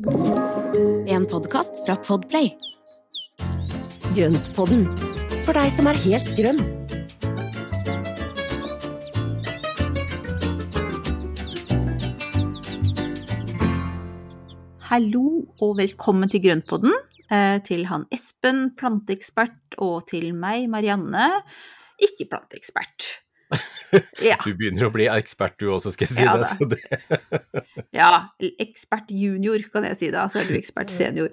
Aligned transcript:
En 0.00 1.26
podkast 1.28 1.82
fra 1.84 1.92
Podplay. 2.00 2.46
Grøntpodden, 4.16 4.86
for 5.44 5.52
deg 5.52 5.68
som 5.76 5.90
er 5.90 5.98
helt 6.00 6.30
grønn. 6.38 6.60
Hallo 14.88 15.26
og 15.60 15.76
velkommen 15.76 16.32
til 16.32 16.46
Grøntpodden. 16.48 16.96
eh, 17.30 17.60
Til 17.60 17.84
han 17.86 18.06
Espen, 18.10 18.70
planteekspert, 18.76 19.76
og 19.78 20.06
til 20.08 20.32
meg, 20.34 20.68
Marianne, 20.70 21.42
ikke 22.00 22.24
planteekspert. 22.24 23.20
Ja, 24.30 24.36
Du 24.44 24.52
begynner 24.54 24.86
å 24.86 24.92
bli 24.94 25.08
ekspert 25.10 25.56
du 25.58 25.70
også, 25.74 25.90
skal 25.94 26.06
jeg 26.06 26.14
si 26.14 26.22
Ja, 26.22 26.36
det. 26.38 26.68
Det. 26.70 27.40
ja, 28.00 28.10
ekspert 28.62 29.10
junior 29.10 29.64
kan 29.72 29.88
jeg 29.88 29.98
si 29.98 30.10
da, 30.14 30.28
så 30.30 30.42
er 30.42 30.50
du 30.50 30.54
ekspert 30.58 30.92
senior. 30.94 31.32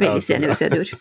Veldig 0.00 0.22
senior-senior. 0.24 0.92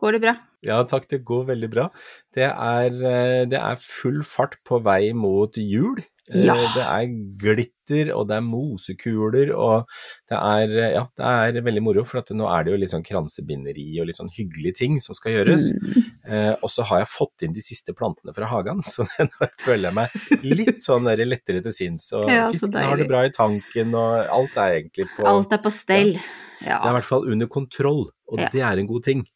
Går 0.00 0.16
det 0.16 0.22
bra? 0.22 0.34
Ja 0.66 0.80
takk, 0.88 1.06
det 1.10 1.22
går 1.26 1.44
veldig 1.50 1.70
bra. 1.72 1.88
Det 2.34 2.46
er, 2.46 2.88
eh, 3.10 3.42
det 3.50 3.58
er 3.60 3.82
full 3.82 4.22
fart 4.26 4.58
på 4.66 4.80
vei 4.84 5.12
mot 5.16 5.58
jul. 5.60 6.00
Eh, 6.32 6.44
Ja. 6.46 6.54
Det 6.54 6.84
er 6.86 7.06
glitter, 7.42 8.12
og 8.14 8.28
det 8.28 8.36
er 8.36 8.44
mosekuler, 8.46 9.50
og 9.56 9.86
det 10.30 10.38
er, 10.38 10.74
eh, 10.78 10.92
ja, 10.94 11.02
det 11.18 11.58
er 11.58 11.62
veldig 11.66 11.82
moro. 11.82 12.04
For 12.04 12.22
nå 12.34 12.46
er 12.48 12.64
det 12.64 12.72
jo 12.72 12.78
litt 12.78 12.90
sånn 12.92 13.04
kransebinderi 13.06 14.00
og 14.00 14.06
litt 14.06 14.16
sånn 14.20 14.30
hyggelige 14.30 14.76
ting 14.78 15.00
som 15.00 15.14
skal 15.18 15.32
gjøres. 15.32 15.70
Mm. 15.74 16.04
Eh, 16.30 16.54
og 16.62 16.70
så 16.70 16.84
har 16.86 17.00
jeg 17.02 17.08
fått 17.10 17.42
inn 17.42 17.52
de 17.56 17.60
siste 17.60 17.92
plantene 17.96 18.34
fra 18.34 18.46
hagen, 18.46 18.82
så 18.92 19.06
nå 19.18 19.48
føler 19.58 19.90
jeg 19.90 19.94
meg 19.94 20.44
litt 20.44 20.80
sånn 20.84 21.04
lettere 21.18 21.62
til 21.62 21.72
sinns. 21.72 22.12
Og 22.14 22.28
Ja, 22.30 22.46
så 22.48 22.54
fiskene 22.58 22.84
har 22.86 22.96
det 22.96 23.08
bra 23.10 23.24
i 23.26 23.34
tanken, 23.34 23.94
og 23.94 24.26
alt 24.30 24.56
er 24.56 24.78
egentlig 24.80 25.08
på 25.16 25.26
Alt 25.26 25.52
er 25.52 25.58
på 25.58 25.72
stell. 25.74 26.12
Det 26.60 26.68
er 26.68 26.90
i 26.90 26.94
hvert 26.94 27.04
fall 27.08 27.24
under 27.26 27.46
kontroll, 27.48 28.10
og 28.30 28.38
Ja. 28.38 28.48
det 28.52 28.60
er 28.62 28.78
en 28.78 28.86
god 28.86 29.02
ting. 29.04 29.26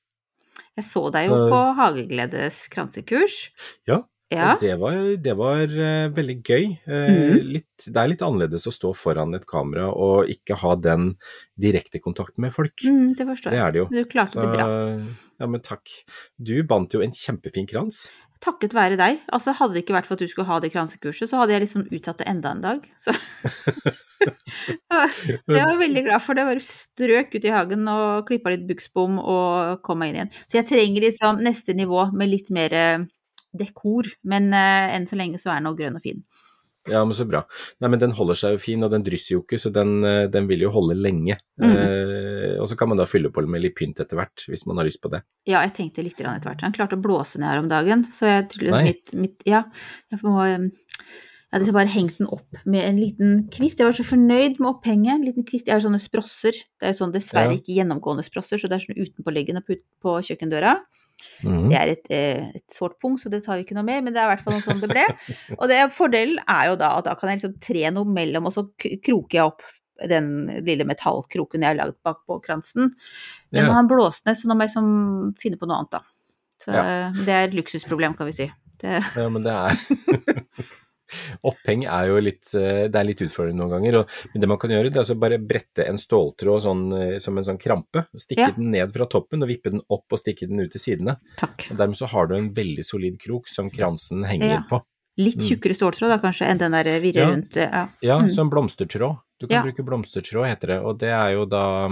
Jeg 0.77 0.85
så 0.85 1.11
deg 1.13 1.29
jo 1.29 1.35
Så- 1.37 1.51
på 1.51 1.75
Hagegledes 1.79 2.69
kransekurs. 2.69 3.51
Ja, 3.87 4.03
Ja. 4.35 4.51
Det 4.61 4.75
var, 4.81 4.99
det 5.25 5.35
var 5.39 5.63
uh, 5.71 6.09
veldig 6.17 6.37
gøy. 6.43 6.65
Eh, 6.87 7.13
Mhm. 7.15 7.53
litt, 7.55 7.87
det 7.87 7.97
er 8.03 8.09
litt 8.11 8.23
annerledes 8.27 8.67
å 8.67 8.73
stå 8.75 8.93
foran 8.97 9.35
et 9.39 9.47
kamera 9.47 9.89
og 9.95 10.29
ikke 10.33 10.57
ha 10.61 10.75
den 10.77 11.15
direkte 11.61 12.01
kontakten 12.03 12.43
med 12.47 12.53
folk. 12.55 12.75
Mm, 12.85 13.15
det 13.19 13.27
forstår 13.31 13.53
jeg. 13.53 13.59
Det 13.59 13.65
er 13.65 13.71
det 13.73 13.79
jo. 13.85 13.87
Du 13.93 14.05
klarte 14.11 14.35
Så, 14.37 14.43
det 14.43 14.53
bra. 14.57 14.69
ja, 15.41 15.47
men 15.47 15.61
takk. 15.61 15.89
Du 16.39 16.55
bandt 16.65 16.93
jo 16.95 17.01
en 17.07 17.13
kjempefin 17.15 17.67
krans. 17.71 18.09
Takket 18.45 18.75
være 18.77 18.99
deg. 19.01 19.21
Altså, 19.33 19.55
hadde 19.57 19.73
det 19.73 19.85
ikke 19.87 19.95
vært 19.97 20.07
for 20.11 20.19
at 20.19 20.21
du 20.21 20.29
skulle 20.29 20.49
ha 20.51 20.59
det 20.61 20.69
kransekurset, 20.75 21.31
så 21.31 21.39
hadde 21.41 21.55
jeg 21.55 21.63
liksom 21.65 21.87
utsatt 21.91 22.19
det 22.21 22.27
enda 22.29 22.51
en 22.53 22.61
dag. 22.61 22.85
Så, 23.01 23.15
så 24.25 25.01
det 25.49 25.57
var 25.57 25.73
jeg 25.73 25.81
veldig 25.81 26.03
glad 26.07 26.23
for. 26.25 26.37
Det 26.39 26.45
var 26.49 26.61
strøk 26.63 27.35
ut 27.39 27.45
i 27.49 27.53
hagen 27.55 27.89
og 27.91 28.27
klippa 28.29 28.53
litt 28.55 28.67
buksbom 28.69 29.19
og 29.23 29.81
kom 29.87 30.01
meg 30.03 30.13
inn 30.13 30.21
igjen. 30.21 30.33
Så 30.49 30.59
jeg 30.61 30.69
trenger 30.71 31.07
liksom 31.09 31.41
neste 31.45 31.77
nivå 31.77 32.07
med 32.13 32.31
litt 32.33 32.51
mer 32.55 32.77
eh, 32.77 33.05
dekor. 33.61 34.11
Men 34.23 34.51
eh, 34.55 34.95
enn 34.97 35.09
så 35.11 35.19
lenge 35.21 35.41
så 35.43 35.53
er 35.53 35.63
den 35.63 35.71
nå 35.71 35.77
grønn 35.79 36.01
og 36.01 36.05
fin. 36.05 36.25
Ja, 36.85 37.01
men 37.05 37.17
så 37.17 37.25
bra. 37.25 37.41
Nei, 37.81 37.89
men 37.89 38.01
den 38.01 38.13
holder 38.17 38.37
seg 38.37 38.55
jo 38.55 38.61
fin, 38.61 38.83
og 38.85 38.93
den 38.93 39.05
drysser 39.07 39.39
jo 39.39 39.43
ikke, 39.43 39.59
så 39.61 39.71
den, 39.73 39.97
eh, 40.05 40.27
den 40.33 40.49
vil 40.51 40.67
jo 40.67 40.73
holde 40.75 40.97
lenge. 40.99 41.39
Mm. 41.61 41.71
Eh, 41.73 42.57
og 42.61 42.69
så 42.69 42.77
kan 42.77 42.91
man 42.91 43.01
da 43.01 43.07
fylle 43.09 43.31
på 43.33 43.45
med 43.49 43.65
litt 43.65 43.77
pynt 43.79 44.03
etter 44.05 44.21
hvert, 44.21 44.45
hvis 44.51 44.67
man 44.69 44.81
har 44.81 44.89
lyst 44.89 45.01
på 45.01 45.09
det. 45.13 45.23
Ja, 45.49 45.63
jeg 45.65 45.73
tenkte 45.79 46.05
litt 46.05 46.21
etter 46.21 46.51
hvert. 46.51 46.65
Han 46.67 46.77
klarte 46.77 46.99
å 46.99 47.05
blåse 47.05 47.41
ned 47.41 47.49
her 47.49 47.63
om 47.63 47.71
dagen, 47.73 48.05
så 48.13 48.29
jeg 48.29 48.51
tror 48.53 48.83
mitt, 48.85 49.15
mitt 49.17 49.47
Ja, 49.49 49.65
jeg 50.13 50.21
må 50.25 50.37
um, 50.37 50.69
Jeg 50.69 51.63
hadde 51.63 51.73
bare 51.77 51.93
hengt 51.95 52.19
den 52.19 52.29
opp 52.35 52.61
med 52.67 52.83
en 52.83 52.99
liten 52.99 53.35
kvist. 53.55 53.79
Jeg 53.79 53.87
var 53.87 53.97
så 53.97 54.05
fornøyd 54.05 54.59
med 54.59 54.69
opphenget. 54.73 55.15
En 55.15 55.25
liten 55.25 55.45
kvist. 55.47 55.69
Jeg 55.71 55.77
har 55.77 55.85
sånne 55.85 56.03
sprosser. 56.03 56.51
Det 56.51 56.89
er 56.89 56.93
jo 56.93 56.99
sånn 56.99 57.15
dessverre 57.15 57.55
ikke 57.55 57.77
gjennomgående 57.77 58.27
sprosser, 58.27 58.59
så 58.59 58.67
det 58.67 58.81
er 58.81 58.83
sånn 58.83 58.99
utenpåliggende 58.99 59.63
på, 59.63 59.79
på 60.03 60.17
kjøkkendøra. 60.27 60.75
Mhm. 61.45 61.69
Det 61.71 61.77
er 61.79 61.89
et, 61.93 62.07
eh, 62.11 62.51
et 62.57 62.71
sårt 62.73 62.99
punkt, 63.01 63.21
så 63.23 63.31
det 63.31 63.43
tar 63.45 63.57
vi 63.59 63.65
ikke 63.65 63.75
noe 63.77 63.85
mer, 63.87 64.01
men 64.03 64.13
det 64.13 64.21
er 64.23 64.29
i 64.29 64.35
hvert 64.35 64.45
fall 64.45 64.61
sånn 64.65 64.81
det 64.83 64.91
ble. 64.91 65.05
Og 65.61 65.69
det, 65.69 65.79
fordelen 65.93 66.39
er 66.49 66.71
jo 66.71 66.77
da 66.81 66.99
at 66.99 67.05
da 67.09 67.15
kan 67.15 67.29
jeg 67.31 67.39
liksom 67.41 67.59
tre 67.61 67.91
noe 67.95 68.05
mellom, 68.05 68.47
og 68.47 68.53
så 68.57 68.67
kroker 68.79 69.39
jeg 69.39 69.45
opp 69.45 69.63
den 70.11 70.47
lille 70.67 70.85
metallkroken 70.85 71.63
jeg 71.63 71.71
har 71.71 71.79
lagd 71.79 71.97
bak 72.03 72.25
på 72.27 72.41
kransen. 72.43 72.91
Men 73.55 73.67
Ja. 73.67 73.73
han 73.73 73.87
blåst 73.89 74.27
ned, 74.27 74.37
så 74.37 74.49
nå 74.51 74.57
må 74.59 74.67
jeg 74.67 74.73
liksom 74.75 75.37
finne 75.39 75.57
på 75.61 75.67
noe 75.71 75.79
annet, 75.79 75.91
da. 75.91 76.01
Så 76.59 76.73
Ja. 76.75 76.83
eh, 77.09 77.13
det 77.25 77.29
er 77.29 77.45
et 77.49 77.55
luksusproblem, 77.55 78.17
kan 78.17 78.27
vi 78.27 78.33
si. 78.33 78.53
Det, 78.79 79.03
Ja, 79.15 79.29
men 79.29 79.43
det 79.45 79.53
er 79.53 79.71
Oppheng 81.45 81.85
er 81.87 82.09
jo 82.09 82.21
litt 82.21 82.55
eh, 82.55 82.89
Det 82.89 82.97
er 83.01 83.05
litt 83.05 83.21
utfordrende 83.25 83.61
noen 83.63 83.71
ganger. 83.77 83.99
Og 84.03 84.09
det 84.41 84.49
man 84.49 84.59
kan 84.59 84.71
gjøre, 84.71 84.91
det 84.91 84.97
er 84.97 85.05
altså 85.05 85.19
bare 85.19 85.39
brette 85.39 85.87
en 85.89 85.97
ståltråd 86.01 86.63
sånn, 86.63 86.85
eh, 87.15 87.19
som 87.19 87.37
en 87.39 87.45
sånn 87.45 87.59
krampe. 87.61 88.07
Stikke 88.17 88.39
Ja. 88.49 88.51
den 88.57 88.71
ned 88.71 88.93
fra 88.93 89.07
toppen 89.07 89.43
og 89.43 89.49
vippe 89.49 89.71
den 89.71 89.81
opp 89.91 90.05
og 90.11 90.19
stikke 90.19 90.47
den 90.49 90.61
ut 90.61 90.71
til 90.73 90.81
sidene. 90.81 91.17
takk. 91.37 91.69
Og 91.71 91.77
dermed 91.77 91.97
så 91.97 92.07
har 92.09 92.27
du 92.27 92.35
en 92.37 92.51
veldig 92.55 92.85
solid 92.85 93.19
krok 93.21 93.49
som 93.49 93.71
kransen 93.71 94.25
henger 94.27 94.49
Ja. 94.51 94.63
på. 94.69 94.83
Litt 95.17 95.37
Mm. 95.39 95.47
tjukkere 95.47 95.75
ståltråd 95.79 96.09
da, 96.11 96.19
kanskje, 96.19 96.47
enn 96.51 96.59
den 96.59 96.73
der 96.73 96.85
virre 97.01 97.15
Ja. 97.23 97.31
rundt. 97.31 97.57
eh, 97.57 97.71
Ja. 97.71 97.89
Ja, 98.03 98.19
Mm. 98.21 98.31
som 98.31 98.51
blomstertråd. 98.51 99.21
Du 99.41 99.47
kan 99.49 99.63
bruke 99.65 99.85
blomstertråd, 99.85 100.49
heter 100.49 100.67
det. 100.67 100.83
Og 100.85 100.99
det 100.99 101.09
er 101.11 101.33
jo 101.35 101.45
da 101.45 101.87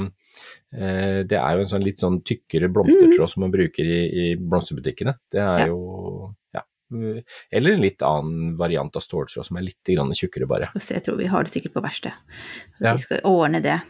eh, 0.74 1.22
Det 1.22 1.32
er 1.38 1.52
jo 1.54 1.60
en 1.60 1.66
sånn 1.66 1.84
litt 1.84 1.98
sånn 2.00 2.22
tykkere 2.24 2.72
blomstertråd 2.72 3.28
som 3.28 3.42
man 3.42 3.52
bruker 3.52 3.84
i, 3.84 4.32
i 4.32 4.36
blomsterbutikkene. 4.36 5.14
Det 5.30 5.40
er 5.40 5.66
Mm. 5.66 5.66
Jo. 5.68 6.34
Eller 6.92 7.76
en 7.76 7.82
litt 7.84 8.04
annen 8.06 8.54
variant 8.60 8.96
av 8.96 9.04
ståltråd 9.04 9.48
som 9.48 9.58
er 9.58 9.66
litt 9.66 9.92
tjukkere, 10.18 10.48
bare. 10.50 10.70
Se, 10.76 10.94
jeg 10.98 11.06
tror 11.06 11.18
vi 11.20 11.30
har 11.32 11.44
det 11.44 11.54
sikkert 11.54 11.76
på 11.76 11.84
verkstedet. 11.84 12.38
Ja. 12.78 12.92
Vi 12.92 13.04
skal 13.04 13.22
ordne 13.28 13.62
det. 13.64 13.80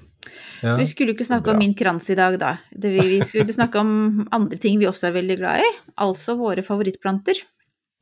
Ja. 0.62 0.76
Vi 0.78 0.86
skulle 0.86 1.16
ikke 1.16 1.26
snakke 1.26 1.50
om 1.50 1.58
min 1.58 1.74
krans 1.74 2.08
i 2.10 2.16
dag, 2.18 2.38
da. 2.38 2.56
Det, 2.70 2.92
vi, 2.94 3.02
vi 3.16 3.20
skulle 3.26 3.54
snakke 3.54 3.80
om 3.82 4.28
andre 4.30 4.58
ting 4.62 4.78
vi 4.78 4.86
også 4.90 5.10
er 5.10 5.16
veldig 5.18 5.38
glad 5.40 5.64
i. 5.64 5.72
Altså 6.04 6.36
våre 6.38 6.62
favorittplanter. 6.66 7.42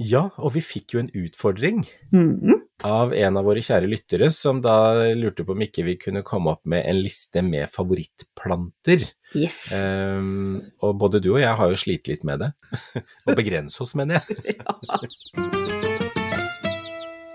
Ja, 0.00 0.22
og 0.40 0.54
vi 0.54 0.62
fikk 0.64 0.94
jo 0.94 1.00
en 1.02 1.10
utfordring 1.12 1.82
Mhm. 2.10 2.54
av 2.88 3.12
en 3.12 3.36
av 3.36 3.44
våre 3.44 3.60
kjære 3.60 3.84
lyttere, 3.90 4.30
som 4.32 4.62
da 4.64 5.12
lurte 5.12 5.44
på 5.44 5.52
om 5.52 5.60
ikke 5.60 5.84
vi 5.84 5.96
kunne 6.00 6.22
komme 6.24 6.54
opp 6.54 6.64
med 6.64 6.86
en 6.88 7.02
liste 7.02 7.42
med 7.44 7.68
favorittplanter. 7.68 9.04
Yes. 9.36 9.74
Um, 9.76 10.62
og 10.82 10.96
både 10.98 11.20
du 11.20 11.34
og 11.34 11.40
jeg 11.42 11.54
har 11.54 11.68
jo 11.70 11.76
slitt 11.76 12.08
litt 12.08 12.24
med 12.24 12.40
det. 12.40 12.52
Å 13.28 13.36
begrense 13.36 13.82
oss, 13.84 13.94
mener 13.94 14.22
jeg. 14.24 14.56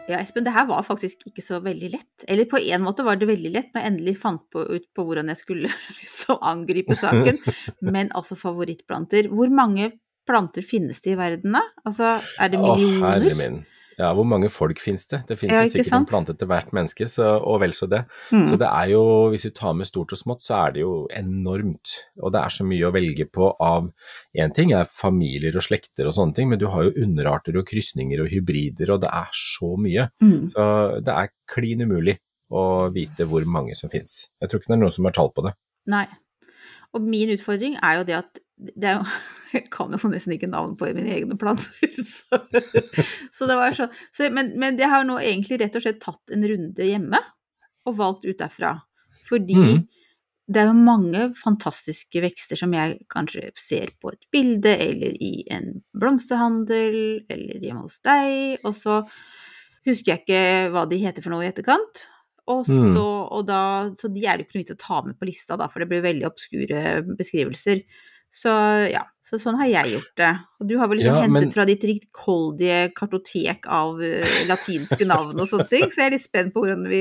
Ja, 0.06 0.20
Espen, 0.22 0.44
det 0.46 0.52
her 0.54 0.68
var 0.70 0.84
faktisk 0.86 1.24
ikke 1.26 1.42
så 1.42 1.58
veldig 1.66 1.88
lett. 1.96 2.26
Eller 2.30 2.46
på 2.46 2.60
en 2.62 2.84
måte 2.86 3.02
var 3.04 3.18
det 3.18 3.26
veldig 3.26 3.50
lett 3.56 3.72
når 3.74 3.82
jeg 3.82 3.90
endelig 3.92 4.18
fant 4.22 4.44
på, 4.54 4.62
ut 4.70 4.84
på 4.94 5.02
hvordan 5.08 5.32
jeg 5.34 5.40
skulle 5.40 5.72
liksom 6.00 6.38
angripe 6.46 6.94
saken. 6.94 7.40
Men 7.82 8.12
altså 8.14 8.38
favorittplanter. 8.38 9.32
Hvor 9.34 9.50
mange 9.50 9.96
planter 10.28 10.66
finnes 10.66 11.00
det 11.06 11.14
i 11.14 11.20
verden, 11.20 11.56
da? 11.58 11.62
Altså, 11.86 12.18
er 12.42 12.50
det 12.54 12.60
Å, 12.60 12.76
millioner? 12.76 13.08
herre 13.16 13.36
min. 13.40 13.64
Ja, 13.96 14.10
hvor 14.12 14.26
mange 14.28 14.50
folk 14.52 14.82
finnes 14.84 15.06
det? 15.08 15.22
Det 15.30 15.38
finnes 15.40 15.56
Ja, 15.56 15.62
jo 15.64 15.70
sikkert 15.72 15.86
sikkert 15.86 15.94
en 15.94 16.02
sant? 16.04 16.10
plante 16.12 16.34
til 16.36 16.50
hvert 16.52 16.74
menneske, 16.76 17.06
så, 17.08 17.30
og 17.40 17.62
vel 17.62 17.72
så 17.72 17.88
det. 17.88 18.02
Mm. 18.36 18.42
Så 18.50 18.58
det 18.60 18.68
er 18.68 18.90
jo, 18.92 19.04
hvis 19.32 19.46
vi 19.48 19.52
tar 19.56 19.72
med 19.80 19.88
stort 19.88 20.12
og 20.12 20.20
smått, 20.20 20.44
så 20.44 20.58
er 20.66 20.74
det 20.76 20.82
jo 20.82 21.08
enormt. 21.16 21.94
Og 22.20 22.34
det 22.36 22.42
er 22.42 22.52
så 22.58 22.66
mye 22.68 22.90
å 22.90 22.92
velge 22.92 23.24
på 23.32 23.54
av 23.64 23.88
Én 24.36 24.52
ting 24.54 24.74
er 24.76 24.84
familier 24.92 25.56
og 25.56 25.64
slekter 25.64 26.10
og 26.10 26.18
sånne 26.18 26.36
ting, 26.36 26.50
men 26.52 26.60
du 26.60 26.68
har 26.74 26.90
jo 26.90 27.06
underarter 27.06 27.56
og 27.56 27.70
krysninger 27.72 28.20
og 28.26 28.28
hybrider, 28.36 28.92
og 28.98 29.00
det 29.06 29.14
er 29.16 29.32
så 29.32 29.72
mye. 29.80 30.10
Mm. 30.20 30.50
Så 30.52 30.68
det 31.08 31.16
er 31.16 31.32
klin 31.56 31.86
umulig 31.88 32.18
å 32.52 32.66
vite 32.92 33.24
hvor 33.32 33.48
mange 33.48 33.80
som 33.80 33.90
finnes. 33.90 34.26
Jeg 34.44 34.52
tror 34.52 34.60
ikke 34.60 34.74
det 34.74 34.76
er 34.76 34.84
noen 34.84 34.98
som 35.00 35.08
har 35.08 35.16
tall 35.16 35.32
på 35.32 35.48
det. 35.48 35.56
Nei. 35.88 36.04
Og 36.96 37.02
min 37.04 37.32
utfordring 37.32 37.80
er 37.80 38.02
jo 38.02 38.04
det 38.12 38.20
at 38.20 38.44
det 38.56 38.88
er 38.88 39.00
jo, 39.00 39.08
Jeg 39.56 39.70
kan 39.72 39.94
jo 39.94 40.12
nesten 40.12 40.36
ikke 40.36 40.52
navn 40.52 40.76
på 40.80 40.90
mine 40.96 41.12
egne 41.16 41.38
planter. 41.40 41.72
Så, 41.96 42.40
så 43.32 43.48
det 43.48 43.56
var 43.60 43.76
sånn. 43.76 43.94
Så, 44.16 44.28
men, 44.34 44.54
men 44.60 44.80
jeg 44.80 44.92
har 44.92 45.06
nå 45.08 45.18
egentlig 45.22 45.62
rett 45.62 45.76
og 45.78 45.86
slett 45.86 46.02
tatt 46.04 46.34
en 46.36 46.44
runde 46.48 46.88
hjemme 46.88 47.22
og 47.86 47.98
valgt 48.00 48.26
ut 48.28 48.40
derfra. 48.40 48.74
Fordi 49.30 49.56
mm. 49.56 49.78
det 50.52 50.62
er 50.62 50.70
jo 50.70 50.76
mange 50.78 51.28
fantastiske 51.40 52.24
vekster 52.24 52.60
som 52.60 52.74
jeg 52.76 52.98
kanskje 53.12 53.52
ser 53.60 53.94
på 54.02 54.12
et 54.12 54.28
bilde, 54.34 54.74
eller 54.74 55.16
i 55.24 55.46
en 55.54 55.80
blomsterhandel, 55.96 56.98
eller 57.32 57.64
hjemme 57.64 57.86
hos 57.86 58.02
deg, 58.06 58.66
og 58.66 58.76
så 58.78 59.00
husker 59.86 60.12
jeg 60.12 60.24
ikke 60.24 60.44
hva 60.74 60.84
de 60.90 61.00
heter 61.04 61.24
for 61.24 61.36
noe 61.36 61.46
i 61.46 61.52
etterkant. 61.52 62.04
Og 62.52 62.66
så, 62.68 62.76
mm. 62.76 62.98
og 63.00 63.46
da, 63.48 63.62
så 63.98 64.10
de 64.14 64.26
er 64.28 64.38
det 64.38 64.46
ikke 64.46 64.60
noe 64.60 64.66
vits 64.66 64.76
å 64.76 64.82
ta 64.82 65.00
med 65.06 65.18
på 65.18 65.30
lista, 65.30 65.58
da, 65.58 65.70
for 65.72 65.82
det 65.82 65.90
blir 65.90 66.04
veldig 66.06 66.28
obskure 66.28 66.84
beskrivelser. 67.16 67.82
Så 68.36 68.52
ja, 68.92 69.06
så 69.24 69.38
sånn 69.40 69.56
har 69.62 69.70
jeg 69.72 69.94
gjort 69.94 70.10
det. 70.20 70.30
Og 70.60 70.68
du 70.68 70.74
har 70.76 70.90
vel 70.92 71.00
liksom 71.00 71.16
Ja, 71.16 71.22
hentet 71.24 71.46
men- 71.48 71.54
fra 71.54 71.64
ditt 71.66 71.84
rikholdige 71.88 72.92
kartotek 72.94 73.64
av 73.72 74.02
eh, 74.04 74.26
latinske 74.50 75.08
navn 75.08 75.40
og 75.40 75.48
sånne 75.48 75.70
ting, 75.72 75.86
så 75.88 76.02
jeg 76.04 76.10
er 76.10 76.16
litt 76.18 76.26
spent 76.26 76.54
på 76.54 76.66
hvordan 76.66 76.84
vi, 76.92 77.00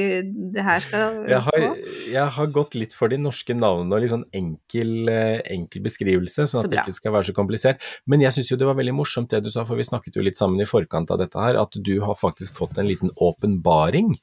det 0.54 0.62
her 0.62 0.78
skal 0.84 1.26
Jeg 1.28 1.42
har, 1.48 1.66
jeg 2.14 2.28
har 2.36 2.52
gått 2.54 2.76
litt 2.78 2.94
for 2.94 3.10
de 3.10 3.18
norske 3.18 3.50
navnene 3.50 3.98
og 3.98 4.04
litt 4.04 4.14
sånn 4.14 4.24
enkel, 4.32 5.08
eh, 5.10 5.42
enkel 5.56 5.82
beskrivelse, 5.82 6.46
sånn 6.46 6.62
Så 6.62 6.64
at 6.68 6.70
det 6.70 6.84
ikke 6.84 7.00
skal 7.00 7.16
være 7.18 7.28
så 7.32 7.34
komplisert. 7.34 7.82
Men 8.06 8.22
jeg 8.22 8.38
syns 8.38 8.52
jo 8.54 8.60
det 8.62 8.70
var 8.70 8.78
veldig 8.78 8.94
morsomt 8.94 9.34
det 9.34 9.42
du 9.42 9.50
sa, 9.50 9.66
for 9.66 9.74
vi 9.74 9.82
snakket 9.90 10.14
jo 10.14 10.22
litt 10.22 10.38
sammen 10.38 10.62
i 10.62 10.70
forkant 10.70 11.10
av 11.10 11.18
dette 11.18 11.34
her, 11.34 11.58
at 11.58 11.74
du 11.82 11.98
har 12.06 12.14
faktisk 12.14 12.54
fått 12.54 12.78
en 12.78 12.86
liten 12.86 13.10
åpenbaring. 13.18 14.14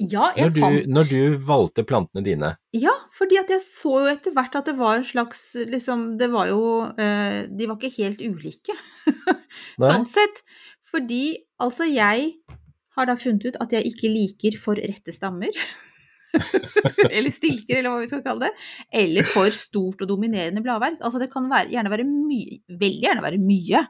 Ja, 0.00 0.32
jeg 0.34 0.48
Når 0.48 0.54
du, 0.54 0.60
fant 0.60 0.90
når 0.90 1.08
du 1.10 1.18
valgte 1.46 1.84
plantene 1.86 2.24
dine? 2.26 2.50
Ja, 2.74 2.94
fordi 3.14 3.38
at 3.38 3.50
jeg 3.52 3.62
så 3.62 4.00
jo 4.02 4.10
etter 4.10 4.34
hvert 4.34 4.56
at 4.58 4.66
det 4.66 4.74
var 4.78 4.98
en 4.98 5.06
slags 5.06 5.52
liksom 5.70 6.16
Det 6.18 6.30
var 6.32 6.50
jo 6.50 6.64
eh, 6.98 7.44
De 7.46 7.68
var 7.70 7.78
ikke 7.78 8.02
helt 8.02 8.24
ulike, 8.24 8.74
sånn 9.78 10.08
sett. 10.10 10.42
Fordi 10.90 11.36
altså, 11.62 11.86
jeg 11.90 12.32
har 12.94 13.08
da 13.10 13.16
funnet 13.18 13.48
ut 13.48 13.58
at 13.62 13.74
jeg 13.74 13.90
ikke 13.90 14.10
liker 14.10 14.58
for 14.60 14.78
rette 14.78 15.14
stammer. 15.14 15.50
eller 17.14 17.30
stilker, 17.34 17.78
eller 17.78 17.90
hva 17.90 18.02
vi 18.02 18.10
skal 18.10 18.22
kalle 18.24 18.48
det. 18.48 18.66
Eller 19.02 19.26
for 19.26 19.50
stort 19.54 20.02
og 20.04 20.10
dominerende 20.10 20.62
bladverk. 20.64 21.00
Altså 21.02 21.22
det 21.22 21.30
kan 21.32 21.48
være, 21.50 21.70
gjerne 21.74 21.92
være 21.92 22.06
mye, 22.08 22.60
veldig 22.70 23.06
gjerne 23.08 23.24
være 23.24 23.42
mye, 23.42 23.84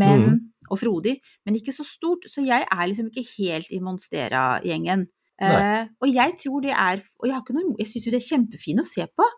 men, 0.00 0.26
mm. 0.26 0.68
og 0.70 0.80
frodig, 0.80 1.16
men 1.44 1.56
ikke 1.58 1.74
så 1.76 1.86
stort. 1.86 2.28
Så 2.30 2.44
jeg 2.46 2.64
er 2.64 2.84
liksom 2.88 3.10
ikke 3.10 3.26
helt 3.38 3.72
i 3.72 3.80
Monstera-gjengen. 3.84 5.08
Eh, 5.40 5.84
og 6.04 6.10
jeg 6.12 6.34
tror 6.42 6.60
det 6.60 6.74
er 6.76 6.98
Og 7.22 7.24
jeg, 7.24 7.32
har 7.32 7.54
noe, 7.56 7.76
jeg 7.80 7.88
syns 7.88 8.04
jo 8.04 8.10
det 8.12 8.18
er 8.18 8.26
kjempefint 8.26 8.82
å 8.82 8.84
se 8.84 9.06
på, 9.08 9.28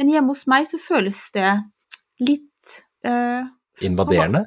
men 0.00 0.12
hjemme 0.14 0.32
hos 0.32 0.46
meg 0.48 0.64
så 0.70 0.80
føles 0.80 1.18
det 1.34 1.50
litt 2.24 2.70
eh, 3.04 3.44
Invaderende? 3.84 4.46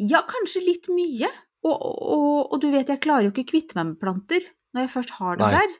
ja, 0.00 0.22
kanskje 0.28 0.64
litt 0.64 0.88
mye. 0.92 1.28
Og, 1.64 1.76
og, 1.84 2.40
og 2.52 2.58
du 2.60 2.70
vet, 2.72 2.90
jeg 2.92 3.02
klarer 3.04 3.28
jo 3.28 3.32
ikke 3.32 3.50
kvitte 3.54 3.78
meg 3.78 3.92
med 3.92 4.00
planter 4.00 4.44
når 4.74 4.84
jeg 4.84 4.92
først 4.92 5.12
har 5.20 5.38
dem 5.38 5.54
der. 5.54 5.74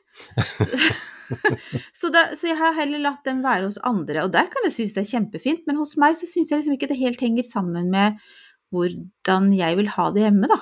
så, 1.99 2.09
da, 2.13 2.29
så 2.37 2.47
jeg 2.47 2.57
har 2.61 2.77
heller 2.77 3.01
latt 3.03 3.25
dem 3.27 3.41
være 3.43 3.67
hos 3.67 3.79
andre, 3.83 4.23
og 4.23 4.31
der 4.33 4.47
kan 4.51 4.65
jeg 4.65 4.75
synes 4.77 4.95
det 4.95 5.03
er 5.03 5.11
kjempefint, 5.11 5.65
men 5.67 5.81
hos 5.81 5.97
meg 5.99 6.15
så 6.17 6.29
syns 6.29 6.53
jeg 6.53 6.61
liksom 6.61 6.77
ikke 6.77 6.89
det 6.93 7.01
helt 7.01 7.21
henger 7.21 7.47
sammen 7.49 7.91
med 7.91 8.21
hvordan 8.73 9.51
jeg 9.55 9.77
vil 9.81 9.91
ha 9.97 10.07
det 10.15 10.23
hjemme, 10.23 10.49
da. 10.51 10.61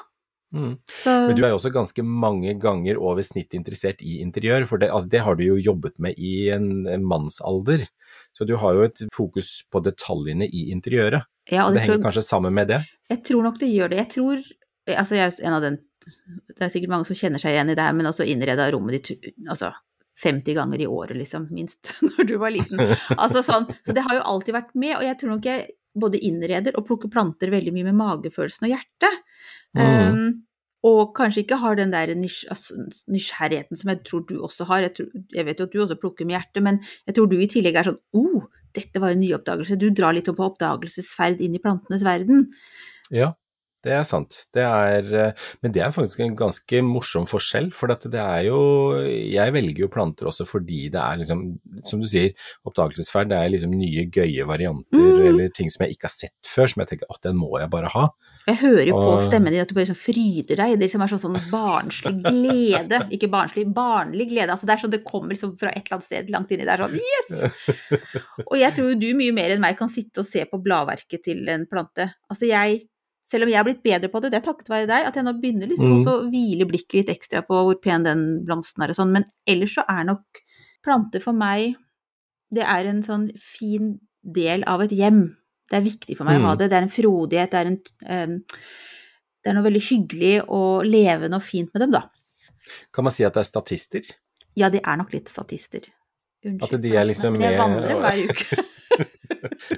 Mm. 0.53 0.77
Så 0.93 1.13
Men 1.27 1.37
du 1.37 1.43
er 1.43 1.51
jo 1.51 1.57
også 1.57 1.73
ganske 1.73 2.05
mange 2.05 2.53
ganger 2.61 2.99
over 3.01 3.25
snitt 3.25 3.55
interessert 3.57 4.03
i 4.05 4.19
interiør, 4.21 4.67
for 4.69 4.81
det, 4.81 4.91
altså, 4.93 5.09
det 5.09 5.23
har 5.25 5.37
du 5.39 5.45
jo 5.47 5.57
jobbet 5.57 5.97
med 5.97 6.19
i 6.21 6.49
en, 6.53 6.85
en 6.87 7.05
mannsalder. 7.05 7.87
Så 8.33 8.45
du 8.49 8.55
har 8.61 8.77
jo 8.77 8.85
et 8.85 9.05
fokus 9.13 9.63
på 9.73 9.81
detaljene 9.85 10.45
i 10.45 10.67
interiøret. 10.73 11.25
ja, 11.51 11.65
og 11.65 11.73
det 11.73 11.81
det 11.81 11.85
henger 11.85 11.97
tror, 11.97 12.05
kanskje 12.09 12.25
sammen 12.25 12.53
med 12.53 12.69
det? 12.69 12.83
jeg 13.09 13.23
tror 13.27 13.43
nok 13.43 13.57
det 13.61 13.71
gjør 13.73 13.89
det. 13.93 14.03
Jeg 14.05 14.13
tror 14.17 14.51
Altså, 14.83 15.15
jeg 15.15 15.31
er 15.31 15.45
en 15.47 15.53
av 15.55 15.61
den 15.63 15.77
Det 16.51 16.65
er 16.65 16.71
sikkert 16.73 16.91
mange 16.91 17.05
som 17.07 17.15
kjenner 17.15 17.39
seg 17.39 17.53
igjen 17.55 17.69
i 17.71 17.75
det 17.79 17.83
her, 17.85 17.93
men 17.95 18.09
også 18.09 18.25
innreda 18.27 18.65
rommet 18.73 18.97
ditt 18.97 19.29
altså 19.47 19.69
50 20.19 20.57
ganger 20.57 20.81
i 20.83 20.87
året, 20.87 21.15
liksom, 21.17 21.47
minst, 21.55 21.93
når 22.09 22.27
du 22.27 22.33
var 22.41 22.51
liten. 22.53 22.81
Altså 23.15 23.41
sånn, 23.41 23.69
så 23.87 23.95
det 23.95 24.03
har 24.03 24.19
jo 24.19 24.25
alltid 24.33 24.53
vært 24.57 24.75
med, 24.75 24.97
og 24.97 25.05
jeg 25.07 25.17
tror 25.19 25.31
nok 25.31 25.47
jeg 25.47 25.71
både 25.99 26.21
innreder 26.25 26.77
og 26.79 26.87
plukker 26.87 27.11
planter 27.13 27.51
veldig 27.53 27.73
mye 27.75 27.89
med 27.89 27.99
magefølelsen 27.99 28.67
og 28.67 28.73
hjertet. 28.73 29.21
Mm. 29.77 29.83
Um, 29.83 30.25
og 30.83 31.13
kanskje 31.15 31.45
ikke 31.45 31.61
har 31.61 31.77
den 31.79 31.93
der 31.93 32.11
nysg 32.19 32.49
nysgjerrigheten 33.11 33.79
som 33.79 33.93
jeg 33.93 34.01
tror 34.07 34.25
du 34.27 34.35
også 34.43 34.67
har. 34.67 34.83
Jeg, 34.87 34.95
tror, 34.97 35.13
jeg 35.31 35.47
vet 35.47 35.61
jo 35.61 35.67
at 35.69 35.75
du 35.75 35.79
også 35.83 35.99
plukker 36.01 36.27
med 36.27 36.35
hjertet, 36.37 36.63
men 36.65 36.81
jeg 37.07 37.15
tror 37.15 37.29
du 37.31 37.37
i 37.39 37.47
tillegg 37.51 37.79
er 37.79 37.87
sånn 37.87 38.01
oh, 38.19 38.49
dette 38.75 38.99
var 38.99 39.13
en 39.13 39.21
nyoppdagelse. 39.21 39.77
Du 39.79 39.87
drar 39.95 40.15
litt 40.17 40.27
opp 40.31 40.41
på 40.41 40.49
oppdagelsesferd 40.49 41.43
inn 41.45 41.55
i 41.55 41.61
plantenes 41.63 42.03
verden. 42.05 42.49
Ja, 43.13 43.31
det 43.83 43.93
er 43.97 44.03
sant. 44.07 44.37
Det 44.55 44.63
er, 44.63 45.07
eh, 45.19 45.47
men 45.61 45.73
det 45.75 45.81
er 45.83 45.91
faktisk 45.95 46.21
en 46.23 46.35
ganske 46.39 46.81
morsom 46.87 47.25
forskjell, 47.29 47.71
for 47.75 47.91
det 47.91 48.19
er 48.19 48.47
jo 48.47 48.59
Jeg 49.03 49.53
velger 49.53 49.85
jo 49.85 49.91
planter 49.91 50.29
også 50.29 50.45
fordi 50.47 50.89
det 50.93 50.99
er 51.01 51.17
liksom, 51.21 51.43
som 51.83 51.99
du 52.01 52.07
sier, 52.07 52.33
oppdagelsesferd. 52.65 53.29
Det 53.31 53.37
er 53.39 53.51
liksom 53.53 53.73
nye, 53.75 54.05
gøye 54.09 54.45
varianter 54.47 55.01
Mm. 55.03 55.25
eller 55.27 55.49
ting 55.55 55.69
som 55.71 55.85
jeg 55.85 55.95
ikke 55.95 56.07
har 56.07 56.13
sett 56.15 56.47
før, 56.47 56.67
som 56.69 56.81
jeg 56.81 56.89
tenker 56.93 57.09
at 57.11 57.21
den 57.25 57.37
må 57.37 57.49
jeg 57.59 57.69
bare 57.69 57.89
ha. 57.93 58.07
Jeg 58.47 58.57
hører 58.59 58.87
jo 58.89 58.95
på 58.97 59.11
stemmen 59.23 59.53
din 59.53 59.61
at 59.63 59.69
du 59.69 59.75
bare 59.75 59.85
liksom 59.85 59.99
fryder 60.01 60.57
deg. 60.59 60.73
Det 60.75 60.87
liksom 60.87 61.03
er 61.05 61.11
sånn, 61.13 61.21
sånn 61.23 61.37
barnslig 61.51 62.17
glede. 62.25 62.99
Ikke 63.15 63.29
barnslig, 63.31 63.63
barnlig 63.73 64.27
glede. 64.33 64.51
Altså 64.51 64.67
det 64.67 64.75
er 64.75 64.81
sånn 64.83 64.91
det 64.91 65.03
kommer 65.07 65.31
liksom 65.31 65.53
fra 65.59 65.71
et 65.71 65.85
eller 65.85 65.99
annet 65.99 66.07
sted 66.09 66.31
langt 66.33 66.51
inni 66.51 66.67
der. 66.67 66.83
Sånn 66.83 66.97
yes! 66.99 67.61
Og 68.49 68.57
jeg 68.59 68.75
tror 68.75 68.91
jo 68.91 68.99
du 68.99 69.07
mye 69.19 69.35
mer 69.35 69.53
enn 69.55 69.63
meg 69.63 69.77
kan 69.79 69.91
sitte 69.91 70.23
og 70.25 70.27
se 70.27 70.43
på 70.49 70.59
bladverket 70.65 71.23
til 71.23 71.47
en 71.53 71.63
plante. 71.71 72.09
Altså 72.31 72.49
jeg, 72.49 72.83
selv 73.23 73.45
om 73.45 73.49
jeg 73.49 73.57
har 73.57 73.65
blitt 73.67 73.83
bedre 73.83 74.09
på 74.11 74.19
det, 74.21 74.31
det 74.33 74.39
er 74.41 74.45
takket 74.51 74.69
være 74.69 74.87
deg, 74.89 75.05
at 75.07 75.15
jeg 75.15 75.23
nå 75.25 75.33
begynner 75.39 75.69
liksom 75.71 75.89
Mm. 75.93 75.99
også 76.01 76.13
å 76.17 76.25
hvile 76.29 76.65
blikket 76.67 76.93
litt 77.01 77.09
ekstra 77.15 77.41
på 77.47 77.61
hvor 77.65 77.77
pen 77.81 78.03
den 78.03 78.23
blomsten 78.45 78.83
er 78.83 78.89
og 78.91 78.97
sånn. 78.99 79.11
Men 79.15 79.25
ellers 79.47 79.75
så 79.77 79.85
er 79.89 80.03
nok 80.09 80.41
planter 80.83 81.21
for 81.23 81.33
meg 81.33 81.75
Det 82.53 82.61
er 82.69 82.85
en 82.85 83.01
sånn 83.01 83.31
fin 83.39 83.95
del 84.23 84.63
av 84.69 84.81
et 84.83 84.91
hjem. 84.91 85.35
Det 85.71 85.77
er 85.79 85.85
viktig 85.87 86.15
for 86.19 86.25
meg 86.27 86.37
å 86.37 86.43
ha 86.45 86.51
Mm. 86.53 86.57
det. 86.59 86.69
Det 86.69 86.77
er 86.77 86.83
en 86.83 86.89
frodighet, 86.89 87.49
det 87.49 87.59
er 87.59 87.65
en 87.71 88.29
um, 88.29 88.43
det 89.43 89.49
er 89.49 89.53
noe 89.57 89.63
veldig 89.65 89.81
hyggelig 89.81 90.43
og 90.47 90.85
levende 90.85 91.35
og 91.35 91.41
fint 91.43 91.73
med 91.73 91.81
dem, 91.81 91.91
da. 91.91 92.03
Kan 92.93 93.03
man 93.03 93.11
si 93.11 93.23
at 93.25 93.33
det 93.33 93.41
er 93.41 93.49
statister? 93.49 94.01
Ja, 94.55 94.69
de 94.69 94.79
er 94.85 94.97
nok 94.97 95.11
litt 95.11 95.27
statister. 95.27 95.81
Unnskyld. 96.45 96.73
At 96.73 96.81
de 96.81 96.93
er 96.95 97.05
liksom 97.09 97.33
med 97.37 97.49
jeg 97.51 97.57
vandrer 97.59 97.97
hver 97.99 98.29
uke. 98.29 98.63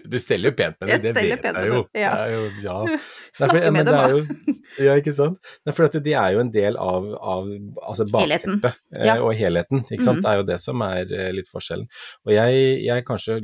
Du 0.06 0.18
steller 0.19 0.50
jo 0.51 0.56
pent 0.57 0.75
med 0.81 0.89
dem, 0.89 1.01
det 1.01 1.15
vet 1.15 1.44
jeg 1.56 1.68
jo. 1.69 1.77
ja. 1.95 2.12
Det 2.12 2.25
er 2.25 2.31
jo 2.36 2.42
ja. 2.62 2.97
Nei, 3.39 3.47
for- 3.49 3.57
Snakke 3.57 3.65
ja, 3.65 3.71
med 3.71 3.85
dem, 3.85 3.93
det 3.93 4.01
da. 4.01 4.09
jo- 4.09 4.53
Ja, 4.85 4.93
ikke 4.99 5.13
sant. 5.15 5.37
Nei, 5.65 5.73
for 5.75 5.87
de 5.99 6.13
er 6.13 6.33
jo 6.35 6.39
en 6.43 6.51
del 6.51 6.75
av, 6.77 7.05
av 7.19 7.45
altså 7.89 8.05
bakteppet 8.11 8.65
eh, 8.95 9.05
Ja. 9.05 9.17
og 9.23 9.35
helheten. 9.35 9.83
Ikke 9.91 10.03
sant? 10.03 10.17
Mhm. 10.19 10.23
Det 10.25 10.31
er 10.31 10.37
jo 10.41 10.47
det 10.49 10.59
som 10.59 10.81
er 10.81 11.13
eh, 11.13 11.31
litt 11.35 11.47
forskjellen. 11.51 11.87
Og 12.25 12.33
jeg, 12.35 12.65
jeg 12.85 13.05
kanskje 13.07 13.37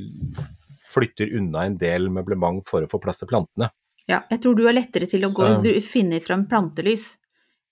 flytter 0.92 1.32
unna 1.40 1.66
en 1.70 1.78
del 1.80 2.10
møblement 2.12 2.64
for 2.68 2.84
å 2.84 2.90
få 2.92 3.00
plass 3.04 3.20
til 3.22 3.30
plantene. 3.32 3.70
Ja, 4.10 4.24
jeg 4.32 4.42
tror 4.44 4.56
du 4.58 4.66
er 4.68 4.74
lettere 4.76 5.08
til 5.08 5.24
å 5.24 5.30
gå, 5.32 5.48
finne 5.86 6.20
fram 6.26 6.48
plantelys 6.50 7.14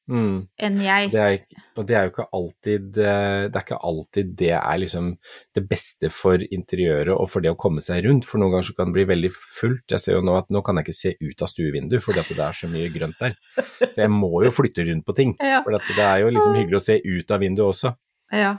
Mm. 0.09 0.37
enn 0.57 0.79
jeg. 0.81 1.09
Det 1.13 1.21
er, 1.21 1.63
og 1.77 1.85
det 1.85 1.95
er 1.95 2.07
jo 2.07 2.11
ikke 2.11 2.25
alltid 2.33 2.97
eh, 2.97 3.43
Det 3.45 3.59
er 3.59 3.65
ikke 3.65 3.77
alltid 3.89 4.31
det 4.39 4.51
er 4.57 4.79
liksom 4.81 5.11
det 5.55 5.63
beste 5.69 6.09
for 6.13 6.41
interiøret 6.41 7.13
og 7.13 7.29
for 7.29 7.45
det 7.45 7.51
å 7.53 7.57
komme 7.59 7.83
seg 7.83 8.07
rundt, 8.07 8.25
for 8.25 8.41
noen 8.41 8.55
ganger 8.55 8.69
så 8.71 8.75
kan 8.77 8.89
det 8.89 8.97
bli 8.97 9.05
veldig 9.11 9.31
fullt. 9.35 9.85
Jeg 9.93 10.03
ser 10.03 10.17
jo 10.17 10.23
nå 10.25 10.37
at 10.39 10.49
nå 10.53 10.63
kan 10.65 10.79
jeg 10.79 10.87
ikke 10.87 10.97
se 10.99 11.13
ut 11.21 11.45
av 11.45 11.51
stuevinduet 11.51 12.05
fordi 12.05 12.23
det 12.31 12.45
er 12.45 12.57
så 12.57 12.69
mye 12.71 12.89
grønt 12.93 13.21
der. 13.21 13.37
Så 13.85 14.01
jeg 14.01 14.13
må 14.13 14.31
jo 14.45 14.53
flytte 14.55 14.87
rundt 14.89 15.05
på 15.07 15.17
ting. 15.17 15.35
Ja. 15.49 15.63
For 15.65 15.73
det 15.73 16.03
er 16.05 16.19
jo 16.21 16.29
liksom 16.29 16.53
hyggelig 16.53 16.77
å 16.77 16.83
se 16.83 16.95
ut 17.01 17.31
av 17.33 17.41
vinduet 17.41 17.71
også. 17.73 17.93
ja. 18.35 18.57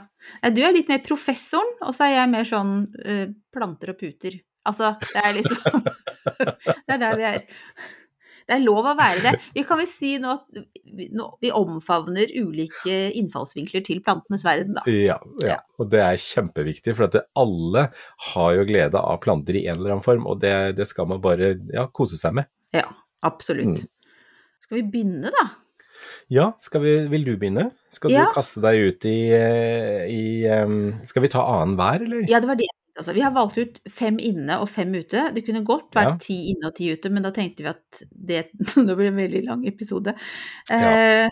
Du 0.53 0.59
er 0.61 0.73
litt 0.75 0.89
mer 0.91 0.99
professoren, 1.05 1.71
og 1.81 1.95
så 1.95 2.05
er 2.05 2.17
jeg 2.17 2.31
mer 2.33 2.47
sånn 2.47 2.73
uh, 3.05 3.27
planter 3.53 3.93
og 3.93 3.97
puter. 4.01 4.35
Altså, 4.67 4.91
det 5.01 5.23
er 5.23 5.37
liksom 5.39 5.85
Det 6.85 6.97
er 6.97 7.01
der 7.01 7.17
vi 7.17 7.27
er. 7.31 7.41
Det 8.47 8.55
er 8.57 8.63
lov 8.63 8.87
å 8.91 8.95
være 8.97 9.23
det. 9.25 9.33
Vi 9.55 9.63
kan 9.67 9.79
vel 9.81 9.89
si 9.89 10.15
nå 10.21 10.33
at 10.35 10.61
vi, 11.41 11.51
omfavner 11.51 12.31
ulike 12.35 12.97
innfallsvinkler 13.19 13.83
til 13.87 14.01
plantenes 14.05 14.45
verden, 14.47 14.77
da. 14.79 14.85
Ja, 14.89 15.17
ja. 15.43 15.59
Og 15.81 15.89
det 15.93 16.01
er 16.03 16.19
kjempeviktig, 16.21 16.95
for 16.97 17.07
at 17.07 17.17
alle 17.39 17.87
har 18.31 18.53
jo 18.57 18.67
glede 18.69 18.99
av 18.99 19.21
planter 19.23 19.57
i 19.59 19.65
en 19.67 19.79
eller 19.79 19.95
annen 19.95 20.05
form, 20.05 20.27
og 20.29 20.41
det, 20.43 20.53
det 20.77 20.87
skal 20.89 21.09
man 21.11 21.23
bare 21.23 21.55
ja, 21.73 21.87
kose 21.93 22.19
seg 22.19 22.37
med. 22.41 22.49
Ja, 22.75 22.87
absolutt. 23.27 23.81
Mm. 23.83 24.15
Skal 24.65 24.79
vi 24.79 24.87
begynne, 24.93 25.33
da? 25.33 25.47
Ja, 26.31 26.51
skal 26.61 26.81
vi, 26.85 26.93
vil 27.11 27.25
du 27.27 27.33
begynne? 27.37 27.69
Skal 27.93 28.13
Ja. 28.13 28.25
du 28.25 28.35
kaste 28.35 28.61
deg 28.63 28.79
ut 28.87 29.05
i, 29.05 29.17
eh, 29.35 30.05
i 30.09 30.21
um, 30.63 30.93
Skal 31.05 31.25
vi 31.25 31.29
ta 31.33 31.43
annen 31.43 31.75
hver, 31.79 32.05
eller? 32.05 32.23
Ja, 32.29 32.39
det 32.39 32.49
var 32.49 32.57
det. 32.59 32.69
Altså, 33.01 33.13
vi 33.17 33.23
har 33.25 33.33
valgt 33.35 33.57
ut 33.57 33.79
fem 33.91 34.19
inne 34.21 34.59
og 34.61 34.69
fem 34.69 34.93
ute. 34.95 35.25
Det 35.35 35.43
kunne 35.47 35.63
godt 35.67 35.89
vært 35.97 36.13
Ja. 36.13 36.17
ti 36.21 36.37
inne 36.53 36.69
og 36.69 36.75
ti 36.77 36.91
ute, 36.93 37.09
men 37.11 37.25
da 37.25 37.31
tenkte 37.35 37.65
vi 37.65 37.71
at 37.73 38.03
det 38.13 38.43
det 38.87 38.95
blir 38.97 39.09
en 39.11 39.19
veldig 39.19 39.43
lang 39.49 39.65
episode. 39.67 40.13
Ja. 40.69 40.79
Eh, 41.25 41.29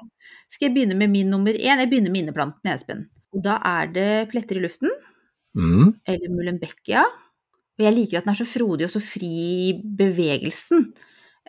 skal 0.50 0.70
jeg 0.70 0.76
begynne 0.76 0.98
med 0.98 1.10
min 1.14 1.30
nummer 1.30 1.54
én? 1.54 1.80
Jeg 1.80 1.90
begynner 1.92 2.12
med 2.12 2.26
inneplanten, 2.26 2.74
Espen. 2.74 3.06
Og 3.34 3.44
da 3.46 3.60
er 3.64 3.88
det 3.94 4.10
pletter 4.34 4.58
i 4.58 4.66
luften, 4.66 4.90
Mm. 5.58 5.96
eller 6.06 6.30
mullenbeckia. 6.30 7.02
Og 7.80 7.82
jeg 7.86 7.94
liker 7.96 8.18
at 8.20 8.26
den 8.28 8.34
er 8.36 8.38
så 8.38 8.46
frodig 8.46 8.86
og 8.86 8.92
så 8.94 9.00
fri 9.02 9.30
i 9.70 9.74
bevegelsen. 9.98 10.92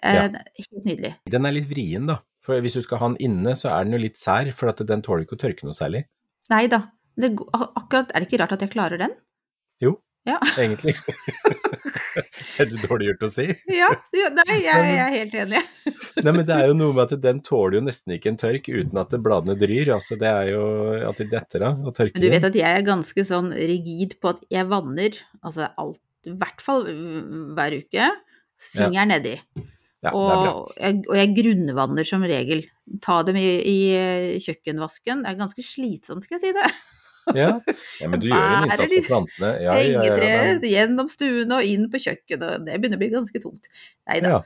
Eh, 0.03 0.15
Ja. 0.15 0.29
Helt 0.31 0.85
nydelig. 0.87 1.15
Den 1.29 1.45
er 1.47 1.53
litt 1.53 1.69
vrien, 1.69 2.07
da. 2.07 2.21
For 2.43 2.59
hvis 2.61 2.73
du 2.79 2.81
skal 2.83 2.99
ha 2.99 3.09
den 3.13 3.19
inne, 3.21 3.53
så 3.57 3.69
er 3.75 3.85
den 3.85 3.93
jo 3.93 3.99
litt 4.01 4.17
sær, 4.17 4.49
for 4.57 4.73
den 4.73 5.03
tåler 5.03 5.27
ikke 5.27 5.37
å 5.37 5.43
tørke 5.43 5.65
noe 5.69 5.77
særlig. 5.77 6.05
Nei 6.49 6.67
da. 6.73 6.87
Det, 7.21 7.35
akkurat, 7.37 8.11
er 8.15 8.21
det 8.25 8.29
ikke 8.31 8.41
rart 8.41 8.53
at 8.57 8.61
jeg 8.65 8.71
klarer 8.73 8.99
den? 8.99 9.13
Jo, 9.83 9.99
Ja. 10.29 10.37
egentlig. 10.59 10.95
Veldig 12.59 12.81
dårlig 12.85 13.07
gjort 13.09 13.25
å 13.25 13.31
si? 13.33 13.47
Ja, 13.73 13.89
ja 14.17 14.29
nei, 14.35 14.59
jeg, 14.59 14.85
jeg 14.85 15.01
er 15.01 15.15
helt 15.15 15.37
enig. 15.45 15.63
Nei, 16.21 16.33
men 16.35 16.43
det 16.49 16.57
er 16.57 16.69
jo 16.69 16.77
noe 16.77 16.97
med 16.97 17.07
at 17.07 17.23
den 17.23 17.41
tåler 17.47 17.79
jo 17.79 17.83
nesten 17.87 18.17
ikke 18.17 18.33
en 18.33 18.41
tørk 18.41 18.69
uten 18.69 19.01
at 19.01 19.15
bladene 19.25 19.57
dryr. 19.61 19.95
Altså, 19.97 20.19
det 20.21 20.29
er 20.29 20.53
jo 20.53 20.63
at 21.09 21.23
de 21.23 21.29
detter 21.31 21.65
av 21.71 21.81
og 21.81 21.97
tørker 21.97 22.19
Men 22.19 22.27
du 22.27 22.37
vet 22.37 22.49
at 22.51 22.61
jeg 22.61 22.81
er 22.81 22.87
ganske 22.87 23.27
sånn 23.31 23.51
rigid 23.57 24.19
på 24.21 24.35
at 24.35 24.45
jeg 24.53 24.69
vanner, 24.71 25.19
altså 25.41 25.71
alt, 25.81 26.03
i 26.29 26.37
hvert 26.37 26.65
fall 26.65 26.85
hver 27.57 27.81
uke, 27.81 28.13
fingeren 28.61 29.15
nedi. 29.15 29.39
Ja, 30.01 30.13
er 30.13 30.17
bra. 30.17 30.53
Og 30.53 30.77
jeg, 30.77 31.03
og 31.09 31.17
jeg 31.19 31.35
grunnvanner 31.37 32.09
som 32.09 32.23
regel. 32.25 32.65
Ta 33.05 33.21
dem 33.25 33.37
i, 33.41 33.49
i 33.69 34.41
kjøkkenvasken. 34.41 35.25
Det 35.25 35.33
er 35.33 35.41
ganske 35.41 35.65
slitsomt, 35.65 36.25
skal 36.25 36.39
jeg 36.39 36.49
si 36.49 36.57
det. 36.57 36.71
Ja. 37.37 37.61
ja, 38.01 38.09
men 38.09 38.21
du 38.23 38.27
gjør 38.29 38.41
en 38.41 38.65
innsats 38.67 38.93
på 38.95 39.03
plantene. 39.07 39.51
Ja, 39.63 39.75
Hengetre 39.79 40.31
ja, 40.31 40.55
gjennom 40.73 41.11
stuene 41.13 41.59
og 41.61 41.69
inn 41.69 41.87
på 41.93 42.01
kjøkkenet. 42.03 42.65
Det 42.67 42.79
begynner 42.81 42.99
å 42.99 43.03
bli 43.03 43.11
ganske 43.13 43.43
tungt. 43.43 43.69
Nei 44.11 44.19
da. 44.25 44.41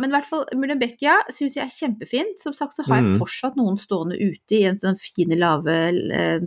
Men 0.00 0.08
i 0.10 0.14
hvert 0.16 0.28
fall 0.30 0.46
Mullenbeckia 0.56 1.18
syns 1.30 1.56
jeg 1.58 1.64
er 1.66 1.74
kjempefint. 1.76 2.40
Som 2.42 2.54
sagt 2.56 2.76
så 2.78 2.86
har 2.88 3.00
jeg 3.00 3.10
Mhm. 3.12 3.18
fortsatt 3.20 3.56
noen 3.60 3.76
stående 3.78 4.16
ute 4.20 4.56
i 4.58 4.64
en 4.70 4.78
sånn 4.78 4.98
fine, 5.00 5.36
lave 5.38 5.76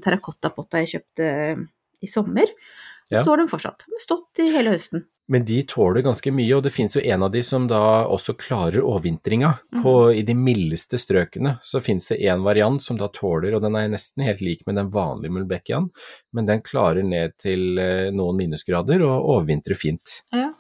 terrakottapotta 0.02 0.82
jeg 0.84 0.96
kjøpte 0.96 1.30
eh, 1.32 1.64
i 2.02 2.08
sommer. 2.10 2.48
Så 3.06 3.22
står 3.26 3.38
de 3.44 3.48
fortsatt. 3.52 3.86
De 3.86 3.94
har 3.94 4.02
stått 4.02 4.40
i 4.42 4.50
hele 4.52 4.72
høsten. 4.74 5.06
Men 5.28 5.46
de 5.46 5.64
tåler 5.66 6.04
ganske 6.06 6.30
mye, 6.32 6.52
og 6.54 6.62
det 6.68 6.70
finnes 6.76 6.94
jo 6.96 7.02
en 7.02 7.24
av 7.26 7.32
de 7.34 7.42
som 7.42 7.64
da 7.68 7.80
også 8.06 8.36
klarer 8.38 8.84
overvintringa. 8.86 9.54
Mm. 9.74 9.88
I 10.20 10.22
de 10.28 10.36
mildeste 10.38 11.00
strøkene 11.02 11.56
så 11.66 11.82
finnes 11.82 12.06
det 12.12 12.20
en 12.30 12.44
variant 12.46 12.78
som 12.84 13.00
da 13.00 13.08
tåler, 13.10 13.56
og 13.58 13.64
den 13.66 13.74
er 13.80 13.90
nesten 13.90 14.22
helt 14.28 14.44
lik 14.46 14.62
med 14.68 14.78
den 14.78 14.92
vanlige 14.94 15.34
mulbekkiaen, 15.34 15.90
men 16.34 16.46
den 16.46 16.62
klarer 16.62 17.02
ned 17.04 17.34
til 17.42 17.80
eh, 17.82 18.12
noen 18.14 18.38
minusgrader 18.38 19.02
og 19.02 19.26
overvintrer 19.34 19.76
fint. 19.82 20.20
Ja. 20.36 20.52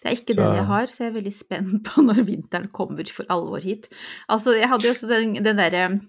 Det 0.00 0.08
er 0.08 0.16
ikke 0.16 0.32
Så- 0.32 0.40
den 0.40 0.56
jeg 0.56 0.64
har, 0.72 0.86
så 0.88 1.02
jeg 1.04 1.10
er 1.10 1.16
veldig 1.20 1.34
spent 1.36 1.84
på 1.90 2.00
når 2.08 2.24
vinteren 2.24 2.70
kommer 2.72 3.04
for 3.12 3.28
alvor 3.28 3.60
hit. 3.60 3.90
Altså, 4.32 4.56
jeg 4.56 4.70
hadde 4.72 4.88
jo 4.88 4.94
også 4.96 5.08
den, 5.12 5.34
den 5.44 5.60
derre 5.60 6.00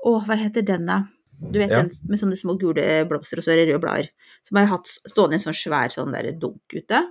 Å, 0.00 0.14
hva 0.24 0.32
heter 0.40 0.64
den, 0.64 0.86
da? 0.88 1.02
Du 1.40 1.58
vet 1.60 1.68
Ja. 1.68 1.82
den 1.82 1.90
med 2.08 2.18
sånne 2.20 2.36
små 2.40 2.54
gule 2.56 3.04
blomster 3.08 3.36
og 3.40 3.44
så 3.44 3.52
røde 3.52 3.76
blader. 3.80 4.08
Som 4.48 4.56
jeg 4.56 4.66
har 4.68 4.78
hatt 4.78 4.88
stående 5.08 5.36
i 5.36 5.36
en 5.36 5.44
sånn 5.44 5.56
svær 5.60 5.92
sånn 5.92 6.12
der 6.16 6.32
dunk 6.40 6.72
ute. 6.72 7.02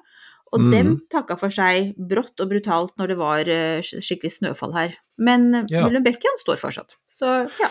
Og 0.53 0.63
mm. 0.63 0.71
dem 0.73 0.95
takka 1.11 1.37
for 1.39 1.53
seg 1.53 1.93
brått 1.97 2.39
og 2.41 2.49
brutalt 2.49 2.95
når 2.97 3.13
det 3.13 3.19
var 3.19 3.51
eh, 3.53 3.83
skikkelig 3.85 4.33
snøfall 4.39 4.73
her. 4.77 4.97
Men 5.19 5.51
uh, 5.53 5.61
Ja. 5.69 5.85
Mullenbeckiaen 5.85 6.39
står 6.41 6.57
fortsatt. 6.61 6.97
Så 7.11 7.45
ja. 7.59 7.69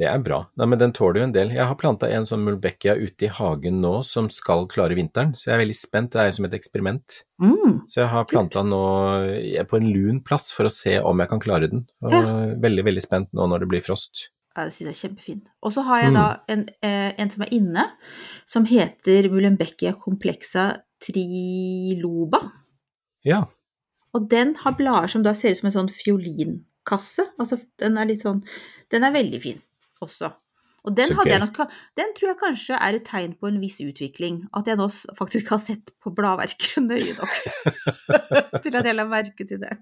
Det 0.00 0.06
er 0.08 0.20
bra. 0.24 0.38
Nei, 0.56 0.64
men 0.72 0.78
den 0.80 0.94
tåler 0.96 1.20
jo 1.20 1.24
en 1.26 1.32
del. 1.34 1.50
Jeg 1.52 1.66
har 1.68 1.76
planta 1.76 2.08
en 2.08 2.24
sånn 2.24 2.40
mulbekkia 2.46 2.94
ute 2.96 3.26
i 3.26 3.32
hagen 3.36 3.82
nå 3.82 3.98
som 4.08 4.30
skal 4.32 4.64
klare 4.70 4.96
vinteren, 4.96 5.34
så 5.36 5.50
jeg 5.50 5.54
er 5.58 5.60
veldig 5.60 5.76
spent. 5.76 6.14
Det 6.14 6.22
er 6.22 6.30
jo 6.30 6.36
som 6.38 6.46
et 6.48 6.56
eksperiment. 6.56 7.18
Mm. 7.42 7.74
Så 7.84 8.00
jeg 8.00 8.08
har 8.14 8.24
planta 8.30 8.62
nå 8.64 8.80
eh, 9.28 9.60
på 9.68 9.76
en 9.76 9.90
lun 9.92 10.22
plass 10.24 10.54
for 10.56 10.70
å 10.70 10.72
se 10.72 10.96
om 11.04 11.20
jeg 11.20 11.28
kan 11.34 11.42
klare 11.44 11.68
den. 11.68 11.84
Og 12.00 12.16
Veldig, 12.64 12.86
veldig 12.88 13.04
spent 13.04 13.28
nå 13.36 13.50
når 13.52 13.66
det 13.66 13.68
blir 13.74 13.84
frost. 13.84 14.30
Ja, 14.56 14.64
det 14.64 14.72
synes 14.72 14.88
jeg 14.88 14.94
er 14.94 15.02
kjempefin. 15.02 15.42
Og 15.62 15.72
så 15.76 15.84
har 15.86 16.00
jeg 16.00 16.10
Mm. 16.10 16.16
da 16.16 16.26
en, 16.48 16.68
eh, 16.82 17.12
en 17.18 17.30
som 17.30 17.42
er 17.44 17.52
inne, 17.54 17.84
som 18.46 18.64
heter 18.64 19.28
Mullenbeckia 19.28 19.92
complexa 20.00 20.80
triloba. 21.02 22.44
Ja, 23.26 23.44
Og 24.16 24.26
den 24.30 24.56
har 24.58 24.74
blader 24.74 25.10
som 25.12 25.22
da 25.22 25.34
ser 25.38 25.54
ut 25.54 25.60
som 25.60 25.68
en 25.70 25.74
sånn 25.76 25.90
fiolinkasse. 25.94 27.28
Altså, 27.38 27.60
den 27.78 27.98
er 28.00 28.08
litt 28.08 28.24
sånn 28.24 28.40
Den 28.90 29.04
er 29.06 29.12
veldig 29.14 29.40
fin 29.42 29.60
også. 30.02 30.32
Og 30.88 30.96
den, 30.96 31.12
nok, 31.12 31.58
den 31.98 32.14
tror 32.16 32.30
jeg 32.30 32.38
kanskje 32.40 32.78
er 32.80 32.96
et 32.96 33.04
tegn 33.04 33.34
på 33.36 33.50
en 33.50 33.58
viss 33.60 33.76
utvikling. 33.84 34.40
At 34.56 34.68
jeg 34.70 34.80
nå 34.80 34.86
faktisk 35.18 35.52
har 35.52 35.60
sett 35.60 35.92
på 36.00 36.12
bladverket 36.16 36.80
nøye 36.86 37.12
nok 37.18 37.34
til 38.64 38.78
at 38.80 38.88
jeg 38.88 38.96
la 38.96 39.04
merke 39.08 39.44
til 39.44 39.60
det. 39.60 39.76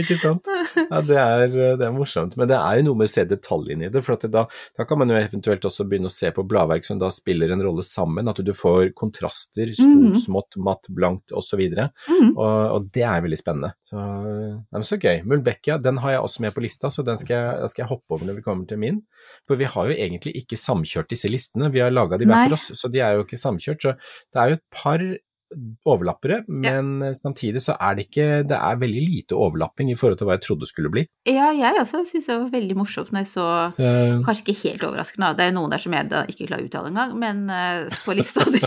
Ikke 0.00 0.16
sant? 0.20 0.46
Ja, 0.76 1.00
det 1.04 1.16
er, 1.20 1.52
det 1.78 1.84
er 1.86 1.94
morsomt. 1.94 2.36
Men 2.40 2.48
det 2.50 2.56
er 2.58 2.78
jo 2.78 2.86
noe 2.88 3.00
med 3.00 3.10
å 3.10 3.12
se 3.12 3.24
detaljene 3.28 3.88
i 3.88 3.92
det. 3.92 4.02
For 4.04 4.20
da, 4.32 4.44
da 4.48 4.86
kan 4.88 5.00
man 5.00 5.12
jo 5.12 5.18
eventuelt 5.18 5.64
også 5.68 5.86
begynne 5.88 6.10
å 6.10 6.14
se 6.14 6.30
på 6.34 6.44
bladverk 6.48 6.86
som 6.86 7.00
da 7.00 7.10
spiller 7.12 7.52
en 7.52 7.64
rolle 7.64 7.84
sammen. 7.86 8.28
At 8.32 8.40
du 8.44 8.52
får 8.56 8.92
kontraster, 8.98 9.72
stort, 9.76 10.16
mm. 10.16 10.18
smått, 10.24 10.58
matt, 10.60 10.88
blankt 10.92 11.34
osv. 11.36 11.62
Og, 11.66 12.02
Mm. 12.06 12.32
og 12.38 12.86
det 12.94 13.02
er 13.06 13.22
veldig 13.24 13.38
spennende. 13.38 13.72
Så, 13.86 14.00
nei, 14.00 14.82
så 14.86 14.98
gøy. 15.00 15.20
Mulbekkia 15.28 15.76
den 15.82 16.00
har 16.02 16.16
jeg 16.16 16.24
også 16.24 16.44
med 16.44 16.54
på 16.56 16.62
lista, 16.64 16.90
så 16.92 17.04
den 17.06 17.18
skal 17.20 17.36
jeg, 17.36 17.60
den 17.62 17.72
skal 17.72 17.84
jeg 17.84 17.90
hoppe 17.92 18.16
over 18.16 18.28
når 18.28 18.38
vi 18.38 18.44
kommer 18.46 18.68
til 18.70 18.80
min. 18.82 19.02
For 19.48 19.60
vi 19.60 19.68
har 19.72 19.90
jo 19.90 19.96
egentlig 19.96 20.34
ikke 20.42 20.58
samkjørt 20.60 21.10
disse 21.12 21.30
listene, 21.32 21.70
vi 21.74 21.82
har 21.84 21.94
laga 21.94 22.18
de 22.20 22.28
hver 22.28 22.46
for 22.48 22.56
oss, 22.58 22.68
så 22.78 22.90
de 22.92 23.02
er 23.04 23.16
jo 23.18 23.26
ikke 23.26 23.40
samkjørt. 23.40 23.82
Så 23.82 23.94
det 24.32 24.42
er 24.42 24.52
jo 24.52 24.58
et 24.60 24.66
par 24.74 25.04
overlappere, 25.86 26.40
men 26.48 27.04
samtidig 27.14 27.62
så 27.62 27.76
er 27.78 27.94
det 27.94 28.06
ikke 28.08 28.26
Det 28.48 28.56
er 28.56 28.80
veldig 28.80 29.02
lite 29.02 29.36
overlapping 29.38 29.92
i 29.92 29.96
forhold 29.98 30.18
til 30.18 30.28
hva 30.28 30.36
jeg 30.36 30.42
trodde 30.46 30.64
det 30.64 30.70
skulle 30.72 30.90
bli. 30.92 31.04
Ja, 31.28 31.52
jeg 31.54 31.78
også 31.80 32.02
syns 32.08 32.26
det 32.26 32.38
var 32.40 32.50
veldig 32.52 32.76
morsomt 32.78 33.12
når 33.14 33.24
jeg 33.24 33.30
så 33.30 33.46
Så, 33.76 33.92
Kanskje 34.26 34.44
ikke 34.46 34.56
helt 34.64 34.86
overraskende, 34.88 35.32
det 35.38 35.46
er 35.46 35.52
jo 35.52 35.58
noen 35.60 35.74
der 35.74 35.84
som 35.84 35.96
jeg 35.96 36.10
da 36.10 36.24
ikke 36.26 36.50
klarer 36.50 36.66
å 36.66 36.70
uttale 36.70 36.92
engang, 36.92 37.14
men 37.22 37.44
eh, 37.52 38.00
på 38.04 38.16
lista 38.18 38.46
di. 38.50 38.62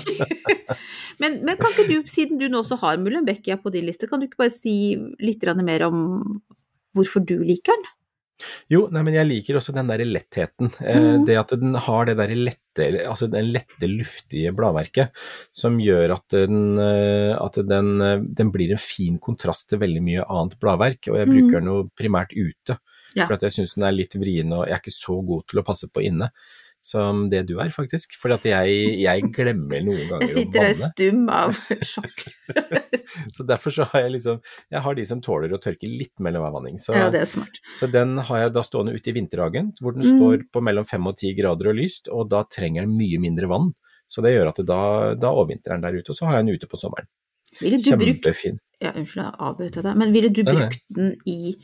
men, 1.22 1.42
men 1.44 1.60
kan 1.60 1.76
ikke 1.76 1.90
du, 1.90 1.98
siden 2.12 2.40
du 2.40 2.48
nå 2.48 2.64
også 2.64 2.80
har 2.84 3.00
Mullenbeckia 3.02 3.60
på 3.60 3.74
din 3.76 3.88
liste, 3.90 4.08
kan 4.10 4.22
du 4.22 4.30
ikke 4.30 4.46
bare 4.46 4.56
si 4.56 4.96
litt 5.20 5.44
mer 5.60 5.88
om 5.90 6.04
hvorfor 6.98 7.24
du 7.24 7.38
liker 7.44 7.76
den? 7.76 7.90
Jo, 8.72 8.88
nei, 8.92 9.02
men 9.04 9.14
jeg 9.14 9.28
liker 9.28 9.58
også 9.60 9.74
den 9.76 9.88
derre 9.92 10.06
lettheten. 10.08 10.72
Eh, 10.82 11.00
Mhm. 11.00 11.26
det 11.28 11.38
at 11.38 11.50
den 11.60 11.74
har 11.76 12.06
det 12.06 12.18
derre 12.18 12.36
lette, 12.36 12.86
altså 13.06 13.30
den 13.30 13.52
lette, 13.52 13.88
luftige 13.90 14.54
bladverket 14.56 15.10
som 15.52 15.78
gjør 15.80 16.14
at 16.16 16.28
den, 16.30 16.78
eh, 16.80 17.36
at 17.36 17.54
den, 17.68 18.02
eh, 18.02 18.20
den 18.22 18.52
blir 18.52 18.72
en 18.72 18.78
fin 18.78 19.18
kontrast 19.20 19.70
til 19.70 19.80
veldig 19.80 20.02
mye 20.02 20.24
annet 20.30 20.60
bladverk. 20.60 21.08
Og 21.10 21.18
jeg 21.20 21.28
bruker 21.28 21.40
bruker 21.40 21.60
den 21.60 21.70
jo 21.74 21.90
primært 21.98 22.32
ute, 22.36 22.78
Ja. 23.16 23.26
for 23.28 23.38
jeg 23.42 23.52
syns 23.52 23.76
den 23.76 23.84
er 23.84 23.92
litt 23.92 24.14
vrien 24.16 24.52
og 24.54 24.68
jeg 24.68 24.74
er 24.76 24.80
ikke 24.80 24.94
så 24.94 25.26
god 25.26 25.48
til 25.48 25.60
å 25.60 25.66
passe 25.66 25.88
på 25.92 26.04
inne. 26.06 26.30
Som 26.82 27.26
det 27.30 27.42
du 27.50 27.58
er, 27.60 27.70
faktisk. 27.76 28.14
For 28.16 28.32
at 28.32 28.46
jeg, 28.48 28.76
jeg 29.02 29.26
glemmer 29.36 29.82
noen 29.84 30.06
ganger 30.10 30.24
Jeg 30.24 30.30
sitter 30.32 30.64
der 30.64 30.70
vanne. 30.70 30.92
stum 30.94 31.26
av 31.30 31.58
sjokk. 31.92 32.24
Så 33.36 33.44
derfor 33.50 33.74
så 33.76 33.84
har 33.92 34.06
jeg 34.06 34.14
liksom 34.16 34.38
Jeg 34.72 34.82
har 34.86 34.96
de 34.96 35.06
som 35.10 35.20
tåler 35.26 35.52
å 35.52 35.60
tørke 35.62 35.90
litt 35.90 36.14
mellom 36.24 36.46
hver 36.46 36.54
vanning. 36.56 36.78
Så, 36.80 36.96
Ja, 36.96 37.10
det 37.12 37.24
er 37.26 37.30
smart. 37.30 37.60
så 37.80 37.90
den 37.92 38.16
har 38.30 38.40
jeg 38.46 38.54
da 38.56 38.64
stående 38.64 38.94
ute 38.96 39.12
i 39.12 39.16
vinterhagen, 39.18 39.74
hvor 39.82 39.96
den 39.98 40.06
Mm. 40.08 40.16
står 40.16 40.46
på 40.54 40.62
mellom 40.64 40.86
fem 40.88 41.06
og 41.10 41.18
ti 41.20 41.34
grader 41.36 41.70
og 41.74 41.76
lyst, 41.76 42.08
og 42.08 42.30
da 42.32 42.44
trenger 42.48 42.86
den 42.88 42.96
mye 42.98 43.20
mindre 43.20 43.50
vann. 43.52 43.74
Så 44.08 44.24
det 44.26 44.32
gjør 44.38 44.50
at 44.54 44.56
det 44.62 44.66
da, 44.70 44.80
da 45.20 45.34
overvintrer 45.36 45.76
den 45.76 45.82
der 45.86 46.00
ute, 46.00 46.10
og 46.14 46.16
så 46.18 46.26
har 46.30 46.38
jeg 46.40 46.46
den 46.48 46.56
ute 46.56 46.70
på 46.72 46.80
sommeren. 46.80 47.06
Du 47.60 47.66
brukt 47.68 47.84
Kjempefin. 48.24 48.60
ja, 48.82 48.92
Unnskyld, 48.96 49.26
jeg 49.26 49.36
avbrøt 49.40 49.78
deg, 49.84 49.96
men 49.98 50.14
ville 50.14 50.30
du 50.30 50.44
brukt 50.48 50.80
den 50.96 51.16
i 51.28 51.56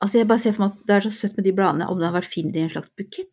Altså, 0.00 0.20
jeg 0.20 0.28
bare 0.30 0.38
ser 0.38 0.52
for 0.54 0.62
meg 0.62 0.74
at 0.76 0.82
det 0.86 0.94
er 0.94 1.04
så 1.08 1.10
søtt 1.10 1.36
med 1.36 1.44
de 1.48 1.52
bladene, 1.58 1.86
om 1.90 1.98
den 1.98 2.06
har 2.06 2.14
vært 2.20 2.30
fin 2.30 2.52
i 2.54 2.60
en 2.62 2.68
slags 2.70 2.86
bukett. 2.94 3.26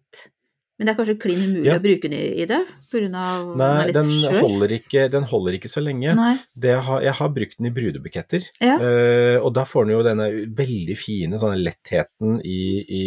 Men 0.77 0.88
det 0.88 0.91
er 0.91 0.98
kanskje 1.00 1.13
klin 1.24 1.39
umulig 1.46 1.70
Ja. 1.70 1.75
å 1.79 1.84
bruke 1.84 2.10
den 2.10 2.13
i, 2.20 2.46
det, 2.50 2.58
på 2.91 3.00
grunn 3.00 3.13
av 3.15 3.46
den 3.48 3.58
Nei, 3.62 3.91
den 3.96 4.10
holder, 4.41 4.74
ikke, 4.75 5.05
den 5.13 5.24
holder 5.24 5.55
ikke 5.55 5.70
så 5.72 5.79
lenge. 5.84 6.15
Har, 6.15 7.01
jeg 7.05 7.13
har 7.15 7.29
brukt 7.32 7.58
den 7.58 7.70
i 7.70 7.75
brudebuketter, 7.77 8.44
Ja. 8.60 8.75
uh, 8.82 9.38
og 9.46 9.53
da 9.55 9.63
får 9.63 9.86
den 9.88 9.96
jo 9.96 10.01
denne 10.03 10.27
veldig 10.58 10.98
fine 11.00 11.39
sånne 11.39 11.62
lettheten 11.63 12.41
i, 12.44 12.58
i, 12.84 13.03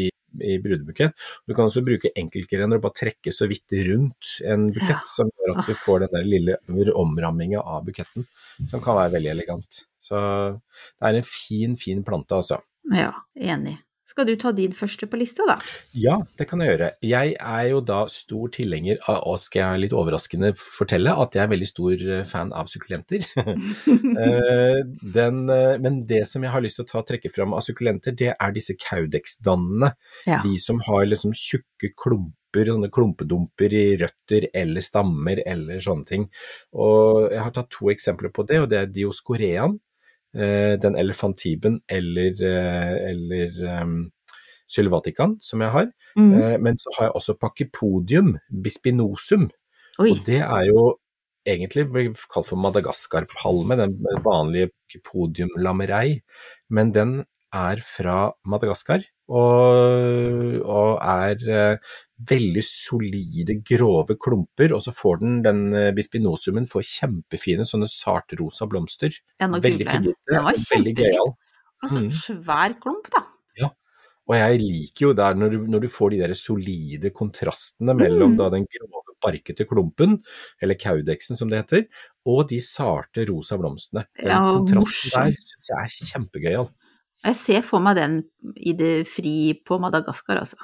i 0.49 0.57
brudebukett. 0.65 1.13
Du 1.47 1.53
kan 1.55 1.69
også 1.69 1.85
bruke 1.85 2.09
enkeltgrener 2.17 2.79
og 2.81 2.87
bare 2.87 2.97
trekke 3.03 3.33
så 3.37 3.49
vidt 3.51 3.77
rundt 3.91 4.39
en 4.49 4.71
bukett, 4.73 4.89
Ja. 4.89 5.03
som 5.05 5.29
gjør 5.29 5.59
at 5.59 5.69
du 5.69 5.75
får 5.77 6.07
den 6.07 6.15
der 6.17 6.25
lille 6.25 6.57
omramminga 6.97 7.61
av 7.61 7.85
buketten, 7.85 8.25
som 8.71 8.81
kan 8.81 8.97
være 8.97 9.13
veldig 9.19 9.31
elegant. 9.37 9.83
Så 10.01 10.17
det 10.57 11.05
er 11.11 11.21
en 11.21 11.29
fin, 11.29 11.77
fin 11.77 12.01
plante, 12.07 12.33
altså. 12.41 12.63
Ja, 12.95 13.13
enig. 13.37 13.77
Skal 14.09 14.25
du 14.25 14.33
ta 14.41 14.55
din 14.57 14.73
første 14.73 15.05
på 15.11 15.19
lista, 15.21 15.45
da? 15.45 15.59
Ja, 15.93 16.15
det 16.41 16.47
kan 16.49 16.62
jeg 16.65 16.73
gjøre. 16.73 16.87
Jeg 17.05 17.35
er 17.37 17.65
jo 17.69 17.83
da 17.85 17.99
stor 18.09 18.49
tilhenger 18.55 18.97
av, 19.05 19.19
og 19.29 19.37
skal 19.43 19.61
jeg 19.75 19.83
litt 19.83 19.97
overraskende 19.97 20.55
fortelle, 20.57 21.12
at 21.12 21.37
jeg 21.37 21.43
er 21.45 21.50
veldig 21.53 21.69
stor 21.69 22.05
eh, 22.07 22.25
fan 22.29 22.55
av 22.57 22.73
sukkulenter. 22.73 23.29
Eh, 24.19 24.81
den, 25.15 25.43
eh, 25.53 25.77
men 25.83 26.00
det 26.09 26.23
som 26.27 26.43
jeg 26.43 26.50
har 26.50 26.62
lyst 26.65 26.79
til 26.79 26.87
å 26.87 26.88
ta 26.88 27.03
trekke 27.07 27.31
fram 27.31 27.53
av 27.55 27.62
sukkulenter, 27.62 28.15
det 28.17 28.33
er 28.33 28.55
disse 28.55 28.75
caudex-dannene. 28.81 29.93
Ja. 30.27 30.41
De 30.43 30.57
som 30.62 30.81
har 30.87 31.07
liksom 31.07 31.35
tjukke 31.37 31.93
klumper, 31.99 32.71
sånne 32.73 32.91
klumpedumper 32.93 33.75
i 33.77 33.85
røtter 34.00 34.49
eller 34.57 34.85
stammer 34.85 35.43
eller 35.45 35.83
sånne 35.85 36.09
ting. 36.09 36.27
Og 36.75 37.29
jeg 37.29 37.43
har 37.45 37.55
tatt 37.55 37.71
to 37.75 37.93
eksempler 37.93 38.33
på 38.35 38.47
det, 38.49 38.62
og 38.65 38.71
det 38.73 38.81
er 38.81 38.91
dioscoreaen, 38.95 39.77
eh, 39.77 39.88
den 40.83 40.97
elefantiben 40.99 41.80
eller, 41.88 42.38
eh, 42.45 42.95
eller 43.11 43.83
um, 43.83 43.99
sylvatikan, 44.68 45.37
som 45.40 45.64
jeg 45.64 45.71
har. 45.75 45.90
Mm. 46.16 46.33
Eh, 46.38 46.57
Men 46.61 46.78
så 46.78 46.92
har 46.97 47.09
jeg 47.09 47.16
også 47.18 47.38
pakkepodium 47.40 48.37
bispinosum, 48.64 49.50
Oi. 49.99 50.11
og 50.12 50.25
det 50.26 50.42
er 50.45 50.68
jo 50.68 50.99
egentlig 51.49 51.88
blir 51.88 52.12
kalt 52.28 52.47
for 52.50 52.61
Madagaskar-palme, 52.61 53.76
den 53.76 53.97
vanlige 54.25 54.71
podiumlamerei. 55.04 56.21
men 56.68 56.92
den 56.92 57.25
er 57.52 57.80
fra 57.80 58.35
Madagaskar 58.45 59.07
og, 59.28 60.61
og 60.64 60.99
er 61.00 61.37
eh, 61.49 61.78
veldig 62.27 62.63
solide, 62.67 63.55
grove 63.63 64.17
klumper, 64.19 64.73
og 64.75 64.83
så 64.83 64.91
får 64.95 65.21
den, 65.23 65.37
den 65.45 65.61
eh, 65.79 65.91
bispinosumen 65.95 66.67
får 66.67 66.83
kjempefine 66.89 67.67
sånne 67.69 67.87
sartrosa 67.91 68.67
blomster. 68.67 69.15
Nå 69.41 69.61
veldig 69.63 69.87
den. 69.87 70.09
piggete, 70.09 70.33
Den 70.33 70.45
var 70.49 70.59
kjempefin. 70.59 71.35
Mm. 71.79 72.09
svær 72.11 72.73
klump, 72.83 73.07
da. 73.15 73.21
Ja. 73.61 73.69
Og 74.27 74.35
jeg 74.35 74.59
liker 74.65 75.05
jo 75.07 75.13
der 75.15 75.37
når 75.39 75.53
du, 75.55 75.59
når 75.71 75.85
du 75.85 75.89
får 75.95 76.11
de 76.11 76.19
der 76.25 76.35
solide 76.35 77.13
kontrastene 77.15 77.95
mellom 77.95 78.33
Mm. 78.35 78.37
da 78.41 78.49
den 78.57 78.67
grove, 78.67 79.05
barkete 79.23 79.65
klumpen, 79.67 80.19
eller 80.63 80.75
kaudeksen 80.79 81.35
som 81.39 81.49
det 81.51 81.59
heter, 81.65 81.87
og 82.27 82.49
de 82.51 82.61
sarte 82.63 83.25
rosa 83.31 83.57
blomstene. 83.59 84.05
Den 84.19 84.29
Ja, 84.31 84.43
kontrasten 84.59 85.11
der 85.11 85.33
syns 85.39 85.69
jeg 85.71 85.79
er 85.79 86.11
kjempegøyal. 86.13 86.69
Jeg 87.25 87.35
ser 87.35 87.63
for 87.63 87.81
meg 87.83 87.97
den 87.97 88.23
i 88.57 88.73
det 88.79 89.07
fri 89.11 89.55
på 89.67 89.79
Madagaskar, 89.83 90.39
altså. 90.39 90.57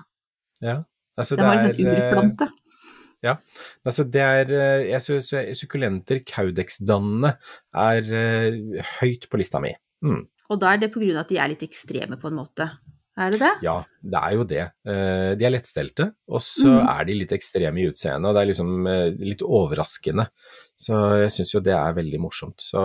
Ja. 0.63 0.85
Altså, 1.19 1.39
Den 1.39 1.47
var 1.47 1.59
en 1.59 1.67
sånn 1.69 1.75
er, 1.75 1.91
eh, 1.95 2.07
urplante. 2.07 2.49
Ja. 3.25 3.37
Altså 3.89 4.05
det 4.05 4.21
er 4.21 4.51
eh, 4.53 4.83
Jeg 4.91 5.01
syns 5.01 5.31
sukkulenter, 5.57 6.21
caudex-dannende, 6.29 7.37
er 7.73 8.11
høyt 8.99 9.29
på 9.31 9.41
lista 9.41 9.63
mi. 9.65 9.73
Mm. 10.05 10.25
Og 10.53 10.61
da 10.61 10.75
er 10.75 10.83
det 10.83 10.91
på 10.93 11.01
grunn 11.01 11.17
av 11.17 11.25
at 11.25 11.33
de 11.33 11.41
er 11.41 11.55
litt 11.55 11.65
ekstreme, 11.65 12.19
på 12.21 12.29
en 12.29 12.37
måte. 12.43 12.69
Er 13.15 13.31
det 13.31 13.39
det? 13.41 13.53
Ja, 13.63 13.79
det 14.03 14.21
er 14.21 14.33
jo 14.35 14.45
det. 14.51 14.63
De 14.85 15.47
er 15.47 15.53
lettstelte, 15.55 16.09
og 16.27 16.43
så 16.43 16.67
mm. 16.67 16.89
er 16.91 17.05
de 17.07 17.17
litt 17.21 17.33
ekstreme 17.33 17.81
i 17.81 17.87
utseendet. 17.89 18.27
Og 18.27 18.35
det 18.35 18.43
er 18.43 18.51
liksom 18.51 18.89
litt 19.23 19.45
overraskende. 19.47 20.27
Så 20.75 20.99
jeg 21.23 21.31
syns 21.33 21.55
jo 21.55 21.63
det 21.65 21.77
er 21.79 21.97
veldig 21.97 22.21
morsomt. 22.21 22.67
Så 22.67 22.83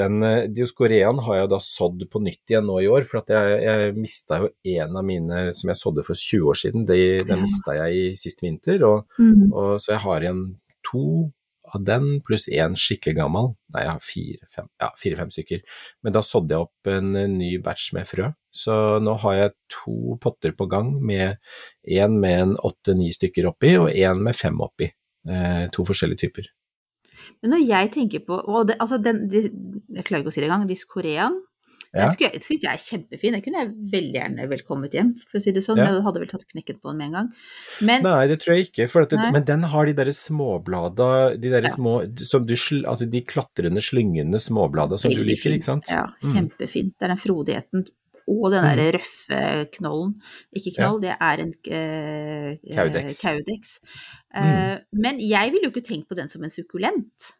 den 0.00 0.24
uh, 0.24 0.46
Dioskoreaen 0.50 1.22
har 1.26 1.40
jeg 1.40 1.52
da 1.52 1.60
sådd 1.62 2.04
på 2.12 2.22
nytt 2.24 2.52
igjen 2.52 2.68
nå 2.68 2.80
i 2.82 2.90
år, 2.90 3.06
for 3.08 3.22
jeg, 3.30 3.60
jeg 3.64 3.94
mista 3.98 4.42
jo 4.42 4.50
en 4.76 4.98
av 5.00 5.06
mine 5.06 5.46
som 5.56 5.72
jeg 5.72 5.80
sådde 5.80 6.06
for 6.06 6.18
20 6.18 6.50
år 6.50 6.60
siden. 6.64 6.84
De, 6.88 7.00
den 7.28 7.44
mista 7.46 7.78
jeg 7.78 8.02
i 8.02 8.04
sist 8.18 8.44
vinter, 8.44 8.84
og, 8.88 9.08
mm. 9.18 9.48
og, 9.52 9.72
så 9.82 9.96
jeg 9.96 10.04
har 10.06 10.26
igjen 10.26 10.44
to 10.84 11.06
av 11.74 11.84
den 11.86 12.20
pluss 12.24 12.46
én 12.52 12.76
skikkelig 12.78 13.16
gammel. 13.18 13.52
Nei, 13.74 13.84
jeg 13.84 13.92
har 13.92 14.02
fire-fem 14.04 14.66
ja, 14.82 14.90
fire, 15.00 15.28
stykker. 15.32 15.62
Men 16.04 16.16
da 16.16 16.22
sådde 16.24 16.54
jeg 16.54 16.66
opp 16.66 16.90
en 16.92 17.12
ny 17.38 17.50
batch 17.64 17.92
med 17.96 18.08
frø. 18.08 18.30
Så 18.54 18.74
nå 19.02 19.16
har 19.24 19.38
jeg 19.38 19.54
to 19.72 20.18
potter 20.22 20.54
på 20.56 20.68
gang 20.70 20.92
med 21.02 21.40
én 21.82 22.18
med 22.20 22.42
en 22.42 22.58
åtte-ni 22.68 23.10
stykker 23.14 23.48
oppi, 23.50 23.74
og 23.80 23.90
én 23.90 24.22
med 24.22 24.36
fem 24.38 24.60
oppi. 24.62 24.92
Eh, 25.24 25.64
to 25.72 25.86
forskjellige 25.88 26.26
typer. 26.26 26.50
Men 27.42 27.56
når 27.56 27.66
jeg 27.68 27.90
tenker 27.96 28.22
på 28.26 28.38
og 28.42 28.70
det, 28.70 28.78
altså 28.82 29.00
den, 29.02 29.26
de, 29.32 29.48
Jeg 29.94 30.06
klarer 30.06 30.24
ikke 30.24 30.32
å 30.32 30.36
si 30.36 30.42
det 30.42 30.48
engang. 30.50 30.68
Diskoreaen. 30.70 31.42
Ja. 31.94 32.08
Den 32.10 32.42
syns 32.42 32.64
jeg 32.64 32.70
er 32.72 32.80
kjempefin. 32.82 33.36
Den 33.36 33.42
kunne 33.44 33.60
jeg 33.60 33.72
veldig 33.92 34.18
gjerne 34.18 34.46
velkommet 34.50 34.94
hjem, 34.96 35.12
for 35.30 35.38
å 35.38 35.44
si 35.44 35.52
det 35.54 35.62
sånn. 35.62 35.78
Ja. 35.78 35.92
Jeg 35.92 36.02
hadde 36.02 36.22
vel 36.24 36.30
tatt 36.32 36.46
knekken 36.50 36.80
på 36.82 36.90
den 36.90 36.98
med 36.98 37.06
en 37.06 37.18
gang. 37.20 37.28
Men, 37.86 38.02
Nei, 38.06 38.24
det 38.32 38.40
tror 38.42 38.56
jeg 38.56 38.68
ikke. 38.68 38.88
Det, 39.12 39.20
men 39.36 39.46
den 39.46 39.66
har 39.70 39.86
de 39.86 39.94
derre 40.00 40.14
småblada, 40.16 41.10
de 41.38 41.52
derre 41.52 41.70
ja. 41.70 41.74
små 41.76 42.00
som 42.18 42.46
du, 42.48 42.56
Altså 42.82 43.06
de 43.10 43.22
klatrende, 43.22 43.82
slyngende 43.84 44.42
småblada 44.42 44.98
som 44.98 45.12
veldig 45.12 45.22
du 45.22 45.30
liker, 45.30 45.46
fin. 45.46 45.60
ikke 45.60 45.70
sant? 45.70 45.92
Ja, 45.92 46.08
mm. 46.18 46.32
kjempefint. 46.34 46.96
Det 46.98 47.06
er 47.06 47.14
den 47.14 47.22
frodigheten 47.22 47.86
og 48.30 48.44
den 48.52 48.64
derre 48.64 48.88
mm. 48.88 48.96
røffe 48.96 49.40
knollen. 49.76 50.12
Ikke 50.56 50.74
knoll, 50.78 51.00
ja. 51.04 51.14
det 51.14 51.14
er 51.28 51.42
en 51.44 51.54
uh, 51.54 52.74
Kaudex. 52.78 53.20
Kaudex. 53.20 53.72
Uh, 54.34 54.44
mm. 54.44 54.84
Men 55.06 55.22
jeg 55.22 55.54
ville 55.54 55.68
jo 55.68 55.72
ikke 55.74 55.86
tenkt 55.86 56.08
på 56.10 56.18
den 56.18 56.30
som 56.30 56.44
en 56.44 56.52
sukkulent. 56.52 57.32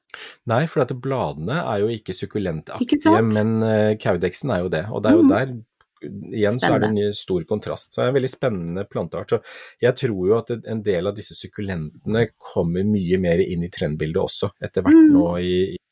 Nei, 0.50 0.64
for 0.70 0.84
at 0.84 0.92
bladene 1.02 1.60
er 1.64 1.82
jo 1.82 1.92
ikke 1.92 2.14
sukkulentaktige, 2.16 3.22
men 3.32 3.56
uh, 3.64 3.92
Kaudexen 4.00 4.52
er 4.54 4.66
jo 4.66 4.74
det. 4.74 4.84
Og 4.92 5.04
det 5.04 5.12
er 5.12 5.18
jo 5.18 5.24
mm. 5.24 5.32
der 5.32 5.54
igjen 6.04 6.58
så 6.60 6.74
er 6.74 6.82
det 6.82 6.88
en 6.90 7.14
stor 7.16 7.46
kontrast. 7.48 7.94
Så 7.94 8.02
det 8.02 8.04
er 8.04 8.10
en 8.10 8.18
veldig 8.18 8.28
spennende 8.28 8.84
planteart. 8.84 9.30
Så 9.32 9.86
jeg 9.86 9.96
tror 10.02 10.26
jo 10.28 10.36
at 10.36 10.52
en 10.52 10.82
del 10.84 11.08
av 11.08 11.16
disse 11.16 11.36
sukkulentene 11.38 12.26
kommer 12.36 12.84
mye 12.84 13.20
mer 13.22 13.40
inn 13.40 13.64
i 13.64 13.72
trendbildet 13.72 14.20
også, 14.20 14.52
etter 14.60 14.84
hvert 14.84 15.00
mm. 15.00 15.14
nå 15.14 15.24
i, 15.40 15.54
Eh, 15.74 15.83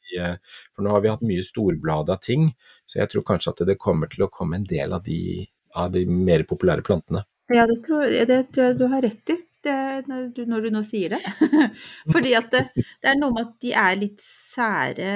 for 0.75 0.85
nå 0.85 0.95
har 0.95 1.05
vi 1.05 1.13
hatt 1.13 1.25
mye 1.27 1.45
storblada 1.47 2.19
ting, 2.23 2.51
så 2.87 3.03
jeg 3.03 3.13
tror 3.13 3.27
kanskje 3.33 3.55
at 3.55 3.65
det 3.69 3.81
kommer 3.81 4.11
til 4.13 4.27
å 4.27 4.33
komme 4.33 4.61
en 4.61 4.69
del 4.69 4.93
av 4.93 5.05
de, 5.07 5.47
av 5.79 5.93
de 5.95 6.05
mer 6.07 6.47
populære 6.49 6.85
plantene. 6.87 7.25
Ja, 7.53 7.67
det 7.69 7.83
tror, 7.87 8.05
det 8.07 8.43
tror 8.53 8.71
jeg 8.71 8.79
du 8.81 8.87
har 8.93 9.03
rett 9.05 9.35
i. 9.35 9.39
Det, 9.63 9.75
når, 10.11 10.23
du, 10.35 10.41
når, 10.51 10.65
du, 10.65 10.71
nå 10.75 10.81
sier 10.83 11.13
det. 11.15 11.21
Fordi 12.15 12.33
at 12.35 12.49
det, 12.51 12.63
det, 12.75 13.13
er 13.13 13.19
noe 13.21 13.31
med 13.31 13.45
at 13.45 13.53
de 13.63 13.71
er 13.79 13.99
litt 14.01 14.25
sære 14.25 15.13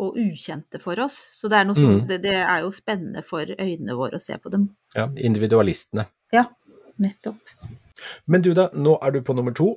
og 0.00 0.16
ukjente 0.22 0.80
for 0.80 1.02
oss. 1.04 1.18
Så 1.36 1.50
det 1.52 1.58
er, 1.58 1.68
noe 1.68 1.76
sånt, 1.76 2.06
mm. 2.06 2.08
det, 2.08 2.20
det, 2.24 2.38
er 2.40 2.62
jo 2.64 2.72
spennende 2.72 3.24
for 3.26 3.44
øynene 3.44 3.98
våre 3.98 4.20
å 4.20 4.24
se 4.24 4.38
på 4.40 4.52
dem. 4.54 4.70
Ja, 4.96 5.10
individualistene. 5.20 6.06
Ja, 6.32 6.46
nettopp. 7.02 7.42
Men 8.24 8.44
du 8.44 8.54
da, 8.56 8.70
nå 8.72 8.96
er 9.04 9.12
du 9.12 9.20
på 9.26 9.36
nummer 9.36 9.52
to. 9.56 9.74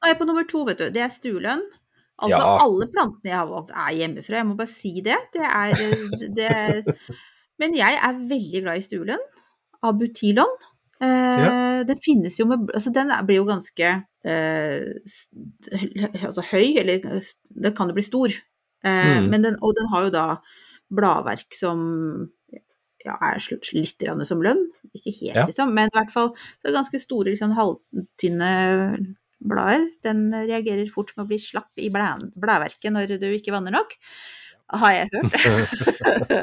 Nå 0.00 0.08
er 0.08 0.14
jeg 0.14 0.20
på 0.22 0.28
nummer 0.30 0.48
to, 0.48 0.64
vet 0.68 0.80
du. 0.80 0.88
Det 0.94 1.04
er 1.04 1.12
stuelønn. 1.12 1.66
Altså, 2.20 2.40
ja. 2.40 2.56
alle 2.64 2.88
plantene 2.92 3.32
jeg 3.32 3.38
har 3.38 3.48
valgt 3.48 3.72
er 3.72 3.94
hjemmefra, 3.96 4.40
jeg 4.40 4.48
må 4.48 4.56
bare 4.58 4.72
si 4.72 4.92
det. 5.04 5.16
Det 5.34 5.46
er 5.46 5.72
det, 6.36 6.98
Men 7.60 7.76
jeg 7.76 7.96
er 7.96 8.20
veldig 8.28 8.62
glad 8.64 8.80
i 8.80 8.84
stulen. 8.84 9.24
Abutilon. 9.84 10.52
Eh, 11.00 11.42
ja. 11.44 11.52
Den 11.88 12.00
finnes 12.04 12.36
jo 12.36 12.46
med 12.48 12.68
Altså, 12.76 12.92
den 12.92 13.12
blir 13.26 13.40
jo 13.40 13.46
ganske 13.48 13.92
eh, 14.24 14.80
altså 16.26 16.44
høy, 16.50 16.76
eller 16.80 17.20
den 17.64 17.76
kan 17.76 17.88
jo 17.88 17.96
bli 17.96 18.04
stor. 18.04 18.36
Eh, 18.84 19.16
mm. 19.20 19.30
men 19.32 19.44
den, 19.44 19.56
og 19.64 19.76
den 19.76 19.88
har 19.92 20.08
jo 20.08 20.12
da 20.14 20.26
bladverk 20.90 21.56
som 21.56 21.80
ja, 23.04 23.16
er 23.16 23.40
litt 23.76 24.04
som 24.28 24.44
lønn. 24.44 24.66
Ikke 24.92 25.12
helt, 25.12 25.36
ja. 25.36 25.46
liksom, 25.48 25.72
men 25.76 25.88
i 25.88 25.96
hvert 25.96 26.12
fall 26.12 26.32
så 26.34 26.64
er 26.64 26.70
det 26.70 26.78
ganske 26.80 27.00
store, 27.00 27.30
liksom, 27.32 27.56
halvtynne 27.56 28.52
blader. 29.40 29.88
Den 30.06 30.28
reagerer 30.34 30.92
fort 30.92 31.16
med 31.16 31.24
å 31.24 31.28
bli 31.30 31.38
slapp 31.42 31.72
i 31.80 31.90
blæverket 31.90 32.92
når 32.94 33.04
du 33.20 33.26
ikke 33.32 33.54
vanner 33.54 33.72
nok, 33.74 33.90
har 34.80 34.92
jeg 34.94 35.08
hørt. 35.14 35.34